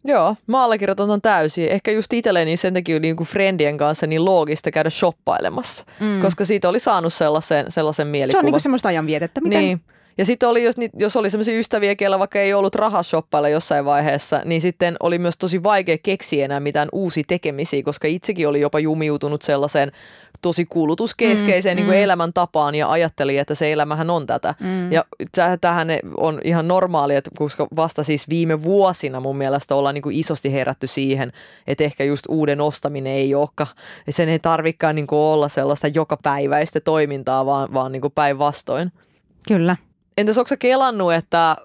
Joo, 0.04 0.36
mä 0.48 0.64
allekirjoitan 0.64 1.08
ton 1.08 1.22
täysin. 1.22 1.70
Ehkä 1.70 1.92
just 1.92 2.14
itselleni 2.14 2.58
sen 2.58 2.74
takia 2.74 3.00
niin 3.00 3.16
kuin 3.16 3.28
friendien 3.28 3.78
kanssa 3.78 4.08
niin 4.08 4.26
loogista 4.26 4.72
käydä 4.72 4.90
shoppailemassa, 4.90 5.86
mm. 6.00 6.22
koska 6.22 6.46
siitä 6.46 6.70
oli 6.70 6.80
saanut 6.80 7.14
sellaisen, 7.14 7.72
sellaisen 7.72 8.08
Se 8.08 8.12
mielikuvan. 8.12 8.40
on 8.40 8.46
niin 8.46 8.54
kuin 8.54 8.62
semmoista 8.62 8.90
ajanvietettä. 8.90 9.42
Miten? 9.42 9.60
Niin. 9.60 9.82
Ja 10.18 10.26
sitten 10.26 10.50
oli, 10.50 10.64
jos, 10.64 10.76
jos 11.00 11.16
oli 11.16 11.30
sellaisia 11.30 11.60
ystäviä, 11.60 11.96
kellä 11.96 12.20
vaikka 12.20 12.40
ei 12.40 12.54
ollut 12.54 12.76
rahaa 12.76 13.04
shoppailla 13.04 13.50
jossain 13.50 13.86
vaiheessa, 13.86 14.42
niin 14.46 14.62
sitten 14.62 14.96
oli 15.00 15.20
myös 15.20 15.38
tosi 15.38 15.64
vaikea 15.64 15.98
keksiä 16.04 16.46
enää 16.46 16.60
mitään 16.60 16.90
uusia 16.92 17.24
tekemisiä, 17.28 17.84
koska 17.84 18.08
itsekin 18.08 18.48
oli 18.48 18.62
jopa 18.62 18.80
jumiutunut 18.80 19.42
sellaiseen 19.42 19.92
tosi 20.42 20.66
kulutuskeskeiseen 20.66 21.76
mm, 21.76 21.80
niin 21.80 21.86
kuin 21.86 21.98
mm. 21.98 22.04
elämäntapaan 22.04 22.76
ja 22.76 22.92
ajatteli, 22.92 23.38
että 23.38 23.56
se 23.56 23.72
elämähän 23.72 24.10
on 24.10 24.28
tätä. 24.28 24.56
Mm. 24.60 24.92
Ja 24.92 25.06
tä- 25.32 25.58
tähän 25.62 25.88
on 26.18 26.40
ihan 26.44 26.68
normaalia, 26.68 27.18
että 27.18 27.32
koska 27.38 27.68
vasta 27.76 28.04
siis 28.04 28.30
viime 28.30 28.64
vuosina 28.64 29.20
mun 29.20 29.38
mielestä 29.38 29.76
ollaan 29.76 29.96
niin 29.96 30.02
kuin 30.02 30.16
isosti 30.16 30.54
herätty 30.54 30.88
siihen, 30.88 31.32
että 31.68 31.84
ehkä 31.84 32.04
just 32.04 32.26
uuden 32.30 32.62
ostaminen 32.62 33.14
ei 33.14 33.36
olekaan, 33.36 33.70
sen 34.10 34.30
ei 34.30 34.40
tarvikaan 34.40 34.96
niin 34.96 35.08
kuin 35.08 35.20
olla 35.20 35.50
sellaista 35.50 35.88
jokapäiväistä 35.88 36.80
toimintaa, 36.80 37.46
vaan, 37.46 37.74
vaan 37.74 37.92
niin 37.92 38.02
kuin 38.02 38.14
päinvastoin. 38.14 38.92
Kyllä. 39.48 39.78
Entäs 40.18 40.38
onko 40.38 40.48
sä 40.48 40.58
kelannut, 40.58 41.14
että 41.14 41.58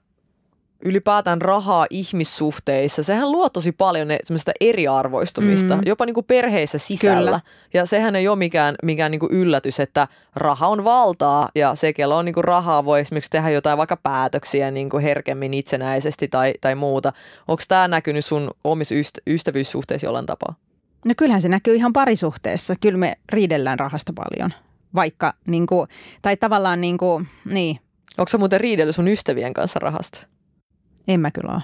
ylipäätään 0.84 1.42
rahaa 1.42 1.86
ihmissuhteissa, 1.90 3.02
sehän 3.02 3.32
luo 3.32 3.48
tosi 3.48 3.72
paljon 3.72 4.08
ne, 4.08 4.18
semmoista 4.24 4.52
eriarvoistumista, 4.60 5.76
mm. 5.76 5.82
jopa 5.86 6.06
niin 6.06 6.14
kuin 6.14 6.26
perheissä 6.26 6.78
sisällä. 6.78 7.30
Kyllä. 7.30 7.40
Ja 7.74 7.86
sehän 7.86 8.16
ei 8.16 8.28
ole 8.28 8.36
mikään, 8.36 8.74
mikään 8.82 9.10
niin 9.10 9.20
kuin 9.20 9.32
yllätys, 9.32 9.80
että 9.80 10.08
raha 10.36 10.68
on 10.68 10.84
valtaa 10.84 11.48
ja 11.54 11.74
se, 11.74 11.92
kello 11.92 12.16
on 12.16 12.24
niin 12.24 12.34
kuin 12.34 12.44
rahaa, 12.44 12.84
voi 12.84 13.00
esimerkiksi 13.00 13.30
tehdä 13.30 13.50
jotain 13.50 13.78
vaikka 13.78 13.96
päätöksiä 13.96 14.70
niin 14.70 14.90
kuin 14.90 15.02
herkemmin 15.02 15.54
itsenäisesti 15.54 16.28
tai, 16.28 16.52
tai 16.60 16.74
muuta. 16.74 17.12
Onko 17.48 17.62
tämä 17.68 17.88
näkynyt 17.88 18.24
sun 18.24 18.50
omissa 18.64 18.94
ystä, 18.94 19.20
ystävyyssuhteissa 19.26 20.06
jollain 20.06 20.26
tapaa? 20.26 20.54
No 21.04 21.14
kyllähän 21.16 21.42
se 21.42 21.48
näkyy 21.48 21.74
ihan 21.74 21.92
parisuhteessa. 21.92 22.74
Kyllä 22.80 22.98
me 22.98 23.16
riidellään 23.32 23.78
rahasta 23.78 24.12
paljon. 24.12 24.50
Vaikka, 24.94 25.34
niin 25.46 25.66
kuin, 25.66 25.88
tai 26.22 26.36
tavallaan 26.36 26.80
niin 26.80 26.98
kuin, 26.98 27.28
niin. 27.44 27.78
Onko 28.18 28.28
sä 28.28 28.38
muuten 28.38 28.60
riidellyt 28.60 28.96
sun 28.96 29.08
ystävien 29.08 29.54
kanssa 29.54 29.78
rahasta? 29.78 30.26
En 31.08 31.20
mä 31.20 31.30
kyllä 31.30 31.52
ole. 31.52 31.62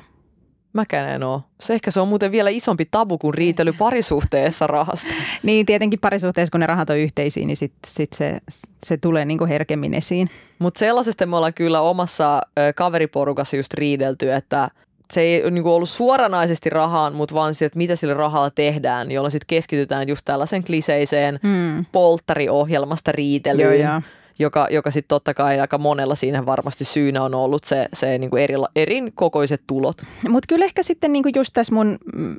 Mäkään 0.73 1.09
en 1.09 1.23
ole. 1.25 1.41
Se 1.61 1.75
ehkä 1.75 1.91
se 1.91 2.01
on 2.01 2.09
muuten 2.09 2.33
vielä 2.33 2.51
isompi 2.51 2.89
tabu 2.91 3.19
kuin 3.19 3.35
riitely 3.35 3.73
parisuhteessa 3.73 4.67
rahasta. 4.67 5.15
niin, 5.43 5.67
tietenkin 5.67 6.01
parisuhteessa, 6.01 6.51
kun 6.51 6.61
ne 6.61 6.67
rahat 6.67 6.91
on 6.91 6.99
yhteisiä, 6.99 7.47
niin 7.47 7.57
sit, 7.57 7.73
sit 7.87 8.13
se, 8.13 8.39
se 8.85 8.97
tulee 8.97 9.25
niinku 9.25 9.47
herkemmin 9.47 9.95
esiin. 9.95 10.29
Mutta 10.59 10.79
sellaisesta 10.79 11.27
me 11.27 11.37
ollaan 11.37 11.55
kyllä 11.55 11.81
omassa 11.81 12.43
ö, 12.59 12.73
kaveriporukassa 12.77 13.57
just 13.57 13.75
riidelty, 13.75 14.33
että 14.33 14.69
se 15.13 15.21
ei 15.21 15.51
niinku 15.51 15.75
ollut 15.75 15.89
suoranaisesti 15.89 16.71
rahaan, 16.71 17.15
mutta 17.15 17.35
vaan 17.35 17.55
se, 17.55 17.65
että 17.65 17.79
mitä 17.79 17.97
sillä 17.97 18.15
rahalla 18.15 18.51
tehdään, 18.51 19.13
jolloin 19.13 19.33
sitten 19.33 19.47
keskitytään 19.47 20.09
just 20.09 20.25
tällaisen 20.25 20.65
kliseiseen 20.65 21.41
hmm. 21.43 21.85
polttariohjelmasta 21.93 23.13
riitelyyn. 23.13 23.81
Joo, 23.81 23.93
joo 23.93 24.03
joka, 24.39 24.67
joka 24.71 24.91
sitten 24.91 25.09
totta 25.09 25.35
kai 25.35 25.61
aika 25.61 25.79
monella 25.79 26.15
siinä 26.15 26.47
varmasti 26.47 26.85
syynä 26.85 27.23
on 27.23 27.35
ollut 27.35 27.65
se, 27.65 27.89
se 27.93 28.19
niin 28.19 28.31
kuin 28.31 28.43
eri, 28.43 28.55
eri 28.77 29.03
kokoiset 29.15 29.63
tulot. 29.67 29.97
Mutta 30.29 30.47
kyllä 30.49 30.65
ehkä 30.65 30.83
sitten 30.83 31.13
niin 31.13 31.23
kuin 31.23 31.33
just 31.37 31.51
tässä 31.53 31.75
mun 31.75 31.99
mm, 32.15 32.37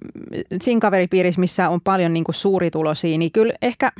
siinä 0.61 0.79
kaveripiirissä, 0.79 1.41
missä 1.41 1.69
on 1.69 1.81
paljon 1.81 2.13
niin 2.13 2.23
kuin 2.23 2.35
suurituloisia, 2.35 3.17
niin 3.17 3.31
kyllä 3.31 3.53
ehkä 3.61 3.91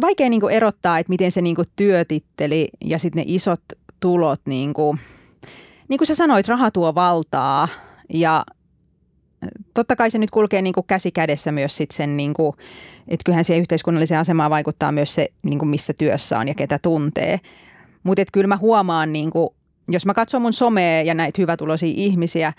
vaikea 0.00 0.30
niin 0.30 0.40
kuin 0.40 0.54
erottaa, 0.54 0.98
että 0.98 1.10
miten 1.10 1.32
se 1.32 1.40
niin 1.40 1.56
kuin 1.56 1.68
työtitteli 1.76 2.68
ja 2.84 2.98
sitten 2.98 3.20
ne 3.20 3.24
isot 3.26 3.62
tulot, 4.00 4.40
niin 4.44 4.74
kuin, 4.74 5.00
niin 5.88 5.98
kuin 5.98 6.06
sä 6.06 6.14
sanoit, 6.14 6.48
raha 6.48 6.70
tuo 6.70 6.94
valtaa 6.94 7.68
ja 8.14 8.44
totta 9.74 9.96
kai 9.96 10.10
se 10.10 10.18
nyt 10.18 10.30
kulkee 10.30 10.62
niin 10.62 10.72
kuin 10.72 10.86
käsi 10.86 11.10
kädessä 11.10 11.52
myös 11.52 11.76
sit 11.76 11.90
sen, 11.90 12.16
niin 12.16 12.34
kuin, 12.34 12.56
että 13.08 13.24
kyllähän 13.24 13.44
siihen 13.44 13.60
yhteiskunnalliseen 13.60 14.20
asemaan 14.20 14.50
vaikuttaa 14.50 14.92
myös 14.92 15.14
se, 15.14 15.28
niin 15.42 15.58
kuin 15.58 15.68
missä 15.68 15.92
työssä 15.92 16.38
on 16.38 16.48
ja 16.48 16.54
ketä 16.54 16.78
tuntee. 16.82 17.40
Mutta 18.02 18.22
kyllä 18.32 18.46
mä 18.46 18.56
huomaan, 18.56 19.12
niin 19.12 19.30
kuin, 19.30 19.50
jos 19.88 20.06
mä 20.06 20.14
katson 20.14 20.42
mun 20.42 20.52
somea 20.52 21.02
ja 21.02 21.14
näitä 21.14 21.42
hyvätuloisia 21.42 21.92
ihmisiä 21.96 22.52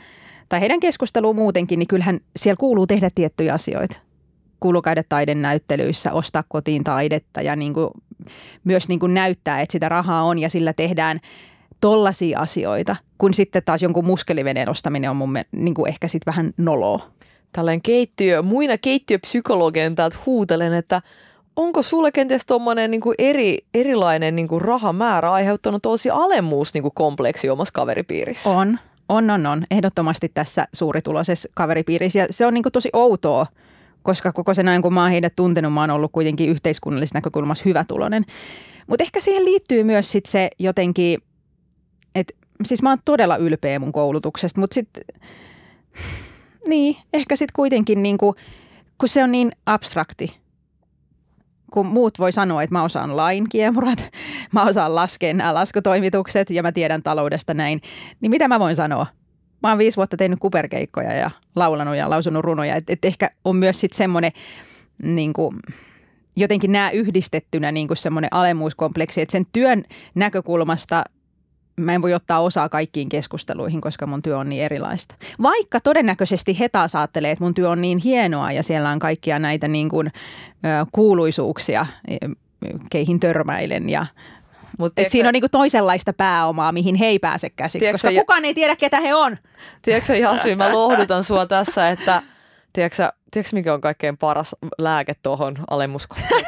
tai 0.50 0.62
heidän 0.62 0.80
keskustelua 0.80 1.34
muutenkin, 1.34 1.80
niin 1.80 1.88
kyllähän 1.88 2.20
siellä 2.36 2.58
kuuluu 2.60 2.88
tehdä 2.88 3.10
tiettyjä 3.16 3.54
asioita. 3.54 4.00
Kuuluu 4.60 4.82
käydä 4.82 5.04
taidenäyttelyissä, 5.10 6.14
ostaa 6.14 6.44
kotiin 6.48 6.84
taidetta 6.84 7.42
ja 7.42 7.56
niin 7.56 7.74
kuin, 7.74 7.90
myös 8.64 8.90
niin 8.90 9.00
kuin 9.00 9.14
näyttää, 9.14 9.62
että 9.62 9.72
sitä 9.72 9.90
rahaa 9.90 10.24
on 10.24 10.40
ja 10.40 10.50
sillä 10.50 10.74
tehdään– 10.74 11.20
tollaisia 11.82 12.40
asioita, 12.40 12.96
kun 13.18 13.34
sitten 13.34 13.62
taas 13.66 13.82
jonkun 13.82 14.06
muskeliveneen 14.06 14.70
ostaminen 14.70 15.10
on 15.10 15.16
mun 15.16 15.34
niin 15.52 15.74
kuin 15.74 15.90
ehkä 15.90 16.08
sitten 16.08 16.34
vähän 16.34 16.54
noloa. 16.58 17.12
Tällainen 17.52 17.82
keittiö, 17.82 18.42
muina 18.42 18.78
keittiöpsykologen 18.78 19.96
täältä 19.96 20.18
huutelen, 20.26 20.74
että 20.74 21.02
onko 21.56 21.82
sulle 21.82 22.12
kenties 22.12 22.46
tuommoinen 22.46 22.92
niin 22.92 23.02
eri, 23.20 23.58
erilainen 23.74 24.36
niin 24.36 24.48
kuin 24.48 24.62
rahamäärä 24.62 25.32
aiheuttanut 25.32 25.82
tosi 25.82 26.10
alemmuus 26.10 26.74
niin 26.74 26.82
kuin 26.82 26.94
kompleksi 26.96 27.50
omassa 27.50 27.74
kaveripiirissä? 27.74 28.50
On, 28.50 28.80
on, 29.10 29.30
on, 29.30 29.46
on. 29.46 29.64
Ehdottomasti 29.72 30.32
tässä 30.34 30.68
suurituloisessa 30.74 31.50
kaveripiirissä. 31.54 32.20
Ja 32.20 32.28
se 32.30 32.46
on 32.46 32.54
niin 32.54 32.64
kuin 32.64 32.74
tosi 32.74 32.90
outoa, 32.94 33.46
koska 34.04 34.32
koko 34.32 34.54
sen 34.54 34.68
ajan, 34.68 34.82
kun 34.82 34.94
mä 34.94 35.02
oon 35.02 35.12
heidät 35.12 35.36
tuntenut, 35.36 35.74
mä 35.74 35.82
oon 35.82 35.90
ollut 35.90 36.12
kuitenkin 36.12 36.50
yhteiskunnallisessa 36.50 37.18
näkökulmassa 37.18 37.64
hyvätuloinen. 37.66 38.26
Mutta 38.88 39.04
ehkä 39.04 39.20
siihen 39.20 39.46
liittyy 39.46 39.84
myös 39.84 40.12
sit 40.12 40.26
se 40.26 40.50
jotenkin– 40.60 41.20
siis 42.66 42.82
mä 42.82 42.90
oon 42.90 42.98
todella 43.06 43.38
ylpeä 43.38 43.80
mun 43.80 43.92
koulutuksesta, 43.92 44.60
mutta 44.60 44.74
sitten 44.74 45.04
niin, 46.68 46.96
ehkä 47.14 47.36
sitten 47.36 47.56
kuitenkin 47.56 48.04
niin 48.04 48.18
kuin, 48.18 48.36
kun 48.98 49.10
se 49.10 49.24
on 49.24 49.32
niin 49.32 49.52
abstrakti, 49.66 50.38
kun 51.72 51.88
muut 51.88 52.20
voi 52.20 52.32
sanoa, 52.32 52.64
että 52.64 52.76
mä 52.76 52.84
osaan 52.84 53.18
lainkiemurat, 53.18 54.10
mä 54.54 54.66
osaan 54.66 54.96
laskea 54.96 55.34
nämä 55.34 55.54
laskutoimitukset 55.54 56.50
ja 56.50 56.64
mä 56.64 56.72
tiedän 56.72 57.04
taloudesta 57.04 57.54
näin, 57.54 57.82
niin 58.22 58.30
mitä 58.30 58.48
mä 58.48 58.60
voin 58.60 58.76
sanoa? 58.76 59.08
Mä 59.64 59.70
oon 59.70 59.78
viisi 59.78 59.98
vuotta 59.98 60.18
tehnyt 60.18 60.40
kuperkeikkoja 60.40 61.14
ja 61.14 61.32
laulanut 61.56 61.96
ja 61.96 62.10
lausunut 62.10 62.44
runoja, 62.44 62.76
että 62.76 62.94
et 62.94 63.06
ehkä 63.06 63.30
on 63.46 63.56
myös 63.56 63.80
sitten 63.80 63.98
semmoinen 63.98 64.32
niin 65.04 65.34
kuin, 65.34 65.56
jotenkin 66.36 66.72
nämä 66.72 66.92
yhdistettynä 66.92 67.72
niin 67.72 67.88
semmoinen 67.94 68.34
alemmuuskompleksi, 68.34 69.22
että 69.22 69.32
sen 69.32 69.46
työn 69.54 69.84
näkökulmasta 70.16 71.04
mä 71.76 71.94
en 71.94 72.02
voi 72.02 72.14
ottaa 72.14 72.40
osaa 72.40 72.70
kaikkiin 72.70 73.10
keskusteluihin, 73.10 73.82
koska 73.82 74.08
mun 74.08 74.22
työ 74.22 74.38
on 74.38 74.50
niin 74.50 74.64
erilaista. 74.64 75.16
Vaikka 75.42 75.80
todennäköisesti 75.80 76.60
he 76.60 76.70
taas 76.70 76.96
ajattelee, 76.96 77.32
että 77.32 77.44
mun 77.44 77.54
työ 77.54 77.70
on 77.70 77.82
niin 77.82 77.98
hienoa 77.98 78.52
ja 78.52 78.64
siellä 78.64 78.90
on 78.90 79.00
kaikkia 79.00 79.40
näitä 79.40 79.68
niin 79.68 79.90
kuin, 79.90 80.08
ö, 80.08 80.12
kuuluisuuksia, 80.92 81.86
e, 82.08 82.18
keihin 82.92 83.20
törmäilen 83.20 83.90
ja 83.90 84.06
Mut 84.78 84.94
Et 84.98 85.10
siinä 85.10 85.30
on 85.30 85.34
niinku 85.34 85.50
toisenlaista 85.50 86.14
pääomaa, 86.14 86.72
mihin 86.72 86.96
he 86.96 87.06
ei 87.06 87.20
pääse 87.20 87.50
käsiksi, 87.50 87.92
koska 87.92 88.12
ja... 88.12 88.22
kukaan 88.22 88.46
ei 88.46 88.54
tiedä, 88.54 88.76
ketä 88.76 89.00
he 89.00 89.16
on. 89.16 89.38
Tiedätkö 89.82 90.16
Jasmi, 90.16 90.56
mä 90.56 90.74
lohdutan 90.74 91.24
sua 91.24 91.46
tässä, 91.46 91.90
että 91.90 92.22
tiedätkö, 92.74 93.12
tiedätkö 93.32 93.56
mikä 93.56 93.74
on 93.74 93.82
kaikkein 93.82 94.18
paras 94.18 94.56
lääke 94.78 95.14
tuohon 95.24 95.58
alemmuskohtaan? 95.70 96.42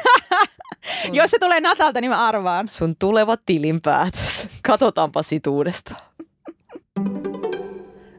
Jos 1.11 1.31
se 1.31 1.39
tulee 1.39 1.61
Natalta, 1.61 2.01
niin 2.01 2.11
mä 2.11 2.27
arvaan. 2.27 2.67
Sun 2.67 2.95
tuleva 2.99 3.37
tilinpäätös. 3.37 4.47
Katsotaanpa 4.67 5.23
sit 5.23 5.47
uudestaan. 5.47 6.01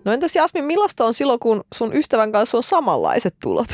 No 0.04 0.12
entäs 0.12 0.36
Jasmin, 0.36 0.64
millaista 0.64 1.04
on 1.04 1.14
silloin, 1.14 1.40
kun 1.40 1.64
sun 1.74 1.96
ystävän 1.96 2.32
kanssa 2.32 2.56
on 2.56 2.62
samanlaiset 2.62 3.36
tulot? 3.42 3.68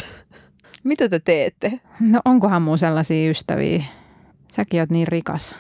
Mitä 0.84 1.08
te 1.08 1.18
teette? 1.18 1.80
No 2.00 2.20
onkohan 2.24 2.62
mun 2.62 2.78
sellaisia 2.78 3.30
ystäviä? 3.30 3.84
Säkin 4.52 4.80
oot 4.80 4.90
niin 4.90 5.08
rikas. 5.08 5.54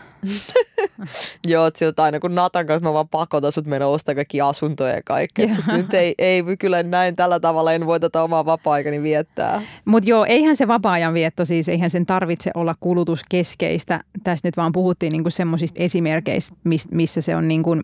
Joo, 1.46 1.66
että 1.66 2.02
aina 2.02 2.20
kun 2.20 2.34
Natan 2.34 2.66
kanssa 2.66 2.88
mä 2.88 2.92
vaan 2.92 3.08
pakotan 3.08 3.52
sut 3.52 3.66
mennä 3.66 3.86
ostaa 3.86 4.14
kaikki 4.14 4.40
asuntoja 4.40 4.94
ja 4.94 5.00
kaikkea. 5.04 5.48
Nyt 5.72 5.94
ei, 5.94 6.14
ei 6.18 6.44
kyllä 6.58 6.82
näin 6.82 7.16
tällä 7.16 7.40
tavalla 7.40 7.72
en 7.72 7.86
voi 7.86 8.00
tätä 8.00 8.22
omaa 8.22 8.44
vapaa-aikani 8.44 9.02
viettää. 9.02 9.62
Mutta 9.84 10.10
joo, 10.10 10.24
eihän 10.24 10.56
se 10.56 10.68
vapaa-ajan 10.68 11.14
vietto 11.14 11.44
siis, 11.44 11.68
eihän 11.68 11.90
sen 11.90 12.06
tarvitse 12.06 12.50
olla 12.54 12.74
kulutuskeskeistä. 12.80 14.00
Tässä 14.24 14.48
nyt 14.48 14.56
vaan 14.56 14.72
puhuttiin 14.72 15.12
niinku 15.12 15.30
semmoisista 15.30 15.82
esimerkkeistä, 15.82 16.56
missä 16.92 17.20
se 17.20 17.36
on 17.36 17.48
niinku 17.48 17.76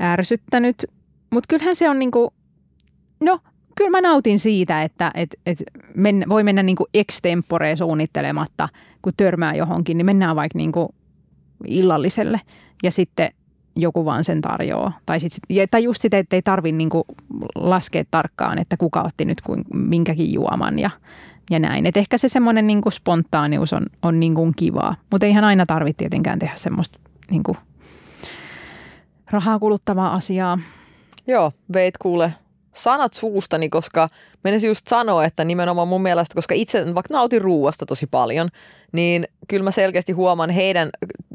ärsyttänyt. 0.00 0.86
Mutta 1.30 1.46
kyllähän 1.48 1.76
se 1.76 1.90
on 1.90 1.98
niinku, 1.98 2.32
no 3.24 3.38
kyllä 3.76 3.90
mä 3.90 4.00
nautin 4.00 4.38
siitä, 4.38 4.82
että 4.82 5.10
et, 5.14 5.36
et 5.46 5.62
men, 5.94 6.24
voi 6.28 6.42
mennä 6.42 6.62
niinku 6.62 6.86
extempore 6.94 7.76
suunnittelematta, 7.76 8.68
kun 9.02 9.12
törmää 9.16 9.54
johonkin, 9.54 9.98
niin 9.98 10.06
mennään 10.06 10.36
vaikka 10.36 10.58
niinku 10.58 10.94
illalliselle 11.66 12.40
ja 12.82 12.90
sitten 12.90 13.32
joku 13.76 14.04
vaan 14.04 14.24
sen 14.24 14.40
tarjoaa. 14.40 14.98
Tai, 15.06 15.20
sit, 15.20 15.32
tai 15.70 15.84
just 15.84 16.02
sitä, 16.02 16.18
että 16.18 16.36
ei 16.36 16.42
tarvitse 16.42 16.76
niinku 16.76 17.04
laskea 17.54 18.04
tarkkaan, 18.10 18.58
että 18.58 18.76
kuka 18.76 19.02
otti 19.02 19.24
nyt 19.24 19.40
kuin, 19.40 19.64
minkäkin 19.74 20.32
juoman 20.32 20.78
ja, 20.78 20.90
ja 21.50 21.58
näin. 21.58 21.86
Et 21.86 21.96
ehkä 21.96 22.18
se 22.18 22.28
semmoinen 22.28 22.66
niinku 22.66 22.90
spontaanius 22.90 23.72
on, 23.72 23.86
on 24.02 24.20
niinku 24.20 24.52
kivaa, 24.56 24.96
mutta 25.10 25.26
eihän 25.26 25.44
aina 25.44 25.66
tarvitse 25.66 25.98
tietenkään 25.98 26.38
tehdä 26.38 26.54
semmoista 26.56 26.98
niinku 27.30 27.56
rahaa 29.30 29.58
kuluttavaa 29.58 30.12
asiaa. 30.12 30.58
Joo, 31.26 31.52
veit 31.72 31.98
kuule 31.98 32.32
sanat 32.72 33.14
suustani, 33.14 33.68
koska 33.68 34.08
menisin 34.44 34.68
just 34.68 34.86
sanoa, 34.86 35.24
että 35.24 35.44
nimenomaan 35.44 35.88
mun 35.88 36.02
mielestä, 36.02 36.34
koska 36.34 36.54
itse 36.54 36.94
vaikka 36.94 37.14
nautin 37.14 37.42
ruuasta 37.42 37.86
tosi 37.86 38.06
paljon, 38.06 38.48
niin 38.92 39.28
kyllä 39.48 39.64
mä 39.64 39.70
selkeästi 39.70 40.12
huomaan 40.12 40.50
heidän 40.50 40.90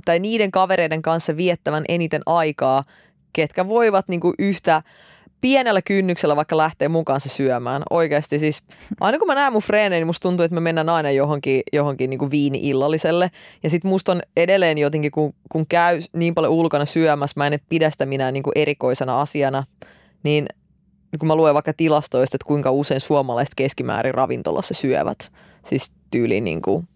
tai 0.05 0.19
niiden 0.19 0.51
kavereiden 0.51 1.01
kanssa 1.01 1.38
viettävän 1.38 1.83
eniten 1.88 2.21
aikaa, 2.25 2.83
ketkä 3.33 3.67
voivat 3.67 4.07
niinku 4.07 4.33
yhtä 4.39 4.81
pienellä 5.41 5.81
kynnyksellä 5.81 6.36
vaikka 6.36 6.57
lähteä 6.57 6.89
mun 6.89 7.05
kanssa 7.05 7.29
syömään. 7.29 7.83
Oikeasti 7.89 8.39
siis, 8.39 8.63
aina 8.99 9.17
kun 9.17 9.27
mä 9.27 9.36
näen 9.36 9.53
mun 9.53 9.61
freenejä, 9.61 9.99
niin 9.99 10.07
musta 10.07 10.29
tuntuu, 10.29 10.43
että 10.43 10.55
me 10.55 10.61
mennään 10.61 10.89
aina 10.89 11.11
johonkin, 11.11 11.61
johonkin 11.73 12.09
niin 12.09 12.31
viini-illalliselle. 12.31 13.29
Ja 13.63 13.69
sit 13.69 13.83
musta 13.83 14.11
on 14.11 14.21
edelleen 14.38 14.77
jotenkin, 14.77 15.11
kun, 15.11 15.33
kun 15.51 15.67
käy 15.67 16.01
niin 16.13 16.36
paljon 16.36 16.53
ulkona 16.53 16.86
syömässä, 16.86 17.33
mä 17.39 17.47
en 17.47 17.59
pidä 17.69 17.89
sitä 17.89 18.05
minä 18.05 18.31
niin 18.31 18.43
erikoisena 18.55 19.21
asiana, 19.21 19.63
niin 20.23 20.45
kun 21.20 21.28
mä 21.28 21.36
luen 21.36 21.53
vaikka 21.53 21.74
tilastoista, 21.74 22.38
että 22.38 22.47
kuinka 22.47 22.72
usein 22.72 23.01
suomalaiset 23.01 23.55
keskimäärin 23.55 24.13
ravintolassa 24.13 24.74
syövät, 24.74 25.32
siis 25.66 25.93
tyyli 26.11 26.41
niin 26.41 26.61
kuin 26.61 26.88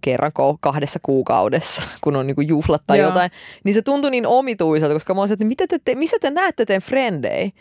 kerran 0.00 0.32
kahdessa 0.60 0.98
kuukaudessa, 1.02 1.82
kun 2.04 2.16
on 2.16 2.26
niinku 2.26 2.40
juhlat 2.40 2.82
tai 2.86 2.98
Joo. 2.98 3.08
jotain, 3.08 3.30
niin 3.64 3.74
se 3.74 3.82
tuntui 3.82 4.10
niin 4.10 4.26
omituiselta, 4.26 4.94
koska 4.94 5.14
mä 5.14 5.20
olisin, 5.20 5.32
että 5.32 5.44
mitä 5.44 5.66
te, 5.66 5.78
te, 5.84 5.94
missä 5.94 6.16
te 6.20 6.30
näette 6.30 6.64
teidän 6.64 6.82
frendei? 6.82 7.52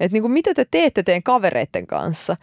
Että 0.00 0.12
niinku, 0.12 0.28
mitä 0.28 0.54
te 0.54 0.64
teette 0.70 1.02
teidän 1.02 1.22
kavereiden 1.22 1.86
kanssa? 1.86 2.36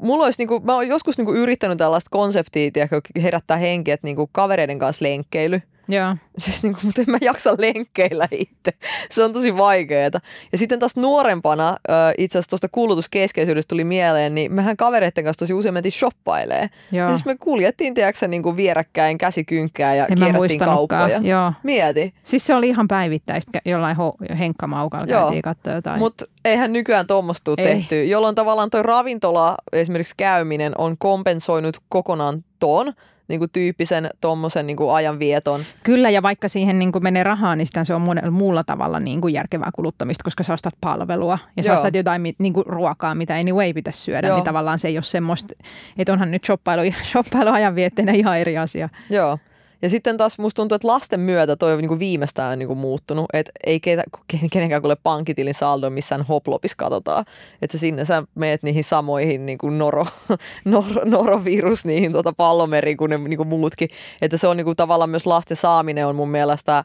Mulla 0.00 0.24
olisi, 0.24 0.40
niinku, 0.40 0.60
mä 0.60 0.74
oon 0.74 0.88
joskus 0.88 1.18
niinku 1.18 1.34
yrittänyt 1.34 1.78
tällaista 1.78 2.08
konseptia, 2.10 2.70
tiedätkö, 2.70 3.00
herättää 3.22 3.56
henkeä, 3.56 3.94
että 3.94 4.06
niinku 4.06 4.28
kavereiden 4.32 4.78
kanssa 4.78 5.04
lenkkeily. 5.04 5.60
Joo. 5.92 6.16
Siis 6.38 6.62
niinku, 6.62 6.80
mutta 6.82 7.00
en 7.00 7.10
mä 7.10 7.18
jaksa 7.20 7.54
lenkkeillä 7.58 8.28
itse. 8.30 8.72
Se 9.10 9.24
on 9.24 9.32
tosi 9.32 9.56
vaikeeta. 9.56 10.20
Ja 10.52 10.58
sitten 10.58 10.78
taas 10.78 10.96
nuorempana, 10.96 11.76
itse 12.18 12.38
asiassa 12.38 12.50
tuosta 12.50 12.68
kulutuskeskeisyydestä 12.72 13.68
tuli 13.68 13.84
mieleen, 13.84 14.34
niin 14.34 14.52
mehän 14.52 14.76
kavereiden 14.76 15.24
kanssa 15.24 15.38
tosi 15.38 15.52
usein 15.52 15.74
mentiin 15.74 15.92
shoppailee. 15.92 16.70
Joo. 16.92 17.08
Ja 17.08 17.14
siis 17.14 17.26
me 17.26 17.36
kuljettiin, 17.36 17.94
tiedätkö, 17.94 18.28
niin 18.28 18.42
kuin 18.42 18.56
vierekkäin 18.56 19.18
käsikynkkää 19.18 19.94
ja 19.94 20.06
En 20.06 20.18
kierrättiin 20.18 20.60
kauppoja. 20.60 21.18
Joo. 21.18 21.52
Mieti. 21.62 22.14
Siis 22.22 22.46
se 22.46 22.54
oli 22.54 22.68
ihan 22.68 22.88
päivittäistä, 22.88 23.60
jollain 23.64 23.96
ho- 23.96 24.34
henkkamaukalla 24.34 25.06
Joo. 25.06 25.20
käytiin 25.20 25.42
katsoa 25.42 25.72
jotain. 25.72 25.98
Mutta 25.98 26.24
eihän 26.44 26.72
nykyään 26.72 27.06
tuommoista 27.06 27.44
tule 27.44 27.66
tehty, 27.66 28.04
jolloin 28.04 28.34
tavallaan 28.34 28.70
toi 28.70 28.82
ravintola 28.82 29.54
esimerkiksi 29.72 30.14
käyminen 30.16 30.72
on 30.78 30.96
kompensoinut 30.98 31.76
kokonaan 31.88 32.44
ton 32.58 32.92
niin 33.28 33.38
kuin 33.38 33.50
tyyppisen 33.52 34.10
tuommoisen 34.20 34.66
niin 34.66 34.76
ajanvieton. 34.92 35.60
Kyllä, 35.82 36.10
ja 36.10 36.22
vaikka 36.22 36.48
siihen 36.48 36.78
niin 36.78 36.92
kuin 36.92 37.02
menee 37.02 37.22
rahaa, 37.22 37.56
niin 37.56 37.66
sitten 37.66 37.86
se 37.86 37.94
on 37.94 38.02
monella 38.02 38.30
muulla 38.30 38.64
tavalla 38.64 39.00
niin 39.00 39.20
kuin 39.20 39.34
järkevää 39.34 39.70
kuluttamista, 39.74 40.24
koska 40.24 40.42
sä 40.42 40.52
ostat 40.52 40.74
palvelua 40.80 41.38
ja 41.56 41.62
sä 41.62 41.76
ostat 41.76 41.94
jotain 41.94 42.34
niin 42.38 42.52
kuin 42.52 42.66
ruokaa, 42.66 43.14
mitä 43.14 43.34
anyway 43.34 43.72
pitäisi 43.72 44.02
syödä, 44.02 44.26
Joo. 44.26 44.36
niin 44.36 44.44
tavallaan 44.44 44.78
se 44.78 44.88
ei 44.88 44.96
ole 44.96 45.02
semmoista, 45.02 45.54
että 45.98 46.12
onhan 46.12 46.30
nyt 46.30 46.44
shoppailu, 46.44 46.82
shoppailu 47.12 47.50
ajanvietteenä 47.50 48.12
ihan 48.12 48.38
eri 48.38 48.58
asia. 48.58 48.88
Joo. 49.10 49.38
Ja 49.82 49.90
sitten 49.90 50.16
taas 50.16 50.38
musta 50.38 50.62
tuntuu, 50.62 50.76
että 50.76 50.88
lasten 50.88 51.20
myötä 51.20 51.56
toi 51.56 51.72
on 51.72 51.78
niinku 51.78 51.98
viimeistään 51.98 52.58
niinku 52.58 52.74
muuttunut. 52.74 53.26
Että 53.32 53.52
ei 53.66 53.80
ketä, 53.80 54.02
ken- 54.32 54.48
kenenkään 54.50 54.82
kuule 54.82 54.96
pankkitilin 55.02 55.54
saldo 55.54 55.90
missään 55.90 56.22
hoplopissa 56.22 56.76
katsotaan. 56.76 57.24
Että 57.62 57.78
sinne 57.78 58.04
sä 58.04 58.22
meet 58.34 58.62
niihin 58.62 58.84
samoihin 58.84 59.46
niinku 59.46 59.70
noro, 59.70 60.06
noro, 60.64 61.04
norovirus 61.04 61.84
niihin 61.84 62.12
tuota 62.12 62.32
pallomeriin 62.32 62.96
kuin 62.96 63.10
ne 63.10 63.18
niinku 63.18 63.44
muutkin. 63.44 63.88
Että 64.22 64.36
se 64.36 64.46
on 64.46 64.56
niinku 64.56 64.74
tavallaan 64.74 65.10
myös 65.10 65.26
lasten 65.26 65.56
saaminen 65.56 66.06
on 66.06 66.16
mun 66.16 66.28
mielestä 66.28 66.84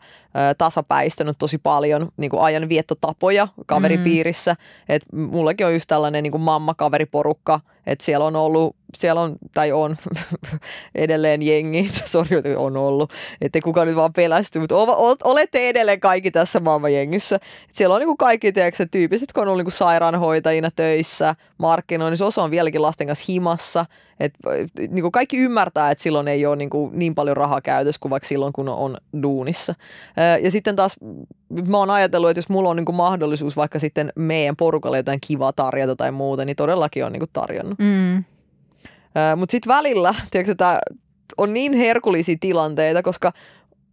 tasapäistänyt 0.58 1.38
tosi 1.40 1.58
paljon 1.58 2.10
niinku 2.18 2.40
ajanviettotapoja 2.40 3.48
kaveripiirissä. 3.66 4.56
Et 4.90 5.06
mullakin 5.12 5.68
on 5.68 5.74
just 5.74 5.88
tällainen 5.88 6.24
niinku 6.24 6.38
mamma-kaveriporukka, 6.38 7.60
että 7.88 8.06
siellä 8.06 8.26
on 8.26 8.36
ollut, 8.36 8.76
siellä 8.98 9.22
on, 9.22 9.36
tai 9.54 9.72
on 9.72 9.98
edelleen 10.96 11.42
jengi, 11.42 11.90
sori, 12.06 12.56
on 12.56 12.78
ollut, 12.78 13.12
ettei 13.42 13.62
kukaan 13.62 13.88
nyt 13.88 13.96
vaan 13.96 14.14
pelästy, 14.14 14.60
mutta 14.60 14.76
olette 15.24 15.70
edelleen 15.70 16.00
kaikki 16.00 16.32
tässä 16.32 16.60
maailmanjengissä. 16.60 17.36
Et 17.36 17.76
siellä 17.76 17.96
on 17.96 18.02
niinku 18.02 18.18
kaikki 18.18 18.52
tiedätkö, 18.52 18.86
tyyppiset, 18.92 19.34
kun 19.34 19.42
on 19.42 19.48
ollut 19.48 19.60
niinku 19.60 19.72
sairaanhoitajina 19.72 20.72
töissä, 20.72 21.36
markkinoinnissa, 21.58 22.26
osa 22.26 22.44
on 22.44 22.52
vieläkin 22.52 22.82
lasten 22.82 23.08
kanssa 23.08 23.26
himassa. 23.30 23.86
Et, 24.20 24.34
niinku 24.90 25.12
kaikki 25.12 25.38
ymmärtää, 25.38 25.92
että 25.92 26.02
silloin 26.02 26.28
ei 26.28 26.46
ole 26.46 26.56
niinku 26.56 26.92
niin 26.94 27.16
paljon 27.16 27.38
rahaa 27.38 27.62
käytössä 27.62 28.00
kuin 28.02 28.10
vaikka 28.10 28.28
silloin, 28.28 28.54
kun 28.54 28.70
on 28.70 28.98
duunissa. 29.24 29.76
Ja 30.42 30.52
sitten 30.52 30.76
taas 30.76 30.96
mä 31.68 31.78
oon 31.78 31.90
ajatellut, 31.90 32.30
että 32.30 32.40
jos 32.40 32.50
mulla 32.50 32.70
on 32.70 32.76
niinku 32.76 32.92
mahdollisuus 32.92 33.58
vaikka 33.58 33.80
sitten 33.80 34.14
meidän 34.16 34.56
porukalle 34.56 34.98
jotain 34.98 35.20
kivaa 35.28 35.54
tarjota 35.54 35.96
tai 35.96 36.12
muuta, 36.12 36.46
niin 36.46 36.56
todellakin 36.56 37.06
on 37.06 37.12
niinku 37.12 37.28
tarjonnut. 37.34 37.80
Mm. 37.80 38.24
Mutta 39.36 39.52
sitten 39.52 39.74
välillä, 39.74 40.16
tiedätkö, 40.32 40.56
tää 40.56 40.80
on 41.38 41.54
niin 41.54 41.74
herkullisia 41.74 42.36
tilanteita, 42.40 43.02
koska 43.02 43.32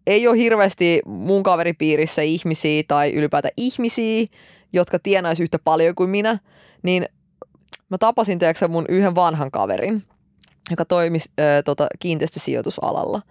ei 0.06 0.28
ole 0.28 0.38
hirveästi 0.38 1.02
mun 1.06 1.42
kaveripiirissä 1.42 2.22
ihmisiä 2.22 2.82
tai 2.88 3.12
ylipäätään 3.12 3.54
ihmisiä, 3.56 4.26
jotka 4.72 4.98
tienaisi 4.98 5.42
yhtä 5.42 5.58
paljon 5.58 5.94
kuin 5.94 6.10
minä, 6.10 6.38
niin 6.82 7.06
mä 7.88 7.98
tapasin 7.98 8.38
tiedätkö, 8.38 8.68
mun 8.68 8.84
yhden 8.88 9.14
vanhan 9.14 9.50
kaverin, 9.50 10.02
joka 10.70 10.84
toimi 10.84 11.18
äh, 11.18 11.44
tota, 11.64 11.86
kiinteistösijoitusalalla. 11.98 13.22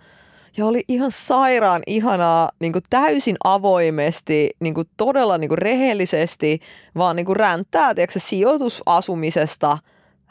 Ja 0.57 0.65
oli 0.65 0.83
ihan 0.87 1.11
sairaan 1.11 1.81
ihanaa 1.87 2.49
niin 2.59 2.73
kuin 2.73 2.83
täysin 2.89 3.35
avoimesti, 3.43 4.49
niin 4.59 4.73
kuin 4.73 4.87
todella 4.97 5.37
niin 5.37 5.49
kuin 5.49 5.57
rehellisesti, 5.57 6.59
vaan 6.95 7.15
niin 7.15 7.25
kuin 7.25 7.35
ränttää 7.35 7.95
tiedätkö, 7.95 8.19
sijoitusasumisesta 8.19 9.77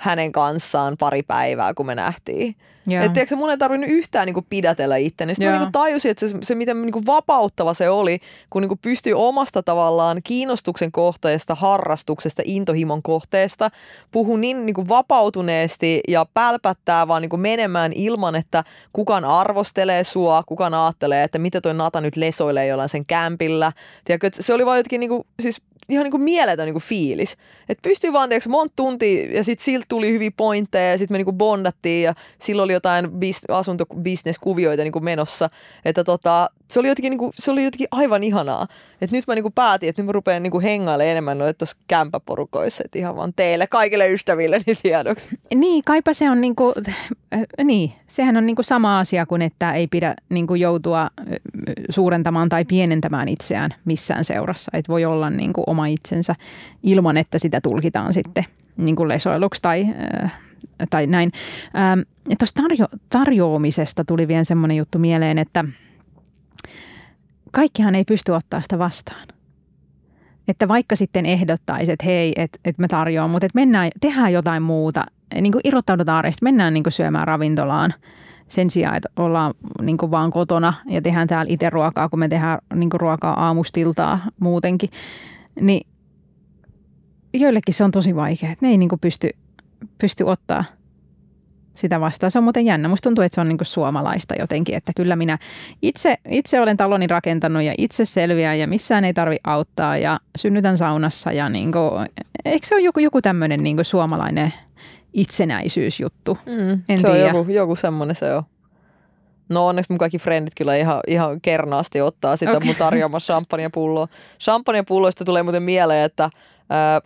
hänen 0.03 0.33
kanssaan 0.33 0.97
pari 0.99 1.23
päivää, 1.23 1.75
kun 1.75 1.87
me 1.87 1.95
nähtiin. 1.95 2.57
Joo. 2.87 3.03
Että 3.05 3.15
tiedätkö, 3.15 3.37
mun 3.37 3.51
ei 3.51 3.59
tarvinnut 3.59 3.91
yhtään 3.91 4.27
niin 4.27 4.35
kuin 4.35 4.47
pidätellä 4.51 4.97
itteni. 4.97 5.35
Sitten 5.35 5.49
mä 5.49 5.53
Joo. 5.53 5.59
niin 5.59 5.67
kuin 5.67 5.73
tajusin, 5.73 6.11
että 6.11 6.29
se, 6.29 6.37
se 6.43 6.55
miten 6.55 6.83
niin 6.83 6.93
kuin 6.93 7.07
vapauttava 7.07 7.75
se 7.75 7.91
oli, 7.91 8.19
kun 8.51 8.63
niin 8.63 8.69
kuin 8.69 8.79
pystyi 8.83 9.13
omasta 9.13 9.63
tavallaan 9.63 10.21
kiinnostuksen 10.25 10.93
kohteesta, 10.93 11.55
harrastuksesta, 11.55 12.43
intohimon 12.45 13.03
kohteesta, 13.03 13.71
puhuu 14.11 14.37
niin, 14.37 14.67
niin 14.67 14.75
kuin 14.75 14.89
vapautuneesti 14.89 16.01
ja 16.09 16.27
pälpättää 16.35 17.09
vaan 17.09 17.23
niin 17.23 17.31
kuin 17.31 17.41
menemään 17.41 17.93
ilman, 17.95 18.35
että 18.35 18.65
kukaan 18.93 19.25
arvostelee 19.25 20.05
sua, 20.05 20.43
kukaan 20.47 20.75
ajattelee, 20.75 21.25
että 21.25 21.39
mitä 21.39 21.61
toi 21.61 21.75
Nata 21.75 22.01
nyt 22.01 22.17
lesoilee 22.17 22.67
jollain 22.67 22.89
sen 22.89 23.07
kämpillä. 23.07 23.73
Tiedätkö, 24.05 24.31
se 24.43 24.55
oli 24.55 24.67
vaan 24.67 24.79
jotenkin 24.79 25.01
niin 25.01 25.11
kuin, 25.11 25.27
siis 25.43 25.63
ihan 25.89 26.05
niin 26.05 26.11
kuin 26.11 26.23
mieletön 26.23 26.67
niin 26.67 26.75
kuin 26.75 26.83
fiilis. 26.83 27.37
Että 27.69 27.89
pystyi 27.89 28.13
vaan, 28.13 28.29
tiedätkö, 28.29 28.51
monta 28.51 28.73
tuntia 28.77 29.37
ja 29.37 29.45
sitten 29.45 29.65
siltä 29.65 29.87
tuli 29.89 30.13
hyviä 30.13 30.31
pointteja 30.37 30.91
ja 30.91 30.99
sitten 30.99 31.15
me 31.15 31.19
niin 31.19 31.25
kuin 31.25 31.39
bondattiin 31.39 32.05
ja 32.05 32.15
silloin 32.39 32.65
oli 32.65 32.73
jotain 32.73 33.11
bis, 33.11 33.43
asuntobisneskuvioita 33.49 34.83
niin 34.83 34.93
kuin 34.93 35.05
menossa. 35.05 35.51
Että 35.85 36.05
tota, 36.05 36.51
se 36.73 36.81
oli 36.81 36.89
jotenkin, 36.89 37.11
niin 37.11 37.19
kuin, 37.19 37.33
se 37.35 37.51
oli 37.51 37.65
jotenkin 37.65 37.89
aivan 37.91 38.25
ihanaa. 38.25 38.67
Että 39.01 39.17
nyt 39.17 39.27
mä 39.27 39.35
niin 39.35 39.43
kuin 39.43 39.53
päätin, 39.53 39.89
että 39.89 40.03
nyt 40.03 40.07
mä 40.07 40.13
rupean 40.13 40.43
niin 40.43 40.51
kuin 40.51 40.63
hengailemaan 40.63 41.11
enemmän 41.11 41.39
noita 41.39 41.59
tuossa 41.59 41.77
kämppäporukoissa. 41.87 42.83
Että 42.85 42.99
ihan 42.99 43.17
vaan 43.17 43.33
teille, 43.37 43.67
kaikille 43.67 44.13
ystävilleni 44.13 44.65
tiedoksi. 44.83 45.39
Niin, 45.55 45.85
kaipa 45.85 46.13
se 46.13 46.31
on 46.31 46.41
niinku, 46.41 46.75
äh, 47.35 47.43
niin, 47.65 47.93
sehän 48.07 48.37
on 48.37 48.47
niinku 48.47 48.63
sama 48.63 48.99
asia 48.99 49.27
kuin, 49.27 49.43
että 49.43 49.73
ei 49.73 49.87
pidä 49.87 50.15
niinku 50.29 50.55
joutua 50.55 51.03
äh, 51.03 51.09
suurentamaan 51.91 52.49
tai 52.49 52.65
pienentämään 52.65 53.29
itseään 53.29 53.71
missään 53.85 54.25
seurassa. 54.25 54.71
Että 54.75 54.93
voi 54.93 55.05
olla 55.05 55.31
niinku 55.31 55.65
oma 55.67 55.87
itsensä 55.87 56.35
ilman, 56.83 57.17
että 57.17 57.39
sitä 57.39 57.61
tulkitaan 57.61 58.13
sitten 58.13 58.45
niinku 58.77 59.09
lesoiluksi 59.09 59.63
tai, 59.63 59.87
äh, 60.23 60.33
tai 60.91 61.07
näin. 61.07 61.33
Ähm, 61.77 62.01
Tuosta 62.39 62.63
tarjo- 62.63 62.99
tarjoamisesta 63.09 64.05
tuli 64.05 64.29
vielä 64.29 64.45
semmoinen 64.45 64.77
juttu 64.77 64.99
mieleen, 64.99 65.39
että 65.39 65.65
kaikkihan 67.53 67.95
ei 67.95 68.05
pysty 68.05 68.33
ottaa 68.33 68.61
sitä 68.61 68.79
vastaan. 68.79 69.27
Että 70.49 70.69
vaikka 70.69 70.97
sitten 70.97 71.27
ehdottaisi, 71.27 71.93
että 71.93 72.07
hei, 72.07 72.33
että 72.37 72.59
et 72.65 72.79
mä 72.79 72.89
tarjoan, 72.89 73.31
mutta 73.31 73.47
että 73.47 73.59
mennään, 73.59 73.91
tehdään 74.01 74.33
jotain 74.33 74.63
muuta, 74.63 75.05
niin 75.35 75.53
kuin 75.53 75.61
irrottaudutaan 75.65 76.19
arjesta, 76.19 76.45
mennään 76.45 76.75
niin 76.75 76.85
kuin 76.85 76.93
syömään 76.93 77.29
ravintolaan 77.29 77.95
sen 78.49 78.71
sijaan, 78.71 78.97
että 78.97 79.09
ollaan 79.17 79.55
niin 79.83 79.97
kuin 79.97 80.11
vaan 80.11 80.31
kotona 80.31 80.75
ja 80.87 81.03
tehdään 81.03 81.29
täällä 81.29 81.53
itse 81.53 81.71
ruokaa, 81.71 82.09
kun 82.09 82.19
me 82.19 82.29
tehdään 82.29 82.59
niin 82.75 82.91
kuin 82.91 83.01
ruokaa 83.01 83.47
aamustiltaa 83.47 84.19
muutenkin, 84.41 84.91
niin 85.61 85.87
joillekin 87.35 87.75
se 87.75 87.85
on 87.85 87.91
tosi 87.91 88.17
vaikea, 88.17 88.51
että 88.51 88.67
ne 88.67 88.71
ei 88.71 88.79
niin 88.79 88.89
kuin 88.89 89.01
pysty, 89.01 89.31
pysty 89.99 90.25
ottaa 90.25 90.65
sitä 91.75 92.01
vastaan. 92.01 92.31
Se 92.31 92.39
on 92.39 92.45
muuten 92.45 92.67
jännä. 92.67 92.89
Musta 92.89 93.03
tuntuu, 93.09 93.25
että 93.25 93.35
se 93.35 93.41
on 93.41 93.49
niin 93.49 93.59
kuin 93.59 93.67
suomalaista 93.67 94.35
jotenkin, 94.39 94.75
että 94.75 94.93
kyllä 94.97 95.17
minä 95.17 95.39
itse, 95.83 96.17
itse 96.31 96.61
olen 96.61 96.77
taloni 96.77 97.07
rakentanut 97.07 97.63
ja 97.63 97.75
itse 97.79 98.05
selviän 98.05 98.59
ja 98.59 98.67
missään 98.67 99.05
ei 99.05 99.15
tarvi 99.15 99.37
auttaa 99.45 99.97
ja 99.97 100.21
synnytän 100.37 100.79
saunassa 100.79 101.33
ja 101.33 101.49
niin 101.49 101.73
kuin, 101.73 102.09
eikö 102.45 102.67
se 102.67 102.75
ole 102.75 102.83
joku, 102.83 103.01
joku 103.01 103.23
tämmöinen 103.23 103.63
niin 103.63 103.85
suomalainen 103.85 104.55
itsenäisyysjuttu? 105.13 106.39
Mm, 106.47 106.83
En 106.89 106.99
se 106.99 107.07
on 107.07 107.15
tiedä. 107.15 107.29
joku, 107.29 107.51
joku 107.51 107.77
semmoinen 107.77 108.17
se 108.17 108.35
on. 108.35 108.43
No 109.49 109.67
onneksi 109.67 109.93
mun 109.93 109.99
kaikki 109.99 110.19
frendit 110.19 110.53
kyllä 110.57 110.77
ihan, 110.77 111.01
ihan 111.07 111.41
kernaasti 111.41 112.01
ottaa 112.01 112.37
sitä 112.37 112.51
okay. 112.51 112.67
mun 112.67 112.75
tarjoamaa 112.75 113.21
champagnepulloa. 113.21 114.09
Champagnepulloista 114.41 115.25
tulee 115.25 115.43
muuten 115.43 115.63
mieleen, 115.63 116.05
että 116.05 116.31
ää, 116.71 117.01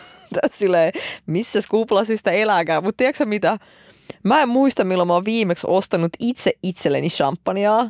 silleen, 0.50 0.92
missä 1.26 1.58
kuplasista 1.70 2.30
elääkään. 2.30 2.84
Mutta 2.84 2.96
tiedätkö 2.96 3.26
mitä? 3.26 3.58
Mä 4.22 4.42
en 4.42 4.48
muista, 4.48 4.84
milloin 4.84 5.06
mä 5.06 5.14
oon 5.14 5.24
viimeksi 5.24 5.66
ostanut 5.70 6.12
itse 6.18 6.52
itselleni 6.62 7.08
champagnea. 7.08 7.86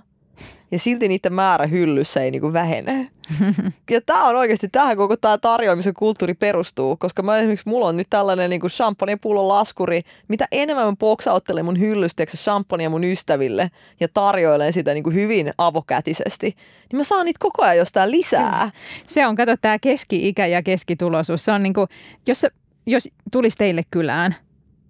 Ja 0.71 0.79
silti 0.79 1.09
niiden 1.09 1.33
määrä 1.33 1.67
hyllyssä 1.67 2.21
ei 2.21 2.31
niinku 2.31 2.53
vähene. 2.53 3.09
Ja 3.91 4.01
tää 4.07 4.25
on 4.25 4.37
oikeasti, 4.37 4.69
tähän 4.69 4.97
koko 4.97 5.17
tää 5.17 5.39
tarjoamisen 5.39 5.95
kulttuuri 5.95 6.35
perustuu, 6.35 6.97
koska 6.97 7.23
mä 7.23 7.39
esimerkiksi, 7.39 7.69
mulla 7.69 7.87
on 7.87 7.97
nyt 7.97 8.07
tällainen 8.11 8.51
niinku 8.51 8.69
champagnepullon 8.69 9.49
laskuri, 9.49 10.03
mitä 10.29 10.49
enemmän 10.53 10.87
mä 10.87 10.97
boksauttelen 10.97 11.65
mun 11.65 11.81
hyllystä 11.81 12.25
champagnea 12.27 12.91
mun 12.91 13.05
ystäville 13.05 13.71
ja 14.01 14.09
tarjoilen 14.15 14.73
sitä 14.73 14.95
niinku 14.95 15.11
hyvin 15.11 15.53
avokätisesti, 15.59 16.57
niin 16.93 16.97
mä 16.97 17.05
saan 17.05 17.27
niitä 17.27 17.39
koko 17.41 17.63
ajan 17.63 17.77
jostain 17.77 18.11
lisää. 18.11 18.71
Se 19.07 19.27
on, 19.27 19.37
kato, 19.37 19.57
tämä 19.57 19.79
keski-ikä 19.79 20.47
ja 20.47 20.63
keskituloisuus. 20.63 21.45
Se 21.45 21.53
on 21.53 21.63
niin 21.63 21.75
kuin, 21.75 21.89
jos, 22.27 22.47
jos 22.87 23.09
tulisi 23.33 23.57
teille 23.57 23.83
kylään 23.91 24.37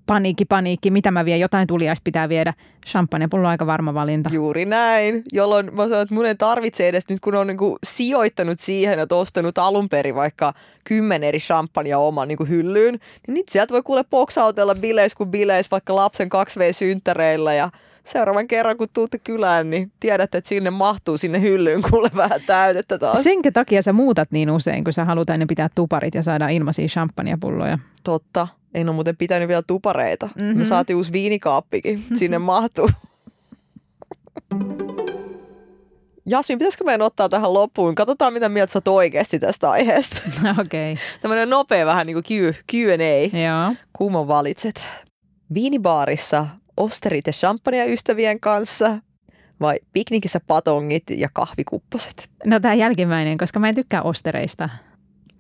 paniikki, 0.09 0.45
paniikki, 0.45 0.91
mitä 0.91 1.11
mä 1.11 1.25
vien, 1.25 1.41
jotain 1.41 1.67
tuliaista 1.67 2.05
pitää 2.05 2.29
viedä. 2.29 2.55
Champagnepullo 2.87 3.47
on 3.47 3.51
aika 3.51 3.67
varma 3.67 3.95
valinta. 3.95 4.31
Juuri 4.33 4.65
näin, 4.65 5.23
jolloin 5.33 5.75
mä 5.75 5.89
sanon, 5.89 6.03
että 6.03 6.15
mun 6.15 6.27
ei 6.27 6.35
tarvitse 6.35 6.89
edes 6.89 7.05
nyt, 7.09 7.21
kun 7.21 7.35
on 7.35 7.47
niinku 7.47 7.79
sijoittanut 7.87 8.61
siihen, 8.61 8.99
että 8.99 9.15
ostanut 9.15 9.59
alun 9.59 9.89
perin 9.89 10.15
vaikka 10.15 10.55
kymmenen 10.85 11.29
eri 11.29 11.39
champagnea 11.39 11.99
oman 11.99 12.29
niinku 12.29 12.45
hyllyyn, 12.45 12.99
niin 13.27 13.35
nyt 13.35 13.49
sieltä 13.49 13.73
voi 13.73 13.83
kuule 13.83 14.05
poksautella 14.11 14.75
bileis 14.75 15.15
kuin 15.15 15.31
bileis 15.31 15.71
vaikka 15.71 15.97
lapsen 15.97 16.29
2V-synttäreillä 16.29 17.55
ja 17.55 17.71
seuraavan 18.05 18.49
kerran, 18.49 18.77
kun 18.77 18.89
tuutte 18.93 19.19
kylään, 19.19 19.71
niin 19.71 19.93
tiedätte, 20.01 20.39
että 20.39 20.49
sinne 20.49 20.71
mahtuu 20.71 21.19
sinne 21.19 21.41
hyllyyn 21.41 21.83
kuule 21.91 22.11
vähän 22.17 22.41
täytettä 22.47 22.99
taas. 22.99 23.23
Senkö 23.23 23.51
takia 23.51 23.83
sä 23.83 23.93
muutat 23.93 24.33
niin 24.33 24.51
usein, 24.51 24.85
kun 24.85 24.93
sä 24.93 25.05
haluat 25.05 25.31
aina 25.31 25.47
pitää 25.49 25.69
tuparit 25.75 26.15
ja 26.15 26.23
saada 26.23 26.49
ilmaisia 26.49 26.87
champagnepulloja? 26.87 27.79
Totta. 28.05 28.49
En 28.75 28.89
ole 28.89 28.95
muuten 28.95 29.17
pitänyt 29.17 29.49
vielä 29.49 29.63
tupareita. 29.67 30.29
Mm-hmm. 30.37 30.59
Me 30.59 30.65
saatiin 30.65 30.97
uusi 30.97 31.13
viinikaappikin. 31.13 32.05
Sinne 32.19 32.39
mahtuu. 32.39 32.91
Jasmin, 36.27 36.59
pitäisikö 36.59 36.85
meidän 36.85 37.03
ottaa 37.03 37.29
tähän 37.29 37.55
loppuun? 37.55 37.95
Katsotaan, 37.95 38.33
mitä 38.33 38.49
mieltä 38.49 38.73
sä 38.73 38.77
oot 38.77 38.89
oikeasti 38.89 39.39
tästä 39.39 39.71
aiheesta. 39.71 40.21
Okei, 40.63 40.95
Tämmöinen 41.23 41.51
nopea 41.51 41.87
vähän 41.87 42.07
niin 42.07 42.23
kuin 42.23 42.55
Q&A. 42.73 43.37
joo. 43.39 43.75
Kumman 43.93 44.29
valitset? 44.29 44.85
Viinibaarissa 45.55 46.47
osterit 46.77 47.27
ja 47.27 47.33
champagnea 47.33 47.85
ystävien 47.85 48.41
kanssa 48.41 48.99
vai 49.61 49.79
piknikissä 49.93 50.41
patongit 50.47 51.03
ja 51.17 51.29
kahvikupposet? 51.33 52.31
No 52.45 52.61
tämä 52.61 52.75
jälkimmäinen, 52.75 53.39
koska 53.39 53.59
mä 53.59 53.69
en 53.69 53.75
tykkää 53.75 54.03
ostereista. 54.03 54.69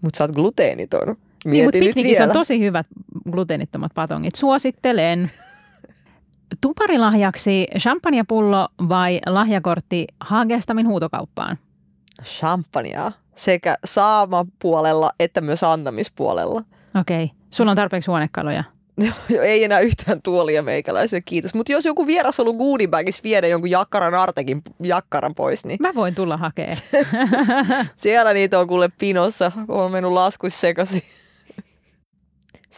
Mutta 0.00 0.18
sä 0.18 0.24
oot 0.24 0.32
gluteeniton. 0.32 1.16
Niin, 1.44 1.50
Mieti 1.50 1.64
mutta 1.64 1.78
piknikissä 1.78 2.24
on 2.24 2.30
tosi 2.30 2.60
hyvät 2.60 2.86
gluteenittomat 3.30 3.92
patongit. 3.94 4.34
Suosittelen. 4.34 5.30
Tuparilahjaksi 6.60 7.66
champagnepullo 7.78 8.68
vai 8.88 9.20
lahjakortti 9.26 10.06
Hagestamin 10.20 10.88
huutokauppaan? 10.88 11.58
champagnea 12.24 13.12
sekä 13.34 13.76
saamapuolella 13.84 15.10
että 15.20 15.40
myös 15.40 15.64
antamispuolella. 15.64 16.62
Okei. 17.00 17.30
Sulla 17.50 17.70
on 17.70 17.76
tarpeeksi 17.76 18.10
huonekaluja. 18.10 18.64
Joo, 19.30 19.42
Ei 19.42 19.64
enää 19.64 19.80
yhtään 19.80 20.22
tuolia 20.22 20.62
meikäläiselle, 20.62 21.20
kiitos. 21.20 21.54
Mutta 21.54 21.72
jos 21.72 21.84
joku 21.84 22.06
vieras 22.06 22.40
ollut 22.40 22.56
goodiebagissa 22.56 23.22
viedä 23.24 23.46
jonkun 23.46 23.70
jakkaran 23.70 24.14
artekin 24.14 24.62
jakkaran 24.82 25.34
pois, 25.34 25.64
niin 25.64 25.78
Mä 25.80 25.94
voin 25.94 26.14
tulla 26.14 26.36
hakee. 26.36 26.76
siellä 27.94 28.32
niitä 28.32 28.58
on 28.58 28.66
kuule 28.68 28.88
pinossa. 28.98 29.52
On 29.68 29.92
mennyt 29.92 30.12
laskuissa 30.12 30.60
sekaisin. 30.60 31.02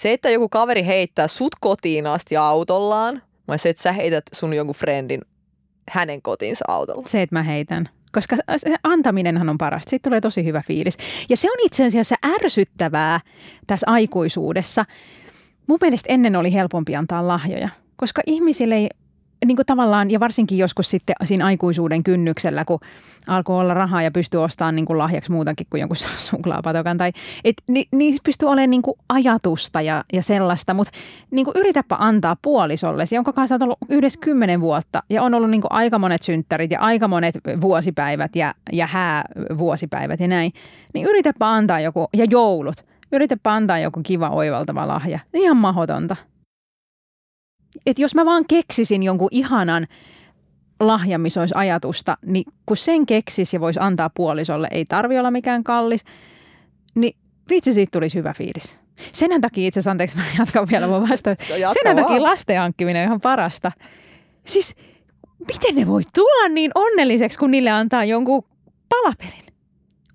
Se, 0.00 0.12
että 0.12 0.30
joku 0.30 0.48
kaveri 0.48 0.86
heittää 0.86 1.28
sut 1.28 1.54
kotiin 1.60 2.06
asti 2.06 2.36
autollaan, 2.36 3.22
vai 3.48 3.58
se, 3.58 3.68
että 3.68 3.82
sä 3.82 3.92
heität 3.92 4.24
sun 4.32 4.54
jonkun 4.54 4.76
friendin 4.76 5.20
hänen 5.90 6.22
kotiinsa 6.22 6.64
autolla. 6.68 7.08
Se, 7.08 7.22
että 7.22 7.36
mä 7.36 7.42
heitän. 7.42 7.86
Koska 8.12 8.36
se 8.56 8.76
antaminenhan 8.82 9.48
on 9.48 9.58
parasta. 9.58 9.90
Siitä 9.90 10.08
tulee 10.10 10.20
tosi 10.20 10.44
hyvä 10.44 10.62
fiilis. 10.66 11.26
Ja 11.28 11.36
se 11.36 11.50
on 11.50 11.56
itse 11.64 11.86
asiassa 11.86 12.16
ärsyttävää 12.34 13.20
tässä 13.66 13.86
aikuisuudessa. 13.90 14.84
Mun 15.66 15.78
mielestä 15.80 16.12
ennen 16.12 16.36
oli 16.36 16.52
helpompi 16.52 16.96
antaa 16.96 17.28
lahjoja, 17.28 17.68
koska 17.96 18.22
ihmisille 18.26 18.74
ei 18.74 18.88
niin 19.46 19.56
kuin 19.56 19.66
tavallaan, 19.66 20.10
ja 20.10 20.20
varsinkin 20.20 20.58
joskus 20.58 20.90
sitten 20.90 21.16
siinä 21.24 21.46
aikuisuuden 21.46 22.02
kynnyksellä, 22.02 22.64
kun 22.64 22.80
alkoi 23.26 23.60
olla 23.60 23.74
rahaa 23.74 24.02
ja 24.02 24.10
pystyi 24.10 24.40
ostamaan 24.40 24.76
niin 24.76 24.86
kuin 24.86 24.98
lahjaksi 24.98 25.32
muutakin 25.32 25.66
kuin 25.70 25.80
jonkun 25.80 25.96
suklaapatokan. 26.30 26.98
Tai, 26.98 27.12
et, 27.44 27.56
ni, 27.68 27.84
niissä 27.92 28.22
pystyy 28.24 28.48
olemaan 28.48 28.70
niin 28.70 28.82
kuin 28.82 28.98
ajatusta 29.08 29.80
ja, 29.80 30.04
ja 30.12 30.22
sellaista, 30.22 30.74
mutta 30.74 30.92
niin 31.30 31.44
kuin 31.44 31.56
yritäpä 31.56 31.96
antaa 31.98 32.36
puolisolle, 32.42 33.04
jonka 33.12 33.32
kanssa 33.32 33.54
olet 33.54 33.62
ollut 33.62 33.78
yhdessä 33.88 34.20
kymmenen 34.20 34.60
vuotta 34.60 35.02
ja 35.10 35.22
on 35.22 35.34
ollut 35.34 35.50
niin 35.50 35.60
kuin 35.60 35.72
aika 35.72 35.98
monet 35.98 36.22
synttärit 36.22 36.70
ja 36.70 36.80
aika 36.80 37.08
monet 37.08 37.34
vuosipäivät 37.60 38.36
ja, 38.36 38.54
ja 38.72 38.86
häävuosipäivät 38.86 40.20
ja 40.20 40.28
näin. 40.28 40.52
Niin 40.94 41.06
yritäpä 41.06 41.52
antaa 41.52 41.80
joku, 41.80 42.08
ja 42.16 42.24
joulut, 42.30 42.84
yritäpä 43.12 43.54
antaa 43.54 43.78
joku 43.78 44.00
kiva 44.02 44.28
oivaltava 44.28 44.88
lahja. 44.88 45.18
Ihan 45.34 45.56
mahdotonta 45.56 46.16
et 47.86 47.98
jos 47.98 48.14
mä 48.14 48.24
vaan 48.24 48.44
keksisin 48.48 49.02
jonkun 49.02 49.28
ihanan 49.30 49.86
lahjan, 50.80 51.20
missä 51.20 51.40
olisi 51.40 51.54
ajatusta, 51.56 52.16
niin 52.26 52.44
kun 52.66 52.76
sen 52.76 53.06
keksis 53.06 53.54
ja 53.54 53.60
voisi 53.60 53.80
antaa 53.82 54.10
puolisolle, 54.10 54.68
ei 54.70 54.84
tarvi 54.84 55.18
olla 55.18 55.30
mikään 55.30 55.64
kallis, 55.64 56.04
niin 56.94 57.16
vitsi 57.50 57.72
siitä 57.72 57.90
tulisi 57.90 58.18
hyvä 58.18 58.32
fiilis. 58.32 58.80
Sen 59.12 59.40
takia 59.40 59.68
itse 59.68 59.80
asiassa, 59.80 59.90
anteeksi 59.90 60.16
mä 60.16 60.22
jatkan 60.38 60.66
vielä 60.70 60.86
mun 60.86 61.08
vasta. 61.08 61.30
No 61.30 61.36
Sen 61.82 61.96
takia 61.96 62.22
lasten 62.22 62.58
hankkiminen 62.58 63.02
on 63.02 63.06
ihan 63.06 63.20
parasta. 63.20 63.72
Siis 64.46 64.74
miten 65.48 65.74
ne 65.74 65.86
voi 65.86 66.02
tulla 66.14 66.48
niin 66.48 66.70
onnelliseksi, 66.74 67.38
kun 67.38 67.50
niille 67.50 67.70
antaa 67.70 68.04
jonkun 68.04 68.42
palapelin, 68.88 69.44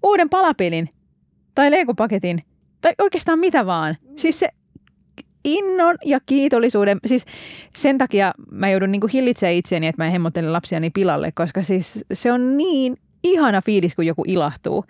uuden 0.04 0.30
palapelin 0.30 0.90
tai 1.56 1.72
leikopaketin 1.72 2.44
tai 2.82 2.94
oikeastaan 3.02 3.40
mitä 3.40 3.66
vaan. 3.66 3.96
Siis 4.16 4.40
se 4.40 4.50
innon 5.46 5.96
ja 6.06 6.20
kiitollisuuden, 6.26 6.98
siis 7.06 7.26
sen 7.76 7.98
takia 7.98 8.34
mä 8.52 8.70
joudun 8.70 8.92
niinku 8.92 9.08
hillitsemään 9.14 9.54
itseäni, 9.56 9.88
että 9.88 10.02
mä 10.02 10.06
en 10.06 10.12
hemmottele 10.12 10.50
lapsiani 10.50 10.90
pilalle, 10.90 11.32
koska 11.32 11.64
siis 11.64 12.06
se 12.14 12.32
on 12.32 12.58
niin 12.58 12.98
ihana 13.24 13.62
fiilis, 13.62 13.96
kun 13.96 14.06
joku 14.06 14.24
ilahtuu. 14.28 14.86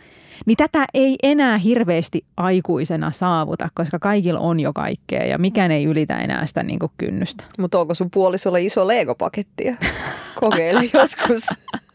Niin 0.46 0.58
tätä 0.58 0.86
ei 0.94 1.16
enää 1.24 1.58
hirveästi 1.58 2.26
aikuisena 2.38 3.12
saavuta, 3.12 3.70
koska 3.74 4.00
kaikilla 4.00 4.40
on 4.40 4.60
jo 4.60 4.74
kaikkea 4.74 5.24
ja 5.26 5.38
mikään 5.38 5.72
ei 5.72 5.86
ylitä 5.86 6.20
enää 6.20 6.46
sitä 6.46 6.64
niinku 6.64 6.92
kynnystä. 6.98 7.44
Mutta 7.60 7.80
onko 7.80 7.94
sun 7.94 8.12
puolisolla 8.12 8.58
iso 8.58 8.88
Lego-pakettia? 8.88 9.76
Kokeile 10.40 10.90
joskus. 10.94 11.46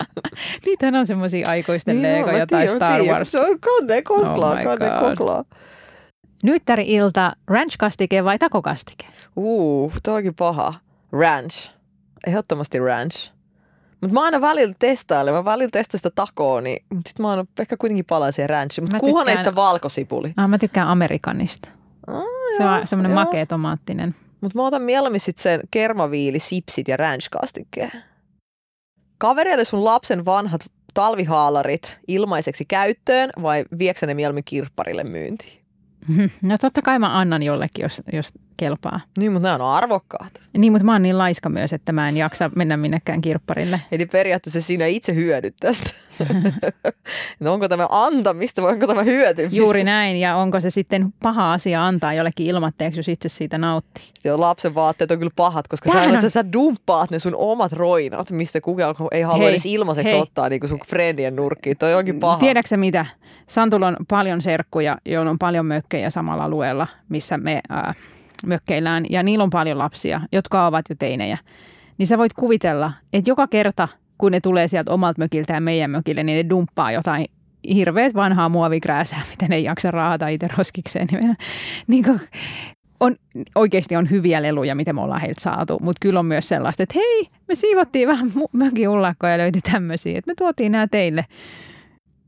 Niitähän 0.67 0.95
on 0.95 1.07
semmoisia 1.07 1.49
aikuisten 1.49 2.03
Niin 2.03 2.19
legoja 2.19 2.47
tai 2.47 2.69
Star 2.69 3.01
tiedän. 3.01 3.17
Wars. 3.17 3.31
Se 3.31 3.41
on 3.41 3.61
kanne 3.61 4.03
koklaa, 4.03 4.53
Oh 4.53 4.65
kanne 4.65 4.91
koklaa. 5.01 5.45
Nyttäri-ilta, 6.43 7.33
ranch-kastike 7.47 8.25
vai 8.25 8.39
takokastike? 8.39 9.07
Toi 10.03 10.17
onkin 10.17 10.35
paha. 10.35 10.75
Ranch. 11.13 11.71
Ehdottomasti 12.27 12.79
ranch. 12.79 13.33
Mutta 14.01 14.15
mä 14.15 14.23
aina 14.25 14.41
välillä 14.41 14.75
testailen. 14.79 15.35
Mä 15.35 15.45
välillä 15.45 15.71
testaan 15.73 15.99
sitä 15.99 16.11
takoa, 16.15 16.61
niin 16.61 16.85
sit 17.07 17.19
mä 17.19 17.31
aina 17.31 17.45
ehkä 17.61 17.77
kuitenkin 17.77 18.05
palaan 18.05 18.33
siihen 18.33 18.51
ranchiin. 18.51 18.85
Mutta 18.85 18.99
sitä 19.37 19.55
valkosipuli. 19.55 20.33
Ah, 20.37 20.49
mä 20.49 20.59
tykkään 20.59 20.89
Amerikanista. 20.89 21.69
Ah, 22.07 22.23
Se 22.57 22.65
on 22.65 22.87
semmoinen 22.87 23.15
makea 23.15 23.47
tomaattinen. 23.47 24.15
Mutta 24.41 24.59
mä 24.59 24.67
otan 24.67 24.83
mieluummin 24.83 25.21
sit 25.21 25.39
sen 25.39 25.61
kermaviili, 25.71 26.39
sipsit 26.39 26.89
ja 26.89 26.97
ranch-kastikkeen. 26.97 27.91
Kavereille 29.19 29.65
sun 29.65 29.85
lapsen 29.85 30.25
vanhat 30.25 30.61
talvihaalarit 30.95 31.99
ilmaiseksi 32.09 32.65
käyttöön 32.65 33.31
vai 33.43 33.65
vieksä 33.79 34.07
ne 34.07 34.15
mieluummin 34.15 34.45
kirpparille 34.45 35.05
myyntiin? 35.05 35.60
No 36.43 36.59
totta 36.59 36.83
kai 36.83 36.99
mä 36.99 37.19
annan 37.19 37.43
jollekin, 37.43 37.83
jos, 37.83 38.03
jos 38.13 38.33
kelpaa. 38.61 39.01
Niin, 39.19 39.33
mutta 39.33 39.49
nämä 39.49 39.65
on 39.65 39.75
arvokkaat. 39.75 40.33
Niin, 40.59 40.73
mutta 40.73 40.85
mä 40.85 40.93
oon 40.93 41.03
niin 41.03 41.19
laiska 41.19 41.49
myös, 41.49 41.73
että 41.73 41.93
mä 41.93 42.09
en 42.09 42.17
jaksa 42.17 42.51
mennä 42.57 42.77
minnekään 42.77 43.21
kirpparille. 43.21 43.81
Eli 43.93 44.07
periaatteessa 44.07 44.61
sinä 44.61 44.87
itse 44.87 45.15
hyödyt 45.15 45.55
tästä. 45.61 45.91
no 47.41 47.53
onko 47.53 47.69
tämä 47.69 47.87
antamista 47.91 48.63
vai 48.63 48.73
onko 48.73 48.87
tämä 48.87 49.03
hyötymistä? 49.03 49.57
Juuri 49.57 49.85
näin, 49.85 50.21
ja 50.21 50.37
onko 50.37 50.61
se 50.61 50.71
sitten 50.71 51.15
paha 51.23 51.53
asia 51.53 51.87
antaa 51.87 52.15
jollekin 52.15 52.47
ilmatteeksi, 52.47 52.99
jos 52.99 53.09
itse 53.09 53.29
siitä 53.29 53.59
nauttii? 53.59 54.05
Joo, 54.25 54.41
lapsen 54.41 54.75
vaatteet 54.75 55.11
on 55.11 55.19
kyllä 55.19 55.33
pahat, 55.37 55.69
koska 55.69 55.93
sä, 55.93 56.01
on- 56.01 56.21
sä, 56.21 56.31
sä 56.31 56.53
dumppaat 56.53 57.11
ne 57.11 57.19
sun 57.19 57.35
omat 57.37 57.73
roinat, 57.73 58.31
mistä 58.31 58.61
kukaan 58.61 58.95
ei 59.13 59.23
halua 59.23 59.39
Hei, 59.45 59.49
edes 59.49 59.67
ilmaiseksi 59.67 60.13
hei. 60.13 60.21
ottaa 60.21 60.49
niin 60.49 60.69
sun 60.69 60.81
friendien 60.87 61.37
nurkkiin. 61.37 61.77
Toi 61.79 61.95
onkin 61.95 62.21
paha. 62.21 62.39
Tiedätkö 62.39 62.77
mitä? 62.77 63.07
Santulla 63.47 63.87
on 63.87 63.97
paljon 64.09 64.43
serkkuja, 64.43 64.99
joilla 65.05 65.31
on 65.31 65.39
paljon 65.39 65.67
mökkejä 65.67 66.11
samalla 66.11 66.45
alueella, 66.45 66.87
missä 67.09 67.39
me 67.39 67.61
äh, 67.73 67.97
mökkeillään. 68.47 69.05
Ja 69.11 69.23
niillä 69.23 69.43
on 69.45 69.51
paljon 69.51 69.79
lapsia, 69.79 70.21
jotka 70.33 70.67
ovat 70.67 70.85
jo 70.91 70.97
teinejä. 70.99 71.39
Niin 71.99 72.07
sä 72.07 72.19
voit 72.19 72.33
kuvitella, 72.33 72.93
että 73.13 73.31
joka 73.31 73.47
kerta, 73.47 73.89
kun 74.19 74.33
ne 74.33 74.41
tulee 74.41 74.69
sieltä 74.69 74.93
omalta 74.93 75.19
mökiltään 75.19 75.63
meidän 75.63 75.91
mökille, 75.91 76.23
niin 76.23 76.37
ne 76.37 76.51
dumppaa 76.51 76.93
jotain 76.93 77.27
hirveät 77.75 78.15
vanhaa 78.15 78.49
muovikrääsää, 78.49 79.23
mitä 79.31 79.49
ne 79.49 79.57
ei 79.57 79.65
jaksa 79.65 79.91
raahata 79.91 80.29
itse 80.29 80.49
roskikseen. 80.57 81.07
Niin, 81.13 81.37
niin 81.87 82.05
kuin, 82.05 82.21
on, 83.01 83.17
oikeasti 83.55 83.97
on 83.97 84.11
hyviä 84.11 84.43
leluja, 84.43 84.75
mitä 84.75 84.93
me 84.93 85.01
ollaan 85.01 85.21
heiltä 85.21 85.41
saatu, 85.41 85.79
mutta 85.83 85.99
kyllä 86.01 86.21
on 86.21 86.27
myös 86.27 86.49
sellaista, 86.49 86.83
että 86.83 86.95
hei, 86.99 87.27
me 87.49 87.55
siivottiin 87.55 88.09
vähän 88.09 88.31
mökin 88.53 88.89
ullakkoa 88.89 89.31
ja 89.31 89.39
löyti 89.39 89.61
tämmöisiä, 89.73 90.19
että 90.19 90.31
me 90.31 90.35
tuotiin 90.35 90.73
nämä 90.73 90.87
teille. 90.91 91.25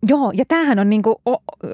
Joo, 0.06 0.32
ja 0.34 0.44
tämähän 0.48 0.78
on 0.78 0.90
niinku 0.90 1.20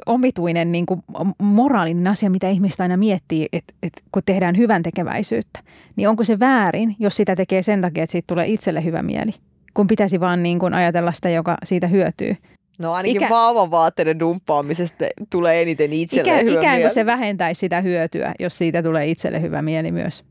omituinen 0.07 0.73
niinku 0.73 0.99
moraalinen 1.43 2.07
asia, 2.07 2.31
mitä 2.31 2.49
ihmistä 2.49 2.83
aina 2.83 2.97
miettii, 2.97 3.49
että 3.53 3.75
et 3.83 3.93
kun 4.13 4.23
tehdään 4.27 4.57
hyvän 4.57 4.83
tekeväisyyttä, 4.83 5.61
niin 5.97 6.09
onko 6.09 6.25
se 6.25 6.41
väärin, 6.41 6.97
jos 6.99 7.17
sitä 7.17 7.37
tekee 7.37 7.63
sen 7.63 7.81
takia, 7.81 8.03
että 8.03 8.13
siitä 8.13 8.27
tulee 8.27 8.47
itselle 8.47 8.85
hyvä 8.85 9.03
mieli, 9.03 9.33
kun 9.75 9.87
pitäisi 9.87 10.21
vaan 10.21 10.43
niinku 10.43 10.67
ajatella 10.73 11.13
sitä, 11.13 11.31
joka 11.31 11.57
siitä 11.65 11.87
hyötyy. 11.87 12.37
No 12.79 12.93
ainakin 12.93 13.17
Ikä- 13.17 13.25
Ikä... 13.27 13.35
vauvan 13.35 13.71
vaatteiden 13.71 14.19
dumppaamisesta 14.21 15.05
tulee 15.31 15.63
eniten 15.63 15.93
Ikä, 15.93 16.03
itselleen 16.03 16.45
hyvä 16.47 16.61
ikään 16.61 16.75
mieli. 16.75 16.83
kuin 16.83 16.95
se 16.95 17.07
vähentäisi 17.07 17.59
sitä 17.59 17.81
hyötyä, 17.81 18.35
jos 18.41 18.59
siitä 18.59 18.83
tulee 18.83 19.07
itselle 19.07 19.43
hyvä 19.43 19.63
mieli 19.63 19.93
myös. 19.93 20.25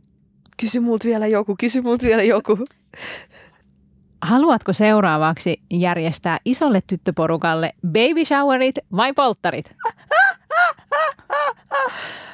Kysy 0.60 0.80
multa 0.80 1.08
vielä 1.08 1.28
joku, 1.28 1.56
kysy 1.60 1.82
multa 1.82 2.06
vielä 2.06 2.24
joku. 2.24 2.58
Haluatko 4.22 4.74
seuraavaksi 4.74 5.62
järjestää 5.72 6.38
isolle 6.46 6.82
tyttöporukalle 6.88 7.74
baby 7.86 8.26
showerit 8.26 8.76
vai 8.96 9.14
polttarit? 9.14 9.76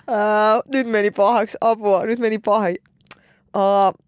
Ää, 0.07 0.61
nyt 0.73 0.88
meni 0.88 1.11
pahaksi, 1.11 1.57
apua, 1.61 2.03
nyt 2.03 2.19
meni 2.19 2.39
pahaksi. 2.39 2.81
Uh, 3.57 4.05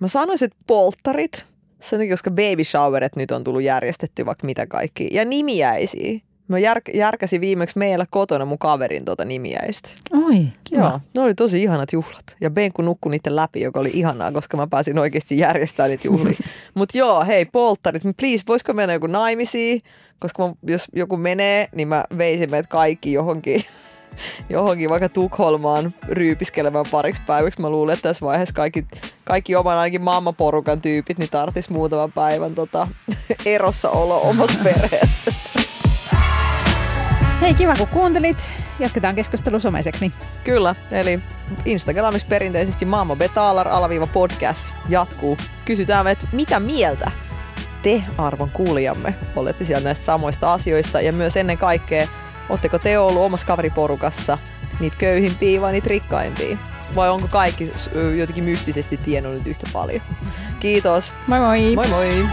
mä 0.00 0.08
sanoisin, 0.08 0.46
että 0.46 0.58
polttarit, 0.66 1.46
sen 1.80 1.98
takia, 1.98 2.12
koska 2.12 2.30
baby 2.30 2.64
showerit 2.64 3.16
nyt 3.16 3.30
on 3.30 3.44
tullut 3.44 3.62
järjestetty 3.62 4.26
vaikka 4.26 4.46
mitä 4.46 4.66
kaikki. 4.66 5.08
Ja 5.12 5.24
nimiäisiä. 5.24 6.20
Mä 6.48 6.58
jär, 6.58 6.80
järkäsin 6.94 7.40
viimeksi 7.40 7.78
meillä 7.78 8.06
kotona 8.10 8.44
mun 8.44 8.58
kaverin 8.58 9.04
tuota 9.04 9.24
nimiäistä. 9.24 9.90
Oi, 10.12 10.46
kiva. 10.64 10.80
Joo, 10.80 11.00
ne 11.16 11.22
oli 11.22 11.34
tosi 11.34 11.62
ihanat 11.62 11.92
juhlat. 11.92 12.36
Ja 12.40 12.50
Benku 12.50 12.82
nukkui 12.82 13.10
niiden 13.10 13.36
läpi, 13.36 13.60
joka 13.60 13.80
oli 13.80 13.90
ihanaa, 13.92 14.32
koska 14.32 14.56
mä 14.56 14.66
pääsin 14.66 14.98
oikeasti 14.98 15.38
järjestämään 15.38 15.90
niitä 15.90 16.08
juhlia. 16.08 16.38
Mutta 16.74 16.98
joo, 16.98 17.24
hei, 17.24 17.44
polttarit, 17.44 18.02
please, 18.16 18.42
voisiko 18.48 18.72
mennä 18.72 18.92
joku 18.92 19.06
naimisiin? 19.06 19.80
Koska 20.18 20.48
mä, 20.48 20.54
jos 20.66 20.88
joku 20.92 21.16
menee, 21.16 21.68
niin 21.74 21.88
mä 21.88 22.04
veisin 22.18 22.50
meidät 22.50 22.66
kaikki 22.66 23.12
johonkin, 23.12 23.64
johonkin 24.50 24.90
vaikka 24.90 25.08
Tukholmaan 25.08 25.94
ryypiskelemään 26.08 26.86
pariksi 26.90 27.22
päiväksi. 27.26 27.60
Mä 27.60 27.70
luulen, 27.70 27.94
että 27.94 28.08
tässä 28.08 28.26
vaiheessa 28.26 28.54
kaikki, 28.54 28.86
kaikki 29.24 29.56
oman 29.56 29.78
ainakin 29.78 30.02
mammaporukan 30.02 30.80
tyypit, 30.80 31.18
niin 31.18 31.30
tarttis 31.30 31.70
muutaman 31.70 32.12
päivän 32.12 32.54
tota, 32.54 32.88
erossa 33.46 33.90
olo 33.90 34.20
omasta 34.28 34.58
perheestä. 34.64 35.32
Hei, 37.40 37.54
kiva 37.54 37.74
kun 37.78 37.88
kuuntelit. 37.88 38.52
Jatketaan 38.78 39.14
keskustelu 39.14 39.60
someiseksi. 39.60 40.12
Kyllä, 40.44 40.74
eli 40.90 41.20
Instagramissa 41.64 42.28
perinteisesti 42.28 42.84
Mamma 42.84 43.16
Betalar 43.16 43.68
alaviiva 43.68 44.06
podcast 44.06 44.74
jatkuu. 44.88 45.38
Kysytään, 45.64 46.06
että 46.06 46.26
mitä 46.32 46.60
mieltä 46.60 47.10
te 47.82 48.02
arvon 48.18 48.50
kuulijamme 48.50 49.14
olette 49.36 49.64
siellä 49.64 49.84
näistä 49.84 50.04
samoista 50.04 50.52
asioista 50.52 51.00
ja 51.00 51.12
myös 51.12 51.36
ennen 51.36 51.58
kaikkea, 51.58 52.08
Oletteko 52.48 52.78
te 52.78 52.98
ollut 52.98 53.22
omassa 53.22 53.46
kaveriporukassa 53.46 54.38
niitä 54.80 54.96
köyhimpiä 54.96 55.60
vai 55.60 55.72
niitä 55.72 55.88
rikkaimpia? 55.88 56.56
Vai 56.94 57.10
onko 57.10 57.28
kaikki 57.28 57.72
jotenkin 58.18 58.44
mystisesti 58.44 58.96
tiennyt 58.96 59.32
nyt 59.32 59.46
yhtä 59.46 59.66
paljon? 59.72 60.00
Kiitos. 60.60 61.14
Moi 61.26 61.40
moi! 61.40 61.74
Moi 61.74 61.88
moi! 61.88 62.28